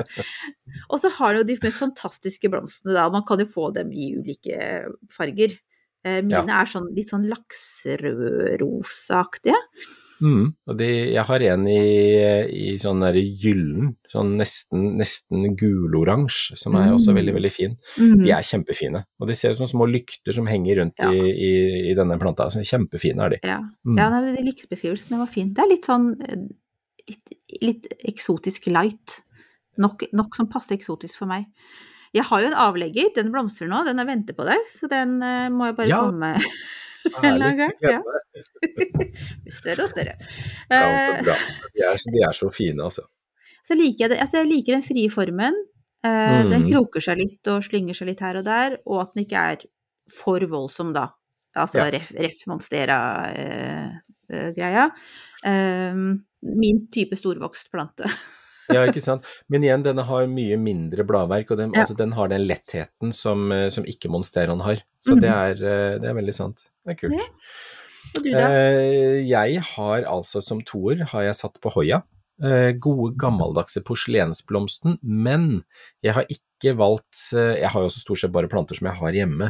og 0.91 0.97
så 1.01 1.07
har 1.19 1.29
du 1.35 1.39
de 1.47 1.55
mest 1.63 1.83
fantastiske 1.83 2.47
blomstene, 2.51 2.93
da. 2.97 3.03
Man 3.13 3.25
kan 3.27 3.39
jo 3.41 3.47
få 3.49 3.65
dem 3.75 3.87
i 3.93 4.05
ulike 4.17 4.57
farger. 5.13 5.51
Eh, 6.05 6.21
mine 6.23 6.51
ja. 6.51 6.57
er 6.61 6.67
sånn, 6.71 6.87
litt 6.95 7.09
sånn 7.13 7.29
lakserødrosaaktige. 7.31 9.59
Mm, 10.23 10.45
og 10.69 10.77
de, 10.79 10.87
jeg 11.13 11.23
har 11.29 11.43
en 11.51 11.65
i, 11.69 11.81
i 12.49 12.75
sånn 12.81 13.03
der 13.03 13.17
gyllen, 13.19 13.91
sånn 14.11 14.35
nesten, 14.39 14.85
nesten 14.99 15.51
guloransje, 15.59 16.57
som 16.59 16.77
er 16.79 16.93
også 16.95 17.15
veldig, 17.15 17.33
mm. 17.33 17.37
veldig 17.39 17.53
fin. 17.53 17.75
Mm. 17.97 18.15
De 18.23 18.33
er 18.35 18.47
kjempefine. 18.47 19.03
Og 19.21 19.29
de 19.29 19.37
ser 19.37 19.53
ut 19.53 19.61
som 19.61 19.69
små 19.69 19.89
lykter 19.89 20.35
som 20.35 20.49
henger 20.49 20.81
rundt 20.81 21.03
ja. 21.03 21.11
i, 21.11 21.27
i, 21.31 21.51
i, 21.91 21.97
denne 21.97 22.19
planta. 22.21 22.49
Så 22.53 22.63
kjempefine 22.65 23.27
er 23.27 23.35
de. 23.35 23.41
Ja, 23.45 23.59
mm. 23.61 23.99
ja 23.99 24.09
lyktebeskrivelsene 24.49 25.21
var 25.21 25.31
fine. 25.31 25.53
Det 25.57 25.65
er 25.65 25.73
litt 25.75 25.89
sånn 25.89 26.11
litt, 27.07 27.37
litt 27.63 27.91
eksotisk 28.07 28.69
light. 28.71 29.21
Nok, 29.81 30.09
nok 30.17 30.35
som 30.37 30.49
passer 30.49 30.77
eksotisk 30.77 31.21
for 31.21 31.29
meg. 31.29 31.47
Jeg 32.15 32.25
har 32.29 32.41
jo 32.41 32.49
en 32.49 32.57
avlegger, 32.57 33.11
den 33.17 33.31
blomstrer 33.33 33.69
nå, 33.69 33.83
den 33.85 33.99
er 34.01 34.07
venter 34.07 34.35
på 34.37 34.45
deg, 34.47 34.63
så 34.71 34.89
den 34.89 35.19
uh, 35.21 35.47
må 35.53 35.69
jeg 35.69 35.77
bare 35.77 35.91
ja. 35.91 35.99
komme 36.07 36.33
Herlig. 37.23 37.71
Ja. 37.83 37.99
større 39.59 39.83
og 39.85 39.89
større. 39.91 40.13
Ja, 40.71 40.79
bra. 41.23 41.35
De 41.73 41.79
er, 41.87 41.95
de 42.13 42.19
er, 42.27 42.33
så 42.35 42.47
fine, 42.53 42.83
altså. 42.87 43.03
Så 43.67 43.73
liker 43.77 44.01
jeg 44.05 44.11
det. 44.13 44.19
Altså, 44.23 44.35
jeg 44.41 44.47
liker 44.51 44.71
den 44.77 44.85
frie 44.85 45.09
formen. 45.11 45.55
Uh, 46.05 46.11
mm. 46.11 46.49
Den 46.53 46.63
kroker 46.69 47.01
seg 47.03 47.15
litt 47.19 47.43
og 47.51 47.65
slynger 47.65 47.93
seg 47.97 48.05
litt 48.11 48.23
her 48.23 48.35
og 48.39 48.45
der, 48.47 48.69
og 48.85 48.97
at 49.03 49.09
den 49.15 49.23
ikke 49.25 49.43
er 49.53 49.59
for 50.13 50.39
voldsom, 50.47 50.89
da. 50.95 51.05
Altså 51.57 51.77
ja. 51.81 51.87
ref, 51.97 52.07
ref 52.15 52.37
monstera-greia. 52.49 54.85
Uh, 55.41 55.49
uh, 55.49 55.93
min 56.61 56.77
type 56.93 57.15
storvokst 57.17 57.67
plante. 57.73 58.05
ja, 58.73 58.83
ikke 58.87 59.03
sant. 59.03 59.25
Men 59.51 59.65
igjen, 59.65 59.85
denne 59.85 60.05
har 60.07 60.27
mye 60.31 60.57
mindre 60.61 61.05
bladverk, 61.07 61.53
og 61.53 61.61
den, 61.61 61.73
ja. 61.75 61.83
altså, 61.83 61.95
den 61.99 62.13
har 62.17 62.31
den 62.31 62.45
lettheten 62.49 63.13
som, 63.15 63.47
eh, 63.53 63.67
som 63.73 63.87
ikke 63.87 64.11
Monsteron 64.13 64.63
har. 64.65 64.83
Så 65.03 65.15
mm. 65.15 65.23
det, 65.23 65.31
er, 65.31 65.63
eh, 65.63 65.95
det, 66.01 66.11
er, 66.11 66.17
veldig 66.17 66.35
sant. 66.35 66.67
Det 66.85 66.95
er 66.95 66.99
kult. 66.99 67.17
Ja. 67.17 67.31
Og 68.17 68.21
du, 68.23 68.29
da? 68.31 68.43
Eh, 68.47 69.17
jeg 69.27 69.63
har 69.73 70.07
altså 70.09 70.43
som 70.43 70.61
toer 70.65 71.05
har 71.13 71.27
jeg 71.27 71.39
satt 71.39 71.59
på 71.63 71.73
Hoia. 71.77 72.03
Gode, 72.37 73.15
gammeldagse 73.17 73.81
porselensblomsten, 73.81 74.99
men 75.01 75.63
jeg 76.05 76.13
har 76.13 76.27
ikke 76.29 76.75
valgt 76.77 77.31
Jeg 77.33 77.71
har 77.73 77.81
jo 77.81 77.89
også 77.89 78.03
stort 78.03 78.21
sett 78.21 78.35
bare 78.35 78.49
planter 78.51 78.77
som 78.77 78.85
jeg 78.91 78.99
har 78.99 79.17
hjemme. 79.17 79.47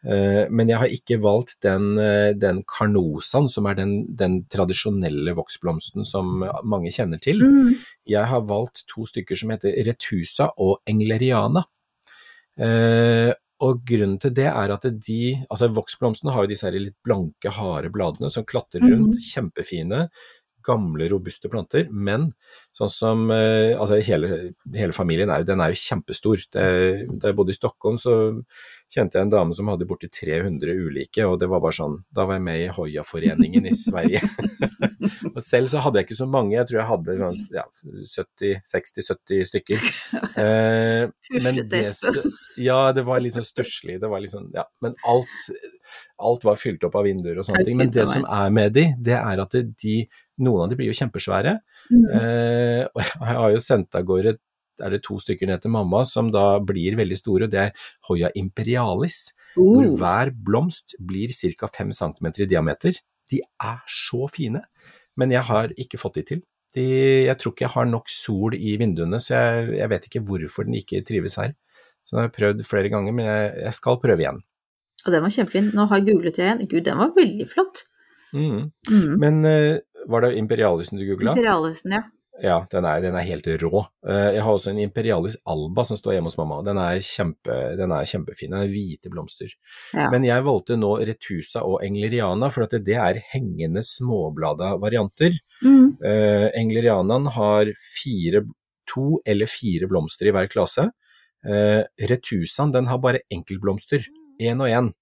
Eh, 0.00 0.46
men 0.48 0.70
jeg 0.70 0.80
har 0.80 0.92
ikke 0.94 1.18
valgt 1.20 1.58
den, 1.64 1.98
eh, 2.00 2.30
den 2.32 2.62
karnosaen, 2.64 3.50
som 3.52 3.68
er 3.68 3.76
den, 3.76 3.92
den, 4.16 4.38
tradisjonelle 4.48 5.34
voksblomsten 5.36 6.06
som 6.08 6.40
mange 6.64 6.92
kjenner 6.94 7.20
til. 7.20 7.42
Mm. 7.44 7.76
Jeg 8.08 8.24
har 8.32 8.48
valgt 8.48 8.86
to 8.88 9.04
stykker 9.08 9.36
som 9.36 9.52
heter 9.52 9.76
retusa 9.86 10.50
og 10.56 10.80
engleriana. 10.88 11.66
Eh, 12.56 13.32
og 13.60 13.82
grunnen 13.84 14.16
til 14.20 14.32
det 14.32 14.48
er 14.48 14.72
at 14.72 14.86
de 14.88 15.20
Altså, 15.52 15.68
voksblomstene 15.76 16.32
har 16.32 16.44
jo 16.44 16.50
disse 16.50 16.70
litt 16.72 16.96
blanke, 17.04 17.52
harde 17.52 17.90
bladene 17.92 18.30
som 18.32 18.46
klatrer 18.48 18.80
rundt, 18.80 19.18
mm. 19.18 19.26
kjempefine 19.34 20.06
gamle, 20.66 21.08
robuste 21.12 21.50
planter, 21.52 21.88
men 21.90 22.30
sånn 22.76 22.92
som 22.92 23.30
eh, 23.34 23.76
Altså 23.80 24.00
hele, 24.04 24.52
hele 24.74 24.94
familien 24.94 25.30
er 25.32 25.42
jo, 25.42 25.48
den 25.50 25.62
er 25.62 25.72
jo 25.72 25.80
kjempestor. 25.80 26.42
Det, 26.52 26.64
da 27.20 27.30
jeg 27.30 27.38
bodde 27.38 27.54
i 27.54 27.58
Stockholm, 27.58 27.98
så 28.00 28.14
kjente 28.90 29.18
jeg 29.18 29.26
en 29.26 29.32
dame 29.32 29.54
som 29.54 29.68
hadde 29.70 29.86
borti 29.88 30.10
300 30.10 30.74
ulike, 30.74 31.24
og 31.26 31.38
det 31.40 31.48
var 31.50 31.62
bare 31.62 31.76
sånn 31.76 31.96
Da 32.10 32.26
var 32.26 32.38
jeg 32.38 32.44
med 32.46 32.64
i 32.64 32.70
Hoiaforeningen 32.74 33.68
i 33.70 33.74
Sverige. 33.78 34.22
og 35.34 35.40
selv 35.44 35.70
så 35.72 35.82
hadde 35.84 36.00
jeg 36.00 36.08
ikke 36.08 36.20
så 36.20 36.28
mange, 36.30 36.56
jeg 36.56 36.68
tror 36.68 36.80
jeg 36.80 36.88
hadde 36.90 37.18
sånn 37.20 37.40
ja, 37.54 37.66
60-70 38.16 39.50
stykker. 39.52 39.90
Eh, 40.40 41.10
men 41.42 41.58
det, 41.68 41.80
ja, 42.60 42.76
det 42.94 43.02
var 43.04 43.20
litt 43.20 43.34
sånn 43.34 43.44
stusslig. 43.44 43.98
Det 44.00 44.08
var 44.08 44.22
litt 44.22 44.32
sånn 44.32 44.48
Ja. 44.54 44.64
Men 44.82 44.94
alt, 45.08 45.48
alt 46.22 46.46
var 46.46 46.58
fylt 46.60 46.84
opp 46.86 46.96
av 46.96 47.06
vinduer 47.08 47.40
og 47.40 47.46
sånne 47.46 47.64
ting. 47.66 47.76
Men 47.80 47.92
det 47.92 48.06
som 48.08 48.24
er 48.24 48.52
med 48.54 48.74
de, 48.76 48.86
det 48.96 49.16
er 49.18 49.42
at 49.42 49.56
de 49.58 49.96
noen 50.42 50.64
av 50.64 50.70
de 50.70 50.78
blir 50.78 50.90
jo 50.90 50.96
kjempesvære. 50.98 51.56
Mm. 51.90 52.06
Eh, 52.18 52.84
og 52.90 53.02
jeg 53.04 53.36
har 53.40 53.54
jo 53.54 53.62
sendt 53.64 53.98
av 53.98 54.06
gårde 54.08 54.36
er 54.80 54.94
det 54.94 55.02
to 55.04 55.18
stykker 55.20 55.48
ned 55.50 55.62
til 55.62 55.74
mamma 55.74 56.02
som 56.08 56.30
da 56.32 56.44
blir 56.64 56.96
veldig 56.98 57.18
store. 57.18 57.50
Det 57.52 57.60
er 57.66 57.88
Hoya 58.08 58.30
imperialis, 58.38 59.30
uh. 59.56 59.60
hvor 59.60 59.90
hver 60.00 60.32
blomst 60.32 60.96
blir 60.98 61.32
ca. 61.32 61.68
5 61.68 61.92
cm 62.00 62.30
i 62.32 62.48
diameter. 62.48 63.00
De 63.30 63.42
er 63.44 63.82
så 63.86 64.26
fine, 64.32 64.64
men 65.20 65.34
jeg 65.34 65.46
har 65.50 65.74
ikke 65.78 66.00
fått 66.00 66.20
de 66.20 66.26
til. 66.32 66.44
De, 66.74 66.86
jeg 67.26 67.34
tror 67.38 67.52
ikke 67.52 67.66
jeg 67.66 67.74
har 67.74 67.88
nok 67.90 68.10
sol 68.12 68.54
i 68.54 68.76
vinduene, 68.78 69.18
så 69.22 69.34
jeg, 69.34 69.72
jeg 69.80 69.90
vet 69.90 70.06
ikke 70.06 70.22
hvorfor 70.26 70.66
den 70.66 70.78
ikke 70.78 71.02
trives 71.06 71.36
her. 71.40 71.54
Så 72.06 72.14
den 72.14 72.22
har 72.22 72.28
jeg 72.28 72.36
prøvd 72.38 72.64
flere 72.66 72.90
ganger, 72.92 73.14
men 73.14 73.26
jeg, 73.26 73.52
jeg 73.66 73.76
skal 73.76 73.98
prøve 74.02 74.22
igjen. 74.22 74.40
Og 75.06 75.14
den 75.14 75.24
var 75.24 75.32
kjempefin. 75.34 75.70
Nå 75.74 75.86
har 75.90 76.00
jeg 76.00 76.10
googlet 76.10 76.38
jeg 76.38 76.46
igjen. 76.46 76.68
Gud, 76.70 76.84
den 76.86 77.00
var 77.00 77.14
veldig 77.16 77.46
flott. 77.50 77.84
Mm. 78.36 78.70
Mm. 78.90 79.14
Men 79.18 79.44
eh, 79.48 79.80
var 80.08 80.24
det 80.24 80.36
Imperialisen 80.38 80.98
du 80.98 81.06
googla? 81.08 81.34
Imperialisen, 81.36 81.98
ja. 81.98 82.06
Ja, 82.40 82.60
den 82.72 82.86
er, 82.88 83.00
den 83.04 83.16
er 83.18 83.26
helt 83.26 83.48
rå. 83.60 83.82
Eh, 84.08 84.36
Jeg 84.36 84.44
har 84.46 84.54
også 84.54 84.70
en 84.72 84.80
Imperialis 84.80 85.36
Alba 85.50 85.84
som 85.84 85.98
står 85.98 86.14
hjemme 86.16 86.30
hos 86.30 86.38
mamma. 86.38 86.60
Den 86.64 86.78
er, 86.80 87.00
kjempe, 87.04 87.56
den 87.76 87.92
er 87.92 88.08
kjempefin. 88.08 88.54
Den 88.54 88.64
er 88.64 88.72
hvite 88.72 89.12
blomster. 89.12 89.52
Ja. 89.92 90.08
Men 90.12 90.24
jeg 90.24 90.46
valgte 90.46 90.78
nå 90.80 90.94
Retusa 91.04 91.64
og 91.66 91.84
Engleriana, 91.84 92.48
for 92.52 92.64
det 92.70 92.96
er 92.96 93.20
hengende 93.34 93.84
småblada 93.84 94.72
varianter. 94.80 95.36
Mm. 95.60 95.98
Uh, 96.00 96.48
Englerianaen 96.56 97.28
har 97.36 97.74
fire, 97.76 98.46
to 98.88 99.20
eller 99.28 99.50
fire 99.50 99.90
blomster 99.90 100.30
i 100.30 100.34
hver 100.34 100.48
klase. 100.52 100.88
Uh, 101.44 101.84
Retusaen 102.08 102.72
den 102.72 102.88
har 102.88 103.04
bare 103.04 103.24
enkeltblomster, 103.32 104.08
én 104.40 104.64
og 104.64 104.72
én, 104.72 104.92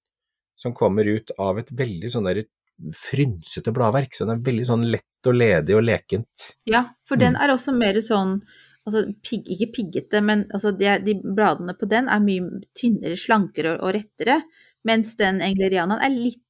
som 0.59 0.75
kommer 0.75 1.07
ut 1.07 1.31
av 1.39 1.63
et 1.63 1.71
veldig 1.71 2.11
sånn 2.11 2.27
der 2.27 2.49
frynsete 2.95 3.73
bladverk. 3.75 4.15
Så 4.15 4.27
den 4.27 4.37
er 4.37 4.47
veldig 4.47 4.67
sånn 4.69 4.87
lett 4.93 5.29
og 5.29 5.37
ledig 5.37 5.77
og 5.77 5.85
lekent. 5.87 6.49
Ja, 6.69 6.87
for 7.09 7.21
den 7.21 7.35
Mm. 7.35 7.43
er 7.43 7.55
også 7.55 7.75
mer 7.77 7.95
sånn 8.05 8.41
altså, 8.87 9.05
pig, 9.23 9.45
Ikke 9.47 9.73
piggete, 9.75 10.23
men 10.25 10.47
altså, 10.55 10.73
de, 10.73 10.99
de 11.05 11.15
bladene 11.23 11.75
på 11.77 11.89
den 11.89 12.09
er 12.09 12.21
mye 12.21 12.63
tynnere, 12.75 13.17
slankere 13.17 13.77
og, 13.77 13.89
og 13.89 13.95
rettere. 13.99 14.43
Mens 14.87 15.17
den 15.19 15.43
englerianaen 15.45 16.01
er 16.01 16.15
litt 16.15 16.43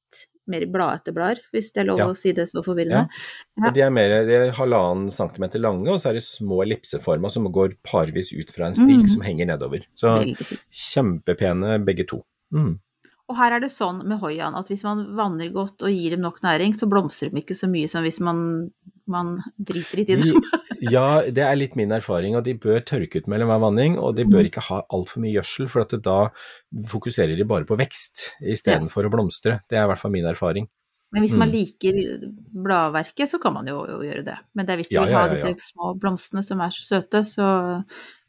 mer 0.49 0.65
bladete 0.65 1.13
blader, 1.13 1.41
hvis 1.53 1.71
det 1.73 1.83
er 1.83 1.87
lov 1.91 1.99
Ja. 1.99 2.07
å 2.09 2.17
si 2.17 2.31
det 2.33 2.47
så 2.49 2.63
forvirrende. 2.65 3.05
Ja. 3.05 3.65
ja. 3.65 3.71
De 3.75 3.81
er 3.85 3.91
mer 3.93 4.25
de 4.25 4.33
er 4.33 4.51
halvannen 4.57 5.11
centimeter 5.13 5.61
lange, 5.61 5.87
og 5.91 5.99
så 6.01 6.09
er 6.09 6.17
det 6.17 6.25
små 6.25 6.63
ellipseformer 6.65 7.29
som 7.29 7.45
går 7.53 7.75
parvis 7.85 8.31
ut 8.33 8.49
fra 8.51 8.69
en 8.69 8.77
stilk 8.77 9.05
mm. 9.05 9.11
som 9.13 9.21
henger 9.21 9.51
nedover. 9.51 9.85
Så 9.99 10.15
kjempepene 10.73 11.77
begge 11.85 12.07
to. 12.09 12.23
Mm. 12.53 12.79
Og 13.29 13.37
her 13.37 13.53
er 13.53 13.61
det 13.61 13.69
sånn 13.69 13.99
med 14.09 14.17
hoiaen 14.23 14.55
at 14.57 14.67
hvis 14.71 14.81
man 14.87 15.03
vanner 15.17 15.51
godt 15.53 15.83
og 15.85 15.91
gir 15.93 16.15
dem 16.15 16.23
nok 16.25 16.39
næring, 16.41 16.73
så 16.73 16.87
blomstrer 16.89 17.29
de 17.29 17.43
ikke 17.43 17.53
så 17.57 17.67
mye 17.69 17.87
som 17.91 18.01
hvis 18.01 18.17
man, 18.25 18.39
man 19.05 19.35
driter 19.61 19.99
litt 20.01 20.09
i 20.09 20.15
De, 20.17 20.31
dem. 20.33 20.47
ja, 20.95 21.21
det 21.29 21.43
er 21.45 21.59
litt 21.59 21.75
min 21.77 21.93
erfaring, 21.93 22.33
og 22.39 22.43
de 22.47 22.55
bør 22.57 22.81
tørke 22.89 23.21
ut 23.21 23.29
mellom 23.29 23.51
hver 23.51 23.61
vanning, 23.61 23.99
og 24.01 24.15
de 24.17 24.25
bør 24.25 24.49
ikke 24.49 24.63
ha 24.71 24.81
altfor 24.89 25.21
mye 25.21 25.35
gjødsel, 25.37 25.69
for 25.69 25.85
at 25.85 25.93
da 26.01 26.17
fokuserer 26.89 27.37
de 27.37 27.45
bare 27.45 27.69
på 27.69 27.77
vekst 27.77 28.31
istedenfor 28.41 29.05
å 29.05 29.13
blomstre. 29.13 29.59
Det 29.69 29.77
er 29.77 29.85
i 29.85 29.91
hvert 29.93 30.01
fall 30.01 30.15
min 30.17 30.25
erfaring. 30.25 30.65
Men 31.13 31.23
hvis 31.25 31.33
man 31.37 31.49
Mm. 31.49 31.55
liker 31.55 31.95
bladverket, 32.53 33.29
så 33.29 33.39
kan 33.41 33.53
man 33.53 33.65
jo, 33.69 33.79
jo 33.89 34.01
gjøre 34.05 34.25
det. 34.25 34.35
Men 34.53 34.65
det 34.65 34.73
er 34.73 34.77
hvis 34.81 34.89
du 34.89 34.95
Ja, 34.97 35.05
vil 35.05 35.13
ja, 35.13 35.21
ha 35.21 35.27
ja, 35.29 35.33
disse 35.37 35.71
små 35.73 35.93
blomstene 35.97 36.43
som 36.45 36.61
er 36.61 36.69
så 36.73 36.81
søte, 36.85 37.23
så 37.25 37.47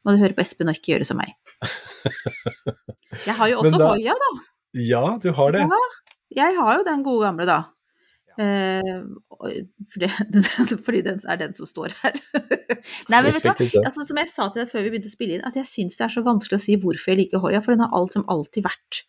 må 0.04 0.12
du 0.14 0.20
høre 0.22 0.32
på 0.36 0.40
Espen 0.44 0.68
og 0.72 0.76
ikke 0.78 0.94
gjøre 0.94 1.08
som 1.08 1.20
meg. 1.20 1.34
Jeg 3.26 3.34
har 3.36 3.48
jo 3.52 3.58
også 3.60 3.78
da- 3.80 3.90
hoia, 3.92 4.14
da. 4.16 4.30
Ja, 4.76 5.18
du 5.22 5.32
har 5.34 5.52
det. 5.52 5.64
Ja, 5.66 5.78
jeg 6.36 6.56
har 6.56 6.78
jo 6.78 6.84
den 6.86 7.02
gode 7.02 7.26
gamle, 7.26 7.46
da. 7.48 7.58
Eh, 8.40 9.02
fordi, 9.92 10.08
fordi 10.86 11.00
den 11.04 11.18
er 11.28 11.36
den 11.40 11.52
som 11.56 11.66
står 11.68 11.92
her. 12.00 12.14
Nei, 13.10 13.20
men 13.20 13.32
vet 13.34 13.42
du 13.42 13.48
hva? 13.50 13.56
Altså, 13.84 14.04
som 14.06 14.20
jeg 14.20 14.30
sa 14.32 14.46
til 14.48 14.62
deg 14.62 14.70
før 14.70 14.84
vi 14.86 14.92
begynte 14.94 15.10
å 15.10 15.16
spille 15.16 15.36
inn, 15.36 15.44
at 15.48 15.58
jeg 15.58 15.66
syns 15.68 15.98
det 15.98 16.06
er 16.06 16.14
så 16.14 16.22
vanskelig 16.24 16.60
å 16.60 16.62
si 16.62 16.76
hvorfor 16.80 17.12
jeg 17.12 17.18
liker 17.24 17.42
hoia, 17.42 17.60
for 17.64 17.74
den 17.74 17.82
har 17.84 17.96
alt 17.98 18.14
som 18.16 18.24
alltid 18.30 18.64
vært. 18.68 19.02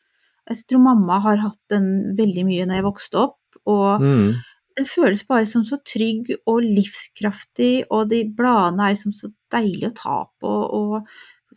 Jeg 0.50 0.65
tror 0.67 0.82
mamma 0.84 1.19
har 1.24 1.38
hatt 1.43 1.60
den 1.71 2.15
veldig 2.17 2.47
mye 2.50 2.65
når 2.67 2.82
jeg 2.82 2.88
vokste 2.89 3.21
opp, 3.21 3.38
og 3.69 4.02
Mm. 4.02 4.34
den 4.82 4.88
føles 4.89 5.21
bare 5.30 5.45
som 5.45 5.63
så 5.63 5.78
trygg 5.86 6.34
og 6.50 6.63
livskraftig, 6.65 7.86
og 7.91 8.10
de 8.10 8.24
bladene 8.26 8.89
er 8.89 8.95
liksom 8.95 9.13
så 9.15 9.30
deilige 9.54 9.91
å 9.91 9.95
ta 10.02 10.17
på, 10.41 10.50
og 10.82 11.08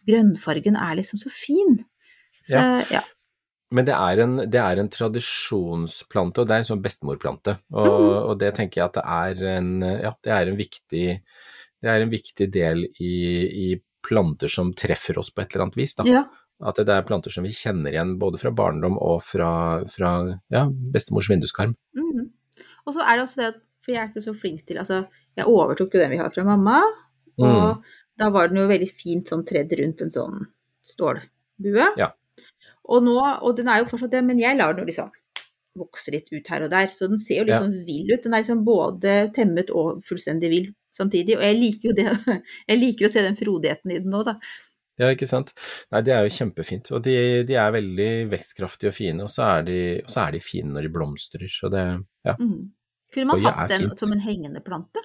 grønnfargen 0.06 0.76
er 0.76 0.96
liksom 1.00 1.18
så 1.18 1.32
fin. 1.32 1.78
Så, 2.44 2.60
Ja. 2.60 2.84
ja. 2.90 3.02
Men 3.74 3.86
det 3.88 3.94
er, 3.96 4.20
en, 4.22 4.36
det 4.50 4.60
er 4.62 4.78
en 4.78 4.88
tradisjonsplante, 4.92 6.40
og 6.42 6.46
det 6.48 6.54
er 6.54 6.62
en 6.62 6.68
sånn 6.68 6.82
bestemorplante. 6.84 7.56
Og, 7.72 7.88
Mm. 7.88 8.28
og 8.30 8.38
det 8.38 8.52
tenker 8.54 8.80
jeg 8.80 8.86
at 8.86 8.94
det 9.00 9.04
er 9.04 9.56
en, 9.56 9.70
ja, 9.82 10.12
det 10.22 10.32
er 10.32 10.48
en, 10.52 10.56
viktig, 10.60 11.06
det 11.82 11.90
er 11.90 12.00
en 12.04 12.10
viktig 12.12 12.50
del 12.54 12.84
i, 13.00 13.14
i 13.66 13.82
planter 14.04 14.48
som 14.52 14.72
treffer 14.76 15.18
oss 15.18 15.30
på 15.34 15.42
et 15.42 15.54
eller 15.54 15.66
annet 15.66 15.76
vis. 15.80 15.94
Da. 15.98 16.04
ja. 16.06 16.24
At 16.64 16.76
det 16.78 16.88
er 16.94 17.02
planter 17.02 17.32
som 17.34 17.42
vi 17.44 17.50
kjenner 17.50 17.90
igjen 17.90 18.14
både 18.20 18.38
fra 18.38 18.52
barndom 18.54 18.94
og 19.02 19.22
fra, 19.26 19.82
fra 19.90 20.12
ja, 20.54 20.68
bestemors 20.70 21.28
vinduskarm. 21.28 21.74
Mhm. 21.98 22.30
Og 22.86 22.94
så 22.94 23.00
er 23.02 23.16
det 23.16 23.24
også 23.26 23.40
det 23.40 23.48
at, 23.50 23.60
for 23.82 23.92
jeg 23.92 24.00
er 24.04 24.08
ikke 24.12 24.22
så 24.22 24.34
flink 24.38 24.62
til 24.68 24.78
Altså, 24.78 25.02
jeg 25.36 25.46
overtok 25.50 25.94
jo 25.96 26.00
den 26.00 26.10
vi 26.14 26.20
har 26.20 26.30
fra 26.30 26.44
mamma, 26.46 26.78
og 27.40 27.74
Mm. 27.74 27.82
da 28.22 28.28
var 28.30 28.48
den 28.48 28.58
jo 28.62 28.68
veldig 28.68 28.88
fint 28.92 29.26
sånn 29.28 29.42
tredd 29.44 29.72
rundt 29.80 30.00
en 30.02 30.10
sånn 30.14 30.46
stålbue. 30.84 31.88
Ja. 31.98 32.12
Og 32.92 33.04
nå, 33.04 33.16
og 33.16 33.56
den 33.56 33.70
er 33.70 33.80
jo 33.80 33.90
fortsatt 33.90 34.12
det, 34.12 34.24
men 34.26 34.40
jeg 34.42 34.58
lar 34.58 34.74
den 34.74 34.84
jo 34.84 34.90
liksom 34.90 35.12
vokse 35.78 36.12
litt 36.14 36.28
ut 36.30 36.50
her 36.52 36.66
og 36.66 36.70
der, 36.70 36.92
så 36.94 37.08
den 37.10 37.18
ser 37.18 37.40
jo 37.40 37.48
liksom 37.48 37.72
vill 37.86 38.12
ut. 38.12 38.22
Den 38.22 38.36
er 38.36 38.44
liksom 38.44 38.62
både 38.66 39.14
temmet 39.34 39.72
og 39.74 40.04
fullstendig 40.06 40.50
vill 40.52 40.68
samtidig, 40.94 41.38
og 41.38 41.42
jeg 41.48 41.58
liker 41.58 41.90
jo 41.90 41.96
det. 41.98 42.38
Jeg 42.70 42.78
liker 42.78 43.08
å 43.08 43.10
se 43.10 43.24
den 43.24 43.38
frodigheten 43.38 43.90
i 43.90 43.98
den 43.98 44.12
nå, 44.14 44.22
da. 44.26 44.36
Ja, 45.00 45.08
ikke 45.10 45.26
sant. 45.26 45.50
Nei, 45.90 46.04
det 46.06 46.12
er 46.14 46.22
jo 46.22 46.30
kjempefint. 46.36 46.92
Og 46.94 47.02
de, 47.02 47.16
de 47.48 47.56
er 47.58 47.72
veldig 47.74 48.10
vekstkraftige 48.30 48.92
og 48.92 48.94
fine, 48.94 49.26
og 49.26 49.32
så 49.32 49.42
er 49.56 49.66
de, 49.66 49.78
så 50.06 50.22
er 50.22 50.36
de 50.36 50.42
fine 50.44 50.70
når 50.70 50.86
de 50.86 50.92
blomstrer. 50.94 51.48
Så 51.50 51.70
det, 51.72 51.82
ja. 52.28 52.36
Mm. 52.38 52.70
Kunne 53.14 53.32
man 53.32 53.42
hatt 53.48 53.74
den 53.74 53.88
fint. 53.88 53.98
som 53.98 54.14
en 54.14 54.22
hengende 54.22 54.62
plante? 54.62 55.02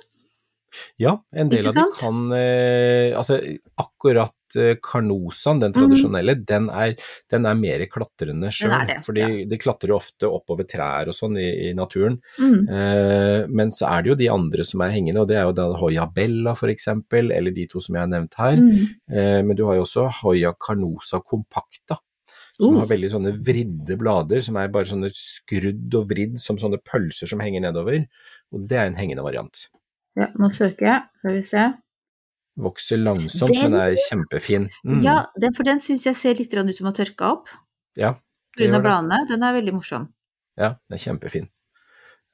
Ja, 1.01 1.17
en 1.31 1.49
del 1.51 1.69
av 1.69 1.77
de 1.77 1.85
kan 1.97 2.31
eh, 2.35 3.15
Altså, 3.17 3.39
akkurat 3.79 4.57
eh, 4.57 4.75
karnosaen, 4.83 5.61
den 5.63 5.73
tradisjonelle, 5.75 6.35
den, 6.47 6.69
er, 6.73 6.95
den 7.31 7.47
er 7.49 7.57
mer 7.59 7.85
klatrende 7.91 8.51
sjøl. 8.53 8.73
Mhm. 8.73 9.05
Fordi 9.05 9.23
ja. 9.23 9.45
de 9.49 9.59
klatrer 9.61 9.95
ofte 9.95 10.29
oppover 10.29 10.67
trær 10.69 11.11
og 11.11 11.17
sånn 11.17 11.37
i, 11.41 11.47
i 11.69 11.71
naturen. 11.77 12.19
Mm. 12.39 12.59
Eh, 12.65 13.47
men 13.49 13.73
så 13.75 13.89
er 13.91 14.03
det 14.03 14.13
jo 14.13 14.19
de 14.23 14.29
andre 14.33 14.67
som 14.67 14.83
er 14.85 14.93
hengende, 14.95 15.23
og 15.23 15.31
det 15.31 15.39
er 15.39 15.47
jo 15.49 15.55
da 15.57 15.69
Hoya 15.79 16.09
Bella 16.13 16.55
for 16.59 16.71
eksempel, 16.73 17.33
eller 17.35 17.55
de 17.55 17.67
to 17.71 17.81
som 17.83 17.97
jeg 17.97 18.05
har 18.05 18.11
nevnt 18.11 18.37
her. 18.39 18.61
Mm. 18.61 18.85
Eh, 19.11 19.39
men 19.45 19.57
du 19.57 19.65
har 19.69 19.79
jo 19.79 19.87
også 19.87 20.09
Hoya 20.21 20.53
carnosa 20.59 21.21
compacta, 21.23 21.99
som 22.59 22.75
Oh. 22.75 22.79
har 22.81 22.89
veldig 22.89 23.09
sånne 23.13 23.31
vridde 23.39 23.95
blader, 23.95 24.41
som 24.43 24.57
er 24.59 24.67
bare 24.67 24.89
sånne 24.89 25.09
skrudd 25.15 25.93
og 25.95 26.09
vridd 26.09 26.39
som 26.41 26.57
sånne 26.59 26.81
pølser 26.83 27.29
som 27.31 27.39
henger 27.39 27.63
nedover. 27.63 28.03
Og 28.51 28.65
det 28.67 28.77
er 28.77 28.89
en 28.89 28.97
hengende 28.99 29.23
variant. 29.23 29.69
Ja, 30.19 30.27
nå 30.39 30.49
søker 30.55 30.85
jeg, 30.85 31.03
skal 31.21 31.37
vi 31.37 31.43
se. 31.47 31.65
Vokser 32.59 32.99
langsomt, 32.99 33.53
Den- 33.53 33.71
men 33.71 33.79
er 33.79 33.95
kjempefin. 34.09 34.65
Mm. 34.83 35.03
Ja, 35.05 35.17
den, 35.39 35.53
for 35.55 35.63
den 35.67 35.79
syns 35.79 36.03
jeg 36.05 36.17
ser 36.19 36.35
litt 36.35 36.53
ut 36.53 36.75
som 36.75 36.89
har 36.89 36.97
tørka 36.97 37.31
opp 37.37 37.47
ja, 37.95 38.13
pga. 38.57 38.81
bladene. 38.83 39.21
Den 39.29 39.43
er 39.43 39.55
veldig 39.55 39.73
morsom. 39.77 40.09
Ja, 40.59 40.75
den 40.89 40.97
er 40.97 41.03
kjempefin. 41.05 41.47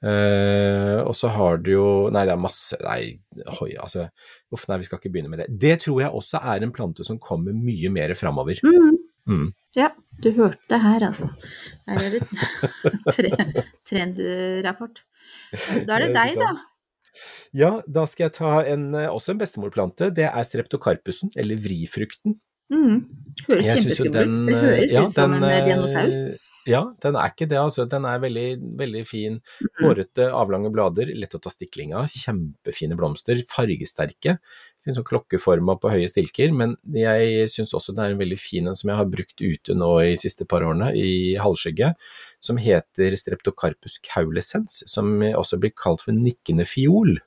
Uh, 0.06 1.00
og 1.08 1.14
så 1.16 1.30
har 1.32 1.58
du 1.64 1.70
jo 1.72 1.86
Nei, 2.14 2.26
det 2.28 2.34
er 2.34 2.38
masse 2.38 2.76
Nei, 2.84 3.16
hoi, 3.58 3.70
altså 3.80 4.04
Uff, 4.54 4.66
nei, 4.68 4.76
vi 4.82 4.84
skal 4.90 5.00
ikke 5.00 5.10
begynne 5.14 5.32
med 5.32 5.40
det. 5.40 5.48
Det 5.58 5.78
tror 5.86 6.02
jeg 6.04 6.12
også 6.12 6.42
er 6.44 6.66
en 6.66 6.74
plante 6.76 7.06
som 7.08 7.18
kommer 7.18 7.56
mye 7.56 7.90
mer 7.90 8.14
framover. 8.20 8.60
Mm. 8.66 8.98
Mm. 9.26 9.48
Ja, 9.74 9.90
du 10.22 10.30
hørte 10.36 10.62
det 10.70 10.82
her, 10.84 11.08
altså. 11.08 11.32
Her 11.88 12.04
er 12.06 12.12
det 12.14 13.64
trendrapport. 13.90 15.02
Da 15.88 15.96
er 15.98 16.06
det 16.06 16.12
deg, 16.14 16.36
da. 16.44 16.52
Ja, 17.56 17.78
da 17.88 18.06
skal 18.10 18.28
jeg 18.30 18.36
ta 18.40 18.58
en, 18.72 18.90
eh, 18.96 19.10
også 19.12 19.36
en 19.36 19.42
bestemorplante. 19.42 20.10
Det 20.16 20.28
er 20.28 20.48
streptokarpusen, 20.48 21.32
eller 21.36 21.60
vrifrukten. 21.62 22.40
Mm. 22.74 23.06
Høres 23.50 23.68
kjempeskummelt 23.68 23.90
synes 23.90 24.00
ut. 24.00 24.14
Det 24.16 24.60
høres 24.64 24.92
ja, 24.92 25.06
ut 25.06 25.18
som 25.18 25.36
den, 25.36 25.44
en 25.44 25.50
eh, 25.50 25.58
eh, 25.58 25.70
dinosaur. 25.70 26.16
Ja, 26.66 26.82
den 27.04 27.16
er 27.16 27.30
ikke 27.30 27.48
det, 27.48 27.58
altså. 27.62 27.86
Den 27.90 28.06
er 28.10 28.20
veldig, 28.20 28.46
veldig 28.80 29.04
fin. 29.08 29.40
Mhm. 29.62 29.70
Hårete, 29.84 30.30
avlange 30.34 30.72
blader, 30.74 31.12
lett 31.16 31.36
å 31.38 31.42
ta 31.42 31.50
stikling 31.54 31.94
av. 31.94 32.08
Kjempefine 32.10 32.98
blomster, 32.98 33.36
fargesterke. 33.50 34.38
Litt 34.86 34.96
sånn 34.98 35.06
klokkeforma 35.08 35.80
på 35.82 35.90
høye 35.94 36.08
stilker, 36.10 36.52
men 36.54 36.76
jeg 36.94 37.48
syns 37.50 37.74
også 37.74 37.94
det 37.96 38.04
er 38.06 38.12
en 38.16 38.20
veldig 38.22 38.38
fin 38.40 38.68
en 38.68 38.76
som 38.78 38.90
jeg 38.92 38.98
har 38.98 39.06
brukt 39.10 39.42
ute 39.42 39.74
nå 39.78 39.92
i 40.06 40.16
siste 40.16 40.46
par 40.46 40.62
årene, 40.62 40.92
i 40.94 41.36
halvskygge, 41.42 41.94
som 42.40 42.58
heter 42.62 43.16
Streptocarpus 43.18 44.00
caulescens, 44.06 44.84
som 44.90 45.20
også 45.22 45.58
blir 45.60 45.74
kalt 45.74 46.02
for 46.06 46.14
nikkende 46.14 46.66
fiol. 46.70 47.18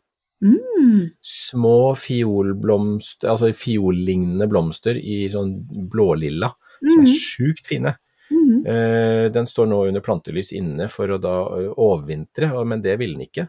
Mm. 0.40 1.10
Små 1.26 1.94
fiolblomster, 1.98 3.28
altså 3.32 3.50
fiollignende 3.54 4.46
blomster 4.50 4.94
i 4.98 5.24
sånn 5.32 5.56
blålilla, 5.90 6.52
som 6.78 7.00
er 7.00 7.06
Mhm. 7.06 7.18
sjukt 7.18 7.66
fine. 7.66 7.96
Mhm. 8.30 8.66
Eh, 8.66 9.26
den 9.32 9.46
står 9.46 9.70
nå 9.70 9.84
under 9.88 10.04
plantelys 10.04 10.52
inne 10.56 10.88
for 10.92 11.08
å 11.08 11.20
da 11.22 11.36
overvintre, 11.74 12.50
men 12.64 12.82
det 12.84 12.98
ville 13.00 13.18
den 13.18 13.28
ikke. 13.28 13.48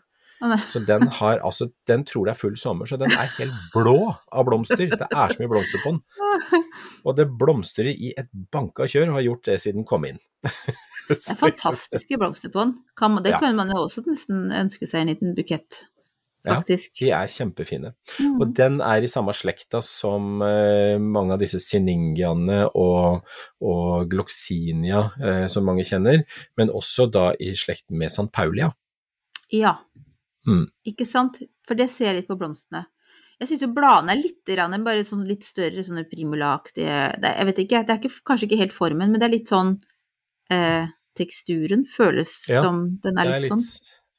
Så 0.71 0.79
den 0.79 1.07
har 1.07 1.41
altså 1.43 1.67
Den 1.87 2.05
tror 2.07 2.25
det 2.25 2.31
er 2.31 2.39
full 2.39 2.55
sommer, 2.57 2.87
så 2.87 2.97
den 2.97 3.11
er 3.11 3.27
helt 3.37 3.55
blå 3.73 4.15
av 4.31 4.45
blomster. 4.47 4.85
Det 4.87 5.07
er 5.11 5.33
så 5.33 5.41
mye 5.41 5.51
blomster 5.51 5.83
på 5.83 5.91
den. 5.91 5.99
Og 7.05 7.17
det 7.17 7.27
blomstrer 7.41 7.91
i 7.91 8.13
et 8.17 8.29
banka 8.51 8.87
kjør, 8.87 9.11
og 9.11 9.19
har 9.19 9.27
gjort 9.27 9.49
det 9.49 9.57
siden 9.59 9.81
den 9.81 9.89
kom 9.89 10.07
inn. 10.07 10.21
Det 11.09 11.15
er 11.17 11.37
fantastiske 11.39 12.19
blomster 12.21 12.51
på 12.53 12.61
den. 12.61 12.75
Det 13.25 13.31
kunne 13.33 13.55
man 13.57 13.71
jo 13.73 13.79
også 13.87 14.03
nesten 14.05 14.51
ønske 14.53 14.85
seg 14.85 15.01
en 15.01 15.09
liten 15.09 15.31
bukett, 15.33 15.87
Ja. 16.47 16.59
De 16.63 17.09
er 17.11 17.27
kjempefine. 17.27 17.93
Mm. 18.19 18.37
Og 18.39 18.53
den 18.55 18.77
er 18.85 19.03
i 19.03 19.09
samme 19.11 19.33
slekta 19.35 19.81
som 19.83 20.39
eh, 20.45 20.95
mange 21.01 21.35
av 21.35 21.41
disse 21.41 21.59
siningiaene 21.59 22.61
og, 22.79 23.25
og 23.59 24.07
gloxinia, 24.11 25.03
eh, 25.19 25.47
som 25.51 25.67
mange 25.67 25.83
kjenner, 25.87 26.23
men 26.57 26.71
også 26.71 27.09
da 27.11 27.33
i 27.43 27.51
slekt 27.59 27.89
med 27.91 28.07
St. 28.13 28.29
Paulia. 28.31 28.71
Ja, 29.51 29.75
Mm. 30.47 30.65
ikke 30.87 31.05
sant? 31.05 31.41
For 31.67 31.77
det 31.77 31.89
ser 31.93 32.09
jeg 32.09 32.21
litt 32.21 32.29
på 32.29 32.37
blomstene. 32.39 32.85
Jeg 33.39 33.51
syns 33.51 33.63
jo 33.63 33.69
bladene 33.71 34.15
er 34.15 34.19
litt 34.19 34.83
bare 34.83 35.03
sånn 35.07 35.25
litt 35.27 35.45
større, 35.47 35.83
sånne 35.85 36.03
primulaaktige 36.09 37.19
det, 37.21 37.35
Jeg 37.37 37.45
vet 37.45 37.59
ikke, 37.63 37.83
det 37.87 37.93
er 37.93 37.99
ikke, 38.01 38.23
kanskje 38.27 38.47
ikke 38.49 38.61
helt 38.63 38.73
formen, 38.75 39.11
men 39.11 39.19
det 39.19 39.27
er 39.27 39.35
litt 39.35 39.47
sånn 39.51 39.77
eh, 40.51 40.87
Teksturen 41.15 41.85
føles 41.87 42.47
Ja, 42.49 42.61
som 42.63 42.99
den 43.03 43.17
er 43.17 43.27
er 43.27 43.39
litt, 43.43 43.51
sånn. 43.51 43.63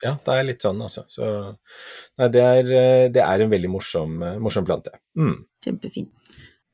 Ja, 0.03 0.15
det 0.25 0.35
er 0.37 0.47
litt 0.49 0.65
sånn, 0.65 0.81
altså. 0.81 1.05
Så, 1.13 1.27
nei, 2.21 2.29
det, 2.33 2.41
er, 2.41 2.71
eh, 2.73 3.07
det 3.13 3.21
er 3.25 3.45
en 3.45 3.51
veldig 3.53 3.71
morsom, 3.73 4.15
eh, 4.25 4.39
morsom 4.41 4.65
plante. 4.65 4.95
Mm. 5.19 5.35
Kjempefin. 5.65 6.09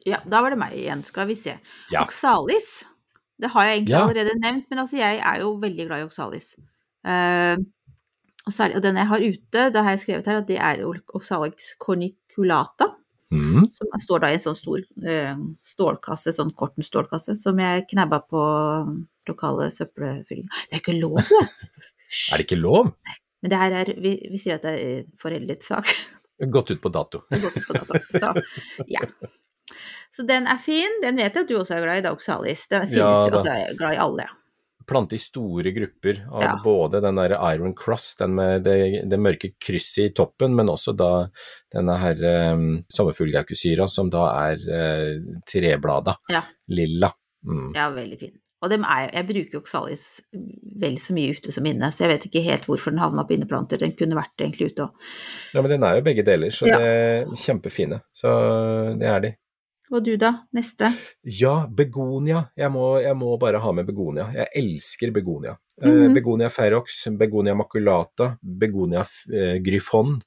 Ja, 0.06 0.20
da 0.30 0.42
var 0.44 0.54
det 0.54 0.60
meg 0.60 0.76
igjen, 0.78 1.02
skal 1.06 1.26
vi 1.26 1.34
se. 1.38 1.56
Ja. 1.90 2.04
Oxalis. 2.04 2.84
Det 3.42 3.50
har 3.52 3.66
jeg 3.66 3.80
egentlig 3.80 3.96
Ja. 3.96 4.04
allerede 4.06 4.36
nevnt, 4.40 4.68
men 4.70 4.78
altså 4.78 4.96
jeg 5.00 5.18
er 5.18 5.40
jo 5.42 5.56
veldig 5.60 5.86
glad 5.88 6.04
i 6.04 6.06
oxalis. 6.06 6.52
Uh, 7.06 7.56
og, 8.46 8.52
særlig, 8.54 8.76
og 8.78 8.82
den 8.82 8.96
jeg 8.96 9.06
har 9.10 9.18
ute, 9.26 9.64
det 9.74 9.82
har 9.82 9.90
jeg 9.90 10.00
skrevet 10.04 10.26
her 10.30 10.38
at 10.38 10.46
det 10.46 10.58
er 10.62 10.84
oxalis 11.14 11.74
corniculata. 11.82 12.92
Mm. 13.34 13.66
Som 13.74 13.90
står 13.98 14.20
da 14.22 14.28
i 14.30 14.36
en 14.38 14.44
sånn 14.46 14.56
stor 14.56 14.78
uh, 14.78 15.36
stålkasse, 15.66 16.32
sånn 16.32 16.54
korten 16.54 16.86
stålkasse, 16.86 17.34
som 17.36 17.58
jeg 17.58 17.88
knabba 17.90 18.22
på 18.30 18.42
lokale 19.26 19.66
søppelfylling. 19.74 20.46
Det 20.70 20.78
er 20.78 20.84
ikke 20.84 21.00
lov, 21.00 21.18
det! 21.26 21.42
Er 22.32 22.38
det 22.40 22.46
ikke 22.48 22.60
lov? 22.60 22.92
Men 23.42 23.52
det 23.52 23.58
her 23.60 23.74
er 23.82 23.90
Vi, 24.00 24.14
vi 24.32 24.38
sier 24.42 24.56
at 24.60 24.64
det 24.66 24.76
er 24.82 25.02
foreldet 25.22 25.62
sak. 25.66 25.90
Gått 26.56 26.70
ut 26.74 26.80
på 26.84 26.92
dato. 26.92 27.22
Gått 27.30 27.56
ut 27.56 27.66
på 27.66 27.76
dato. 27.78 28.00
Så 28.12 28.32
ja. 28.92 29.00
Så 30.16 30.24
den 30.28 30.46
er 30.48 30.58
fin. 30.62 31.00
Den 31.02 31.16
vet 31.20 31.34
jeg 31.34 31.44
at 31.44 31.48
du 31.50 31.56
også 31.58 31.76
er 31.76 31.84
glad 31.84 32.00
i, 32.00 32.04
da, 32.06 32.12
Oxalis. 32.16 32.66
Den 32.72 32.86
finnes 32.88 33.00
Ja, 33.02 33.28
jo 33.28 33.38
også, 33.40 33.52
er 33.52 33.76
glad 33.78 33.96
i 33.96 34.02
alle. 34.04 34.26
Plante 34.86 35.16
i 35.16 35.18
store 35.18 35.72
grupper 35.74 36.20
av 36.30 36.42
Ja. 36.44 36.52
både 36.62 37.00
den 37.02 37.18
der 37.18 37.34
Iron 37.52 37.74
Cross, 37.74 38.14
den 38.20 38.36
med 38.38 38.62
det, 38.62 38.76
det 39.10 39.18
mørke 39.18 39.50
krysset 39.58 40.04
i 40.04 40.14
toppen, 40.14 40.54
men 40.54 40.70
også 40.70 40.94
da 40.96 41.08
denne 41.74 41.96
her 41.98 42.22
um, 42.54 42.84
sommerfuglgaukesyra 42.94 43.88
som 43.90 44.12
da 44.14 44.28
er 44.46 44.62
uh, 44.62 45.40
treblada, 45.50 46.14
Ja. 46.30 46.44
lilla. 46.70 47.10
Mm. 47.46 47.72
Ja, 47.74 47.88
veldig 47.90 48.18
fin. 48.20 48.36
Og 48.64 48.70
dem 48.72 48.84
er, 48.88 49.10
jeg 49.12 49.26
bruker 49.28 49.58
jo 49.58 49.60
Oxalis 49.60 50.04
vel 50.80 50.96
så 51.00 51.14
mye 51.16 51.34
ute 51.36 51.52
som 51.52 51.66
inne, 51.68 51.90
så 51.92 52.06
jeg 52.06 52.14
vet 52.14 52.28
ikke 52.28 52.44
helt 52.46 52.64
hvorfor 52.68 52.94
den 52.94 53.02
havna 53.02 53.26
på 53.28 53.36
inneplanter. 53.36 53.80
Den 53.80 53.92
kunne 53.98 54.16
vært 54.16 54.40
egentlig 54.40 54.70
ute 54.72 54.86
òg. 54.86 55.08
Ja, 55.52 55.60
men 55.60 55.74
den 55.74 55.84
er 55.84 55.98
jo 55.98 56.06
begge 56.06 56.24
deler, 56.24 56.54
så 56.54 56.68
Ja. 56.68 56.78
det 56.78 56.86
er 56.86 57.36
kjempefine. 57.36 58.00
Så 58.16 58.32
det 58.98 59.10
er 59.12 59.20
de. 59.20 59.32
Og 59.92 60.02
du 60.02 60.16
da? 60.18 60.32
Neste? 60.56 60.90
Ja, 61.22 61.66
begonia. 61.70 62.48
Jeg 62.58 62.72
må, 62.72 62.98
jeg 62.98 63.14
må 63.14 63.36
bare 63.38 63.60
ha 63.62 63.72
med 63.72 63.86
begonia. 63.86 64.32
Jeg 64.34 64.48
elsker 64.56 65.12
begonia. 65.12 65.56
Mm 65.82 65.90
-hmm. 65.90 66.14
begonia 66.14 66.48
ferox, 66.48 67.06
begonia 67.18 67.54
maculata, 67.54 68.38
begonia 68.42 69.04
eh, 69.32 69.58
gryfon. 69.62 70.22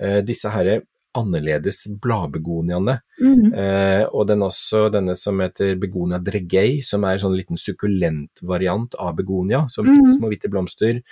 Eh, 0.00 0.22
disse 0.24 0.48
herre 0.48 0.82
annerledes 1.14 1.84
bladbegoniaene. 2.02 2.98
Mhm. 3.20 3.54
Eh, 3.54 4.04
og 4.10 4.26
den 4.28 4.42
også 4.46 4.88
denne 4.92 5.16
som 5.18 5.40
heter 5.40 5.76
begonia 5.80 6.18
dregei, 6.18 6.82
som 6.82 7.04
er 7.04 7.16
en 7.16 7.24
sånn 7.26 7.36
liten 7.38 7.60
sukkulent 7.60 8.42
variant 8.42 8.94
av 8.98 9.14
begonia. 9.16 9.64
Som 9.68 9.86
mm. 9.86 10.10
små 10.16 10.32
hvite 10.32 10.50
blomster. 10.52 11.02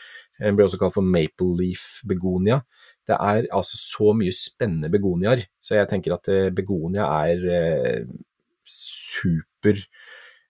Den 0.40 0.56
blir 0.56 0.66
også 0.66 0.80
kalt 0.80 0.96
for 0.96 1.06
maple 1.06 1.54
leaf 1.60 2.02
begonia. 2.08 2.62
Det 3.08 3.16
er 3.18 3.48
altså 3.50 3.78
så 3.78 4.12
mye 4.14 4.34
spennende 4.34 4.90
begoniaer, 4.92 5.46
så 5.62 5.74
jeg 5.74 5.88
tenker 5.90 6.14
at 6.14 6.28
eh, 6.30 6.50
begonia 6.54 7.08
er 7.26 7.46
eh, 7.50 8.04
super 8.62 9.80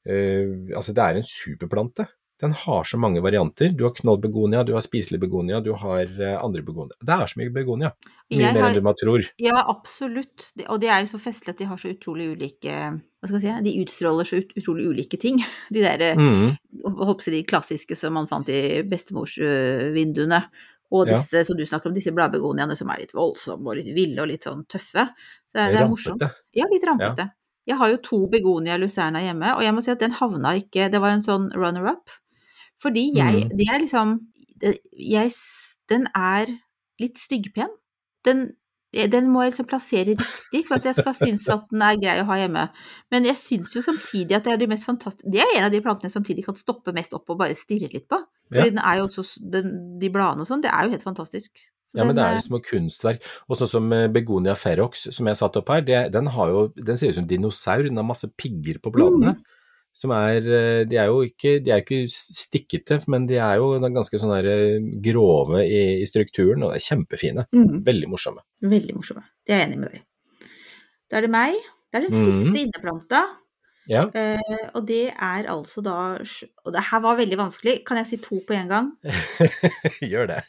eh, 0.05 0.51
Altså, 0.77 0.93
det 0.93 1.05
er 1.05 1.17
en 1.17 1.29
superplante. 1.29 2.07
Den 2.43 2.53
har 2.59 2.83
så 2.89 2.99
mange 2.99 3.21
varianter. 3.23 3.71
Du 3.79 3.85
har 3.87 3.93
knoll 3.95 4.19
begonia, 4.19 4.65
du 4.67 4.73
har 4.75 4.83
spiselig 4.83 5.21
begonia, 5.23 5.61
du 5.63 5.71
har 5.79 6.03
eh, 6.11 6.35
andre 6.43 6.63
begonia. 6.67 6.97
Det 6.99 7.15
er 7.15 7.31
så 7.31 7.39
mye 7.39 7.53
begonia. 7.55 7.93
Mye 8.33 8.49
har, 8.49 8.57
mer 8.57 8.67
enn 8.71 8.75
du 8.81 8.83
man 8.83 8.97
tror. 8.99 9.23
Ja, 9.39 9.61
absolutt. 9.71 10.49
Og 10.67 10.81
det 10.83 10.91
er 10.91 11.07
så 11.07 11.21
festlig 11.23 11.55
at 11.55 11.63
de 11.63 11.69
har 11.71 11.79
så 11.79 11.93
utrolig 11.95 12.31
ulike 12.35 12.75
Hva 13.23 13.29
skal 13.31 13.37
jeg 13.39 13.45
si? 13.45 13.65
De 13.69 13.75
utstråler 13.85 14.27
så 14.27 14.41
ut, 14.43 14.51
utrolig 14.59 14.89
ulike 14.91 15.21
ting. 15.23 15.39
De 15.75 15.85
der 15.85 16.17
Mm. 16.19 16.57
holdt 16.83 17.23
på 17.23 17.31
de 17.31 17.45
klassiske 17.47 17.95
som 17.97 18.17
man 18.19 18.27
fant 18.27 18.49
i 18.51 18.83
bestemorsvinduene. 18.91 20.43
Og 20.93 21.09
Ja. 21.09 21.21
som 21.23 21.57
du 21.57 21.65
snakker 21.65 21.89
om, 21.89 21.95
disse 21.95 22.13
bladbegoniaene 22.13 22.77
som 22.77 22.91
er 22.91 22.99
litt 23.01 23.15
voldsomme 23.15 23.65
og 23.71 23.77
litt 23.79 23.95
ville 23.97 24.21
og 24.21 24.29
litt 24.29 24.43
sånn 24.45 24.67
tøffe. 24.69 25.07
Så 25.49 25.55
det, 25.57 25.73
det 25.73 25.81
er 25.81 25.89
morsomt. 25.89 26.23
Ja, 26.53 26.67
litt 26.69 26.85
rampete. 26.85 27.31
Jeg 27.67 27.79
har 27.79 27.89
jo 27.89 27.97
to 28.03 28.27
begonia 28.27 28.77
lucerna 28.77 29.23
hjemme, 29.23 29.55
og 29.57 29.63
jeg 29.63 29.73
må 29.73 29.83
si 29.85 29.91
at 29.93 30.01
den 30.03 30.11
havna 30.19 30.57
ikke 30.59 30.91
Det 30.91 31.01
var 31.01 31.11
en 31.15 31.23
sånn 31.23 31.51
runner-up. 31.55 32.11
Fordi 32.83 33.11
jeg 33.17 33.45
Mm. 33.45 33.57
Det 33.59 33.69
er 33.69 33.79
liksom 33.79 34.19
jeg, 34.63 35.31
Den 35.89 36.07
er 36.15 36.47
litt 37.01 37.19
styggpen. 37.19 37.71
Den, 38.25 38.53
den 38.93 39.29
må 39.33 39.43
jeg 39.43 39.53
liksom 39.53 39.67
plassere 39.67 40.15
riktig 40.15 40.63
for 40.69 40.79
at 40.79 40.87
jeg 40.87 40.99
skal 41.01 41.15
synes 41.17 41.49
at 41.53 41.67
den 41.73 41.83
er 41.83 41.99
grei 42.01 42.17
å 42.23 42.29
ha 42.29 42.39
hjemme. 42.39 42.69
Men 43.11 43.27
jeg 43.27 43.41
syns 43.41 43.75
jo 43.77 43.83
samtidig 43.85 44.37
at 44.39 44.47
det 44.47 44.55
er 44.55 44.63
de 44.63 44.71
mest 44.71 44.87
fantastiske 44.87 45.33
Det 45.33 45.43
er 45.43 45.53
en 45.57 45.67
av 45.67 45.75
de 45.75 45.83
plantene 45.85 46.11
jeg 46.11 46.17
samtidig 46.17 46.47
kan 46.47 46.59
stoppe 46.59 46.95
mest 46.95 47.15
opp 47.17 47.33
og 47.33 47.41
bare 47.43 47.59
stirre 47.59 47.91
litt 47.93 48.07
på. 48.11 48.21
Ja. 48.53 48.67
Den 48.69 48.79
er 48.79 49.01
jo 49.01 49.09
også 49.09 49.25
den, 49.53 49.99
De 50.01 50.11
bladene 50.13 50.45
og 50.45 50.51
sånn, 50.51 50.63
det 50.65 50.71
er 50.73 50.87
jo 50.87 50.95
helt 50.95 51.07
fantastisk. 51.07 51.51
Så 51.89 51.99
Ja, 51.99 52.07
men 52.09 52.17
det 52.17 52.25
er 52.25 52.39
små 52.41 52.61
kunstverk. 52.65 53.25
Og 53.49 53.59
sånn 53.59 53.69
som 53.69 53.91
eh, 53.93 54.09
begonia 54.13 54.55
ferox, 54.57 55.09
som 55.13 55.29
jeg 55.29 55.41
satte 55.41 55.61
opp 55.61 55.73
her, 55.75 55.83
det, 55.85 56.05
den, 56.15 56.31
har 56.33 56.53
jo, 56.53 56.69
den 56.77 56.97
ser 56.97 57.13
ut 57.13 57.19
som 57.19 57.27
en 57.27 57.33
dinosaur. 57.33 57.85
Den 57.89 58.01
har 58.01 58.07
masse 58.09 58.31
pigger 58.41 58.79
på 58.81 58.93
bladene. 58.95 59.35
Mm. 59.37 59.52
Som 59.93 60.11
er 60.17 60.39
eh, 60.41 60.85
De 60.89 60.97
er 60.97 61.11
jo 61.11 61.19
ikke, 61.27 61.59
de 61.63 61.71
er 61.75 61.83
ikke 61.85 62.07
stikkete, 62.09 63.01
men 63.13 63.27
de 63.29 63.37
er 63.37 63.59
jo 63.61 63.75
ganske 63.83 64.19
sånn 64.23 64.33
der, 64.33 64.49
eh, 64.49 64.87
grove 65.05 65.61
i, 65.67 66.01
i 66.01 66.07
strukturen, 66.09 66.63
og 66.65 66.73
de 66.73 66.81
er 66.81 66.87
kjempefine. 66.87 67.45
Mm. 67.53 67.83
Veldig 67.85 68.09
morsomme. 68.09 68.41
Veldig 68.65 68.97
morsomme. 68.97 69.23
Det 69.47 69.53
er 69.55 69.61
jeg 69.65 69.69
enig 69.69 69.79
med 69.85 69.93
deg. 69.93 70.03
Da 71.13 71.19
er 71.21 71.27
det 71.27 71.31
meg. 71.35 71.61
Det 71.93 72.01
er 72.01 72.07
den 72.09 72.17
Mhm. 72.17 72.25
siste 72.33 72.59
inneplanta. 72.67 73.23
Ja, 73.91 74.05
Eh, 74.15 74.39
og 74.79 74.87
det 74.87 75.09
er 75.11 75.43
altså 75.51 75.83
da 75.83 76.17
Og 76.65 76.73
det 76.73 76.83
her 76.89 77.01
var 77.03 77.17
veldig 77.19 77.37
vanskelig. 77.37 77.85
Kan 77.85 77.97
jeg 77.99 78.07
si 78.07 78.17
to 78.17 78.39
på 78.47 78.55
en 78.55 78.69
gang? 78.69 78.93
gjør 80.01 80.27
det. 80.31 80.41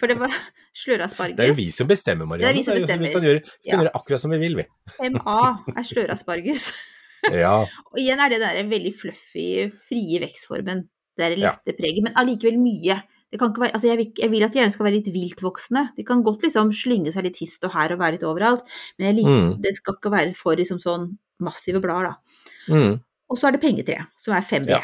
For 0.00 0.06
det 0.08 0.16
var 0.18 0.32
slørasparges. 0.82 1.36
Det 1.36 1.44
er 1.44 1.52
jo 1.52 1.58
vi 1.60 1.70
som 1.70 1.86
bestemmer, 1.86 2.24
Marianne. 2.26 2.48
Det 2.48 2.50
er 2.50 2.58
vi 2.58 2.62
som 2.64 2.74
sånn 2.74 2.86
bestemmer. 2.86 3.06
Vi 3.06 3.12
kan 3.12 3.22
gjøre, 3.28 3.42
vi 3.44 3.70
kan 3.70 3.78
Ja. 3.78 3.82
gjøre 3.84 3.92
akkurat 4.00 4.20
som 4.24 4.30
vi 4.32 4.38
vil, 4.38 4.56
vi. 4.56 4.64
5A 4.98 5.36
er 5.76 5.84
slørasparges. 5.92 6.72
Ja. 7.28 7.66
Og 7.92 7.98
igjen 8.00 8.20
er 8.22 8.32
det 8.32 8.40
den 8.42 8.70
veldig 8.72 8.92
fluffy, 8.96 9.46
frie 9.88 10.20
vekstformen. 10.22 10.86
Det 11.18 11.26
er 11.26 11.34
det 11.36 11.42
Ja. 11.44 11.54
preget, 11.76 12.02
men 12.06 12.14
allikevel 12.16 12.56
mye. 12.60 13.02
Det 13.30 13.38
kan 13.38 13.52
ikke 13.52 13.62
være, 13.62 13.74
altså 13.76 13.86
jeg, 13.86 13.98
vil, 14.00 14.12
jeg 14.18 14.30
vil 14.32 14.42
at 14.42 14.52
de 14.54 14.58
gjerne 14.58 14.72
skal 14.74 14.86
være 14.88 14.96
litt 14.98 15.10
viltvoksende. 15.14 15.82
De 15.96 16.02
kan 16.04 16.22
godt 16.26 16.42
liksom 16.42 16.72
slynge 16.74 17.12
seg 17.14 17.28
litt 17.28 17.36
hist 17.38 17.62
og 17.68 17.70
her 17.76 17.92
og 17.94 18.00
være 18.00 18.16
litt 18.16 18.24
overalt, 18.26 18.64
men 18.98 19.06
jeg 19.10 19.18
liker, 19.20 19.36
Mm. 19.44 19.60
det 19.62 19.76
skal 19.76 19.94
ikke 19.94 20.10
være 20.10 20.34
for 20.34 20.56
liksom 20.58 20.80
sånn 20.82 21.04
massive 21.40 21.80
blader, 21.80 22.10
da. 22.10 22.74
Mm. 22.74 22.96
Og 23.30 23.38
så 23.38 23.46
er 23.46 23.52
det 23.54 23.60
pengetre, 23.62 24.06
som 24.18 24.34
er 24.34 24.42
5B. 24.42 24.70
Ja. 24.74 24.80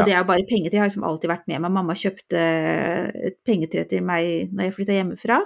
Og 0.00 0.06
det 0.06 0.14
er 0.14 0.18
jo 0.22 0.28
bare 0.28 0.46
pengetre, 0.48 0.72
Jeg 0.78 0.80
har 0.80 0.88
liksom 0.88 1.04
alltid 1.04 1.28
vært 1.30 1.48
med 1.50 1.60
meg. 1.60 1.70
Mamma 1.74 1.92
kjøpte 1.98 2.42
et 3.28 3.36
pengetre 3.44 3.84
til 3.88 4.02
meg 4.02 4.52
når 4.52 4.64
jeg 4.68 4.74
flytta 4.78 4.96
hjemmefra. 4.96 5.40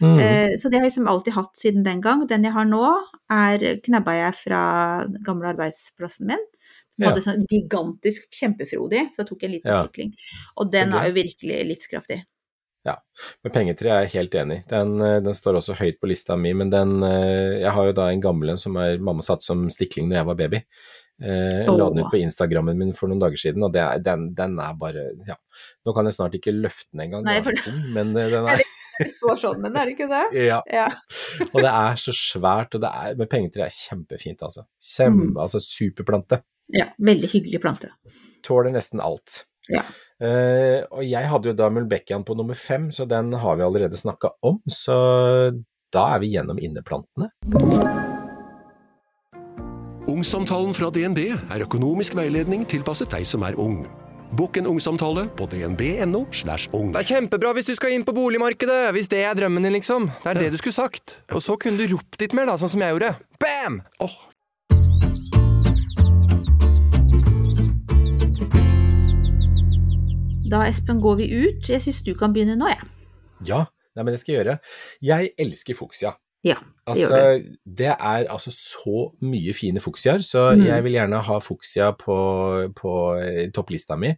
Mm. 0.00 0.18
Eh, 0.18 0.50
Så 0.58 0.70
det 0.70 0.78
har 0.80 0.86
jeg 0.86 0.92
liksom 0.92 1.08
alltid 1.12 1.34
hatt 1.36 1.56
siden 1.56 1.84
den 1.84 2.00
gang. 2.00 2.26
Den 2.26 2.44
jeg 2.44 2.52
har 2.52 2.64
nå, 2.64 2.82
er 3.30 3.58
knabba 3.84 4.16
jeg 4.18 4.34
fra 4.40 4.62
den 5.06 5.22
gamle 5.22 5.52
arbeidsplassen 5.54 6.26
min. 6.26 6.42
Den 6.98 7.06
Ja. 7.06 7.10
hadde 7.10 7.22
sånn 7.24 7.46
gigantisk 7.48 8.28
kjempefrodig, 8.30 9.08
så 9.14 9.22
jeg 9.22 9.26
tok 9.28 9.42
en 9.44 9.50
liten 9.52 9.70
Ja. 9.72 9.84
stikling. 9.84 10.12
Og 10.56 10.70
den 10.70 10.92
er 10.92 11.08
jo 11.08 11.14
virkelig 11.14 11.64
livskraftig. 11.68 12.24
Ja, 12.84 12.96
Med 13.44 13.52
pengetre 13.52 13.86
er 13.90 14.06
jeg 14.06 14.10
helt 14.18 14.34
enig. 14.34 14.66
Den, 14.66 15.00
eh, 15.00 15.20
den 15.20 15.32
står 15.34 15.54
også 15.54 15.76
høyt 15.78 16.00
på 16.00 16.08
lista 16.08 16.36
mi, 16.36 16.52
men 16.52 16.68
den 16.68 17.00
eh, 17.04 17.60
Jeg 17.62 17.70
har 17.70 17.84
jo 17.86 17.92
da 17.92 18.08
en 18.08 18.20
gammel 18.20 18.50
en 18.50 18.58
som 18.58 18.76
er, 18.76 18.98
mamma 18.98 19.20
satte 19.22 19.42
som 19.44 19.68
stikling 19.70 20.08
når 20.08 20.16
jeg 20.16 20.26
var 20.26 20.34
baby. 20.34 20.64
Eh, 21.20 21.62
jeg 21.62 21.74
La 21.78 21.88
den 21.92 22.02
ut 22.02 22.10
på 22.10 22.18
Instagrammen 22.22 22.78
min 22.80 22.94
for 22.96 23.10
noen 23.10 23.20
dager 23.22 23.38
siden, 23.38 23.62
og 23.66 23.74
det 23.74 23.82
er, 23.84 24.00
den, 24.02 24.30
den 24.38 24.56
er 24.62 24.72
bare 24.78 25.10
Ja. 25.28 25.36
Nå 25.86 25.94
kan 25.94 26.08
jeg 26.08 26.16
snart 26.16 26.34
ikke 26.38 26.54
løfte 26.54 26.88
den 26.94 27.04
engang, 27.04 27.28
tung, 27.60 27.82
men 27.94 28.14
eh, 28.16 28.30
den 28.32 28.48
er 28.54 28.62
Du 29.02 29.08
står 29.08 29.38
sånn, 29.40 29.60
men 29.62 29.76
er 29.76 29.88
det 29.88 29.94
ikke 29.96 30.08
det? 30.10 30.24
Ja. 30.48 30.58
Ja. 30.68 30.88
Og 31.50 31.60
det 31.62 31.70
er 31.70 32.00
så 32.00 32.12
svært, 32.16 32.74
og 32.76 32.82
det 32.84 32.90
er 32.92 33.14
med 33.20 33.30
pengetre 33.32 33.64
er 33.68 33.72
kjempefint, 33.72 34.42
altså. 34.44 34.66
Sem, 34.78 35.14
Mm. 35.16 35.38
Altså 35.40 35.60
superplante. 35.64 36.42
ja 36.72 36.90
veldig 36.98 37.30
hyggelig 37.32 37.60
plante. 37.62 37.92
Tåler 38.44 38.72
nesten 38.74 39.00
alt. 39.00 39.44
Ja. 39.70 39.84
Uh, 40.22 40.82
og 40.90 41.02
jeg 41.06 41.28
hadde 41.30 41.50
jo 41.50 41.56
da 41.56 41.68
Mulbekkian 41.70 42.24
på 42.26 42.36
nummer 42.38 42.54
fem, 42.58 42.90
så 42.92 43.06
den 43.08 43.32
har 43.32 43.56
vi 43.56 43.62
allerede 43.66 43.96
snakka 43.98 44.34
om. 44.42 44.60
Så 44.68 44.96
da 45.92 46.08
er 46.14 46.24
vi 46.24 46.34
gjennom 46.36 46.58
inneplantene. 46.62 47.32
Ungsamtalen 50.22 50.70
fra 50.70 50.86
DNB 50.94 51.18
er 51.34 51.62
økonomisk 51.64 52.14
veiledning 52.14 52.60
tilpasset 52.70 53.10
deg 53.10 53.24
som 53.26 53.42
er 53.42 53.56
ung. 53.58 53.80
Bokk 54.38 54.60
en 54.60 54.68
ungsamtale 54.70 55.24
på 55.34 55.48
dnb.no. 55.50 56.20
slash 56.30 56.70
ung. 56.78 56.92
Det 56.94 57.00
er 57.00 57.08
kjempebra 57.16 57.50
hvis 57.56 57.66
du 57.66 57.72
skal 57.74 57.96
inn 57.96 58.04
på 58.06 58.14
boligmarkedet, 58.14 58.92
hvis 58.94 59.10
det 59.10 59.24
er 59.26 59.34
drømmen 59.34 59.66
din, 59.66 59.74
liksom. 59.74 60.06
Det 60.22 60.30
er 60.30 60.40
det 60.44 60.52
du 60.54 60.60
skulle 60.60 60.76
sagt. 60.78 61.16
Og 61.34 61.42
så 61.42 61.58
kunne 61.58 61.74
du 61.82 61.96
ropt 61.96 62.22
litt 62.22 62.38
mer, 62.38 62.46
da, 62.46 62.54
sånn 62.54 62.70
som 62.70 62.86
jeg 62.86 62.94
gjorde. 62.94 63.10
Bam! 63.42 63.82
Oh. 63.98 64.14
Da, 70.46 70.62
Espen, 70.70 71.02
går 71.02 71.18
vi 71.24 71.32
ut. 71.34 71.66
Jeg 71.66 71.82
syns 71.82 72.04
du 72.06 72.14
kan 72.14 72.30
begynne 72.30 72.54
nå, 72.62 72.70
jeg. 72.70 72.92
Ja, 73.50 73.64
nei, 73.98 74.06
men 74.06 74.14
det 74.14 74.22
skal 74.22 74.36
jeg 74.36 74.44
gjøre. 74.44 74.60
Jeg 75.02 75.34
elsker 75.42 75.82
fuksia. 75.82 76.14
Ja, 76.42 76.56
det 76.58 76.90
Altså, 76.90 77.14
gjør 77.14 77.42
det 77.78 77.90
er 77.92 78.24
altså 78.26 78.50
så 78.50 79.12
mye 79.22 79.52
fine 79.54 79.80
fuksiaer, 79.80 80.24
så 80.26 80.48
Mm. 80.56 80.64
jeg 80.66 80.82
vil 80.82 80.92
gjerne 80.98 81.22
ha 81.22 81.38
fuksia 81.38 81.92
på, 81.94 82.16
på 82.74 82.94
eh, 83.22 83.50
topplista 83.54 83.96
mi. 83.96 84.10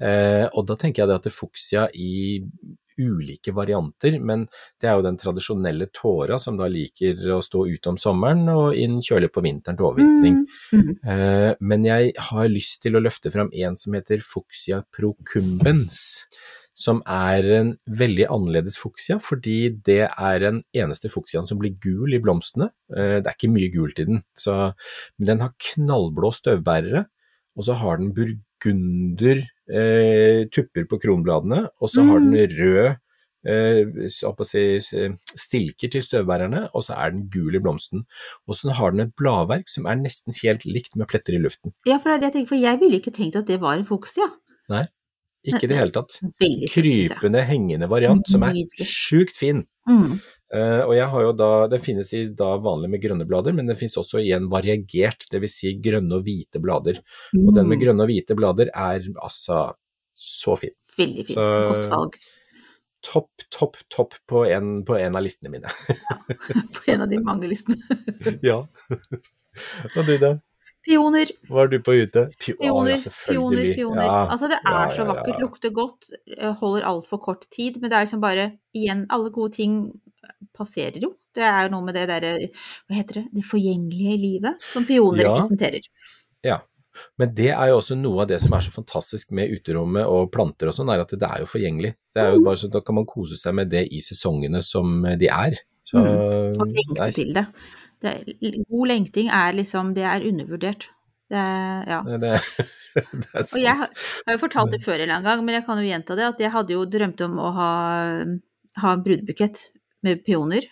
Eh, 0.00 0.46
og 0.54 0.66
da 0.66 0.76
tenker 0.80 1.02
jeg 1.02 1.08
det 1.08 1.18
at 1.20 1.28
det 1.28 1.32
er 1.34 1.36
fuksia 1.36 1.88
i 1.92 2.40
ulike 2.98 3.52
varianter, 3.52 4.14
men 4.24 4.46
det 4.80 4.88
er 4.88 4.96
jo 4.96 5.04
den 5.04 5.18
tradisjonelle 5.20 5.90
tåra 5.92 6.38
som 6.40 6.56
da 6.56 6.64
liker 6.72 7.18
å 7.34 7.42
stå 7.44 7.66
ute 7.68 7.90
om 7.92 7.98
sommeren 8.00 8.48
og 8.48 8.72
inn 8.80 9.02
kjølig 9.04 9.28
på 9.34 9.42
vinteren 9.44 9.76
til 9.76 9.90
overvintring. 9.90 10.38
Mm, 10.72 10.80
mm. 10.80 10.94
Eh, 11.04 11.50
men 11.60 11.84
jeg 11.84 12.14
har 12.30 12.48
lyst 12.48 12.80
til 12.86 12.96
å 12.96 13.02
løfte 13.04 13.30
fram 13.34 13.52
en 13.52 13.76
som 13.76 13.92
heter 13.98 14.24
fuksia 14.24 14.80
procumbens, 14.96 16.24
som 16.76 17.00
er 17.08 17.46
en 17.56 17.72
veldig 17.88 18.26
annerledes 18.32 18.76
fuksia, 18.76 19.16
fordi 19.22 19.70
det 19.86 20.02
er 20.10 20.42
den 20.42 20.60
eneste 20.76 21.08
fuksiaen 21.12 21.48
som 21.48 21.60
blir 21.60 21.78
gul 21.80 22.12
i 22.12 22.20
blomstene. 22.22 22.68
Eh, 22.92 23.18
det 23.22 23.30
er 23.30 23.36
ikke 23.38 23.52
mye 23.54 23.72
gult 23.72 24.02
i 24.02 24.08
den, 24.08 24.20
så, 24.36 24.74
men 25.16 25.30
den 25.30 25.44
har 25.44 25.56
knallblå 25.70 26.32
støvbærere, 26.36 27.06
og 27.56 27.64
så 27.64 27.78
har 27.80 28.02
den 28.02 28.12
burgunder 28.16 29.40
eh, 29.72 30.44
tupper 30.52 30.84
på 30.90 31.00
kronbladene, 31.00 31.64
og 31.80 31.92
så 31.92 32.04
har 32.04 32.20
den 32.20 32.36
rød 32.58 32.98
eh, 33.48 34.10
si, 34.44 34.64
stilker 35.46 35.94
til 35.94 36.04
støvbærerne, 36.04 36.66
og 36.76 36.84
så 36.84 36.98
er 37.00 37.14
den 37.16 37.24
gul 37.32 37.56
i 37.56 37.62
blomsten. 37.62 38.04
Og 38.44 38.60
så 38.60 38.76
har 38.76 38.92
den 38.92 39.06
et 39.06 39.16
bladverk 39.16 39.72
som 39.72 39.88
er 39.88 39.96
nesten 40.02 40.36
helt 40.42 40.68
likt 40.68 40.92
med 41.00 41.08
pletter 41.08 41.38
i 41.38 41.40
luften. 41.40 41.72
Ja, 41.88 41.96
for 41.96 42.12
det 42.12 42.18
er 42.18 42.20
det 42.20 42.28
jeg 42.28 42.36
tenker, 42.36 42.52
for 42.52 42.66
jeg 42.68 42.82
ville 42.84 43.00
ikke 43.00 43.16
tenkt 43.16 43.40
at 43.40 43.48
det 43.48 43.62
var 43.64 43.78
en 43.78 43.88
fuksia. 43.88 44.28
Ikke 45.46 45.64
i 45.64 45.70
det 45.70 45.76
hele 45.78 45.94
tatt. 45.94 46.18
Krypende, 46.74 47.42
hengende 47.48 47.88
variant 47.90 48.26
som 48.28 48.42
er 48.46 48.58
sjukt 48.82 49.38
fin. 49.40 49.64
Mm. 49.88 50.16
Eh, 50.54 50.80
og 50.86 50.92
jeg 50.94 51.06
har 51.10 51.22
jo 51.24 51.32
da, 51.34 51.46
Den 51.70 51.80
finnes 51.82 52.12
i 52.14 52.20
da 52.38 52.52
vanlig 52.62 52.90
med 52.92 53.02
grønne 53.02 53.26
blader, 53.26 53.54
men 53.54 53.66
den 53.66 53.78
finnes 53.78 53.96
også 53.98 54.20
i 54.22 54.30
en 54.36 54.46
variegert, 54.52 55.26
dvs. 55.32 55.54
Si 55.62 55.72
grønne 55.82 56.18
og 56.20 56.24
hvite 56.26 56.60
blader. 56.62 57.00
Og 57.34 57.52
den 57.54 57.66
med 57.68 57.78
Mm. 57.78 57.82
grønne 57.84 58.06
og 58.06 58.10
hvite 58.12 58.36
blader 58.38 58.70
er 58.74 59.06
altså 59.22 59.72
så 60.14 60.56
fin. 60.58 60.74
Veldig 60.98 61.26
fint. 61.26 61.36
Så- 61.38 61.68
Godt 61.72 61.90
valg. 61.92 62.18
Topp, 63.06 63.30
topp, 63.54 63.76
topp 63.92 64.14
på 64.26 64.40
en, 64.50 64.80
på 64.84 64.96
en 64.98 65.14
av 65.14 65.22
listene 65.22 65.50
mine. 65.52 65.68
På 66.74 66.90
en 66.90 67.02
av 67.04 67.08
de 67.10 67.18
mange 67.22 67.46
listene. 67.46 67.76
ja. 68.42 68.56
Og 69.94 70.06
du 70.08 70.16
da? 70.18 70.32
Pioner. 70.86 71.30
Hva 71.50 71.64
er 71.64 71.72
du 71.72 71.78
på 71.82 71.96
ute? 71.98 72.26
Pi 72.38 72.54
Pioner, 72.60 72.94
ja, 72.94 73.12
pioner, 73.26 73.70
pioner. 73.74 74.06
Ja, 74.06 74.20
Altså, 74.30 74.50
det 74.52 74.58
er 74.62 74.76
ja, 74.78 74.90
så 74.94 75.06
vakkert, 75.08 75.40
lukter 75.42 75.72
godt, 75.74 76.10
eh, 76.36 76.52
holder 76.60 76.86
altfor 76.92 77.20
kort 77.24 77.48
tid, 77.50 77.80
men 77.82 77.90
det 77.90 77.98
er 77.98 78.06
liksom 78.06 78.22
bare 78.22 78.46
igjen 78.76 79.06
Alle 79.10 79.32
gode 79.34 79.56
ting 79.56 79.80
passerer 80.56 81.02
jo. 81.02 81.14
Det 81.34 81.44
er 81.44 81.66
jo 81.66 81.74
noe 81.74 81.84
med 81.86 81.96
det 81.98 82.06
derre 82.10 82.32
Hva 82.46 82.96
heter 82.96 83.20
det? 83.20 83.26
Det 83.34 83.44
forgjengelige 83.46 84.16
livet 84.22 84.64
som 84.72 84.86
pioner 84.88 85.26
representerer. 85.26 85.84
Ja. 86.46 86.60
Men 87.20 87.32
det 87.36 87.50
er 87.52 87.70
jo 87.70 87.78
også 87.80 87.96
noe 87.98 88.22
av 88.24 88.28
det 88.30 88.38
som 88.40 88.54
er 88.56 88.64
så 88.64 88.72
fantastisk 88.72 89.32
med 89.36 89.50
uterommet 89.52 90.08
og 90.08 90.30
planter 90.32 90.70
og 90.70 90.76
sånn, 90.76 90.88
er 90.92 91.02
at 91.02 91.12
det 91.12 91.28
er 91.28 91.42
jo 91.42 91.48
forgjengelig. 91.50 91.92
Det 92.16 92.22
er 92.22 92.32
jo 92.32 92.44
bare 92.46 92.60
sånn, 92.60 92.72
Da 92.72 92.80
kan 92.80 92.96
man 92.96 93.08
kose 93.08 93.36
seg 93.36 93.56
med 93.58 93.68
det 93.72 93.82
i 93.92 94.00
sesongene 94.04 94.62
som 94.64 95.02
de 95.04 95.28
er. 95.28 95.58
Så 95.84 96.00
Mm. 96.00 96.56
Og 96.60 96.72
lengte 96.72 97.10
til 97.14 97.34
det. 97.36 97.46
Det 98.04 98.64
god 98.68 98.88
lengting 98.90 99.30
er 99.32 99.56
liksom 99.56 99.94
Det 99.96 100.04
er 100.04 100.26
undervurdert. 100.28 100.88
Det 101.30 101.42
ja. 101.90 102.02
det, 102.06 102.18
det 102.94 103.30
er 103.34 103.42
Og 103.42 103.58
jeg 103.58 103.74
har 103.74 104.36
jo 104.36 104.38
fortalt 104.38 104.74
det 104.74 104.82
før 104.84 105.00
en 105.00 105.06
eller 105.06 105.16
annen 105.16 105.28
gang, 105.30 105.44
men 105.46 105.58
jeg 105.58 105.66
kan 105.66 105.80
jo 105.80 105.88
gjenta 105.88 106.18
det, 106.18 106.28
at 106.28 106.42
jeg 106.44 106.54
hadde 106.54 106.76
jo 106.76 106.84
drømt 106.86 107.24
om 107.26 107.40
å 107.42 107.50
ha, 107.56 107.70
ha 108.82 108.92
en 108.94 109.04
brudebukett 109.06 109.68
med 110.06 110.22
peoner. 110.26 110.68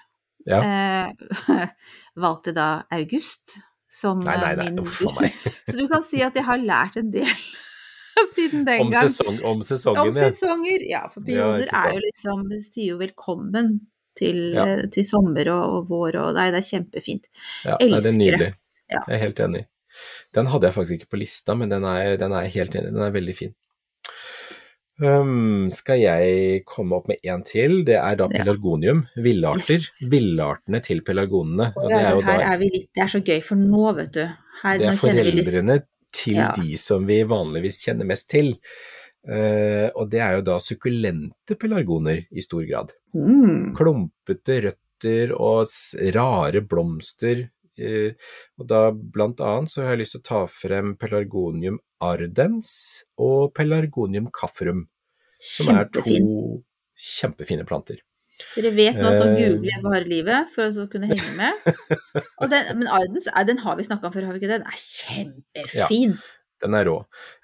Ja. 0.47 0.61
Eh, 0.63 1.69
valgte 2.25 2.55
da 2.55 2.69
august 2.95 3.59
som 3.91 4.21
Nei, 4.23 4.37
nei, 4.39 4.53
eh, 4.53 4.57
nei, 4.59 4.71
min. 4.75 5.31
Så 5.71 5.77
du 5.79 5.87
kan 5.91 6.05
si 6.07 6.23
at 6.23 6.37
jeg 6.39 6.47
har 6.47 6.63
lært 6.63 6.99
en 7.01 7.11
del 7.15 7.35
siden 8.35 8.63
den 8.67 8.85
Om, 8.85 8.93
gang. 8.95 9.09
sesong, 9.09 9.41
om 9.43 9.59
Om 9.59 9.63
sesongen, 9.67 10.13
ja. 10.13 10.29
sesonger. 10.29 10.87
Ja, 10.87 11.03
for 11.11 11.27
peoner 11.27 11.67
ja, 11.67 11.83
er 11.83 11.97
jo 11.97 12.05
liksom 12.05 12.47
Sier 12.63 12.95
jo 12.95 13.01
velkommen 13.03 13.81
til, 14.17 14.53
Ja. 14.55 14.65
eh, 14.67 14.87
til 14.95 15.05
sommer 15.09 15.49
og, 15.53 15.75
og 15.79 15.89
vår 15.91 16.17
og 16.23 16.35
Nei, 16.39 16.51
det 16.55 16.63
er 16.63 16.69
kjempefint. 16.71 17.29
ja 17.65 17.77
nei, 17.81 18.01
det 18.01 18.13
er 18.13 18.19
nydelig. 18.19 18.51
Ja. 18.91 19.01
Jeg 19.09 19.15
er 19.19 19.23
helt 19.27 19.41
enig. 19.41 19.67
Den 20.35 20.47
hadde 20.51 20.67
jeg 20.69 20.75
faktisk 20.75 20.99
ikke 21.01 21.13
på 21.15 21.21
lista, 21.23 21.55
men 21.55 21.69
den 21.71 21.85
er, 21.85 22.17
den 22.19 22.33
er 22.33 22.47
helt 22.51 22.75
enig. 22.75 22.93
Den 22.95 23.03
er 23.07 23.13
veldig 23.15 23.35
fin. 23.37 23.55
Um, 25.03 25.71
skal 25.75 25.99
jeg 25.99 26.61
komme 26.71 26.95
opp 27.01 27.09
med 27.11 27.19
en 27.27 27.43
til? 27.47 27.81
Det 27.87 27.97
er 27.99 28.15
da 28.21 28.29
pelargonium. 28.31 29.01
Villarter. 29.19 29.81
Yes. 29.83 29.97
Villartene 30.13 30.79
til 30.87 31.01
pelargonene. 31.07 31.73
Det 31.75 31.99
er 31.99 32.21
da 32.23 32.37
er 32.53 32.61
vi 32.61 32.69
litt 32.77 32.91
Det 32.95 33.03
er 33.03 33.11
så 33.11 33.21
gøy, 33.27 33.41
for 33.43 33.59
nå, 33.59 33.89
vet 33.99 34.13
du 34.15 34.23
her, 34.23 34.79
Det 34.79 34.87
er 34.93 35.01
foreldrene 35.01 35.81
til 36.15 36.39
Ja. 36.39 36.53
de 36.55 36.77
som 36.79 37.07
vi 37.11 37.23
vanligvis 37.27 37.81
kjenner 37.83 38.07
mest 38.07 38.29
til. 38.31 38.55
Uh, 39.27 39.91
og 39.97 40.11
det 40.13 40.21
er 40.21 40.37
jo 40.39 40.43
da 40.47 40.59
sukkulente 40.63 41.57
pelargoner 41.59 42.27
i 42.31 42.41
stor 42.45 42.63
grad. 42.69 42.93
Mm. 43.15 43.75
Klumpete 43.79 44.57
røtter 44.69 45.33
og 45.39 45.67
rare 46.17 46.61
blomster. 46.67 47.49
eh, 47.79 48.13
og 48.59 48.67
da 48.71 48.91
blant 48.93 49.41
annet 49.43 49.71
så 49.71 49.83
har 49.83 49.95
jeg 49.97 49.99
lyst 50.05 50.13
til 50.15 50.21
å 50.21 50.29
ta 50.29 50.41
frem 50.47 50.93
pelargonium 50.97 51.79
ardens 52.01 53.05
og 53.19 53.53
pelargonium 53.55 54.29
kaffrum. 54.31 54.87
som 55.45 55.75
er 55.77 55.85
to 55.93 56.63
kjempefine 56.97 57.67
planter. 57.67 57.99
Dere 58.55 58.71
vet 58.75 58.97
nå 58.97 59.07
at 59.11 59.19
nå 59.21 59.27
Eh. 59.27 59.51
googler 59.51 59.71
jeg 59.73 59.83
bare 59.83 60.05
livet 60.09 60.51
for 60.55 60.63
å 60.71 60.87
kunne 60.91 61.07
henge 61.11 61.35
med. 61.37 61.53
Den, 62.51 62.79
men 62.79 62.89
Ardens, 62.89 63.27
er- 63.29 63.45
den 63.45 63.59
har 63.59 63.77
vi 63.77 63.83
snakka 63.85 64.07
om 64.09 64.13
før, 64.15 64.25
har 64.27 64.33
vi 64.33 64.41
ikke 64.41 64.49
det? 64.55 64.63
Den 64.63 64.73
er 64.73 64.81
kjempefin. 64.81 66.17
Den 66.63 66.77
er 66.79 66.87
rå. 66.89 66.97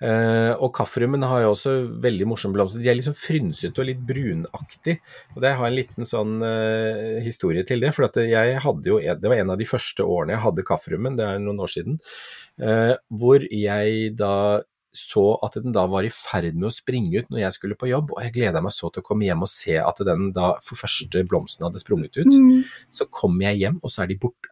Eh, 0.07 0.53
og 0.63 0.71
kafferummen 0.77 1.25
har 1.27 1.43
jo 1.45 1.53
også 1.55 1.75
veldig 2.03 2.29
morsomme 2.31 2.57
blomster. 2.57 2.83
De 2.83 2.91
er 2.91 2.97
liksom 2.99 3.17
frynsete 3.19 3.83
og 3.83 3.89
litt 3.91 4.01
brunaktig. 4.07 4.97
Og 5.35 5.43
det 5.45 5.55
har 5.59 5.67
en 5.67 5.77
liten 5.77 6.09
sånn 6.09 6.39
eh, 6.47 7.19
historie 7.25 7.67
til 7.69 7.83
det. 7.85 7.93
For 7.97 8.07
at 8.07 8.21
jeg 8.23 8.63
hadde 8.65 8.93
jo 8.93 9.01
det 9.01 9.33
var 9.33 9.43
en 9.43 9.55
av 9.55 9.61
de 9.61 9.69
første 9.69 10.07
årene 10.07 10.37
jeg 10.37 10.45
hadde 10.47 10.67
kafferummen, 10.67 11.19
det 11.19 11.27
er 11.27 11.43
noen 11.43 11.61
år 11.65 11.73
siden, 11.75 11.99
eh, 12.63 12.95
hvor 13.11 13.45
jeg 13.45 14.15
da 14.19 14.35
så 14.97 15.37
at 15.47 15.55
den 15.63 15.75
da 15.75 15.85
var 15.87 16.07
i 16.07 16.11
ferd 16.11 16.57
med 16.57 16.67
å 16.67 16.75
springe 16.75 17.21
ut 17.21 17.29
når 17.31 17.45
jeg 17.45 17.57
skulle 17.57 17.79
på 17.79 17.91
jobb, 17.91 18.15
og 18.15 18.25
jeg 18.25 18.35
gleda 18.35 18.63
meg 18.65 18.75
så 18.75 18.91
til 18.91 19.05
å 19.05 19.07
komme 19.07 19.27
hjem 19.27 19.45
og 19.47 19.53
se 19.53 19.77
at 19.79 20.01
den 20.07 20.33
da 20.35 20.57
for 20.67 20.81
første 20.81 21.23
blomsten 21.31 21.67
hadde 21.67 21.83
sprunget 21.83 22.19
ut. 22.19 22.33
Mm. 22.33 22.65
Så 22.91 23.07
kom 23.15 23.39
jeg 23.45 23.61
hjem, 23.63 23.79
og 23.85 23.93
så 23.93 24.05
er 24.05 24.11
de 24.11 24.19
borte. 24.21 24.51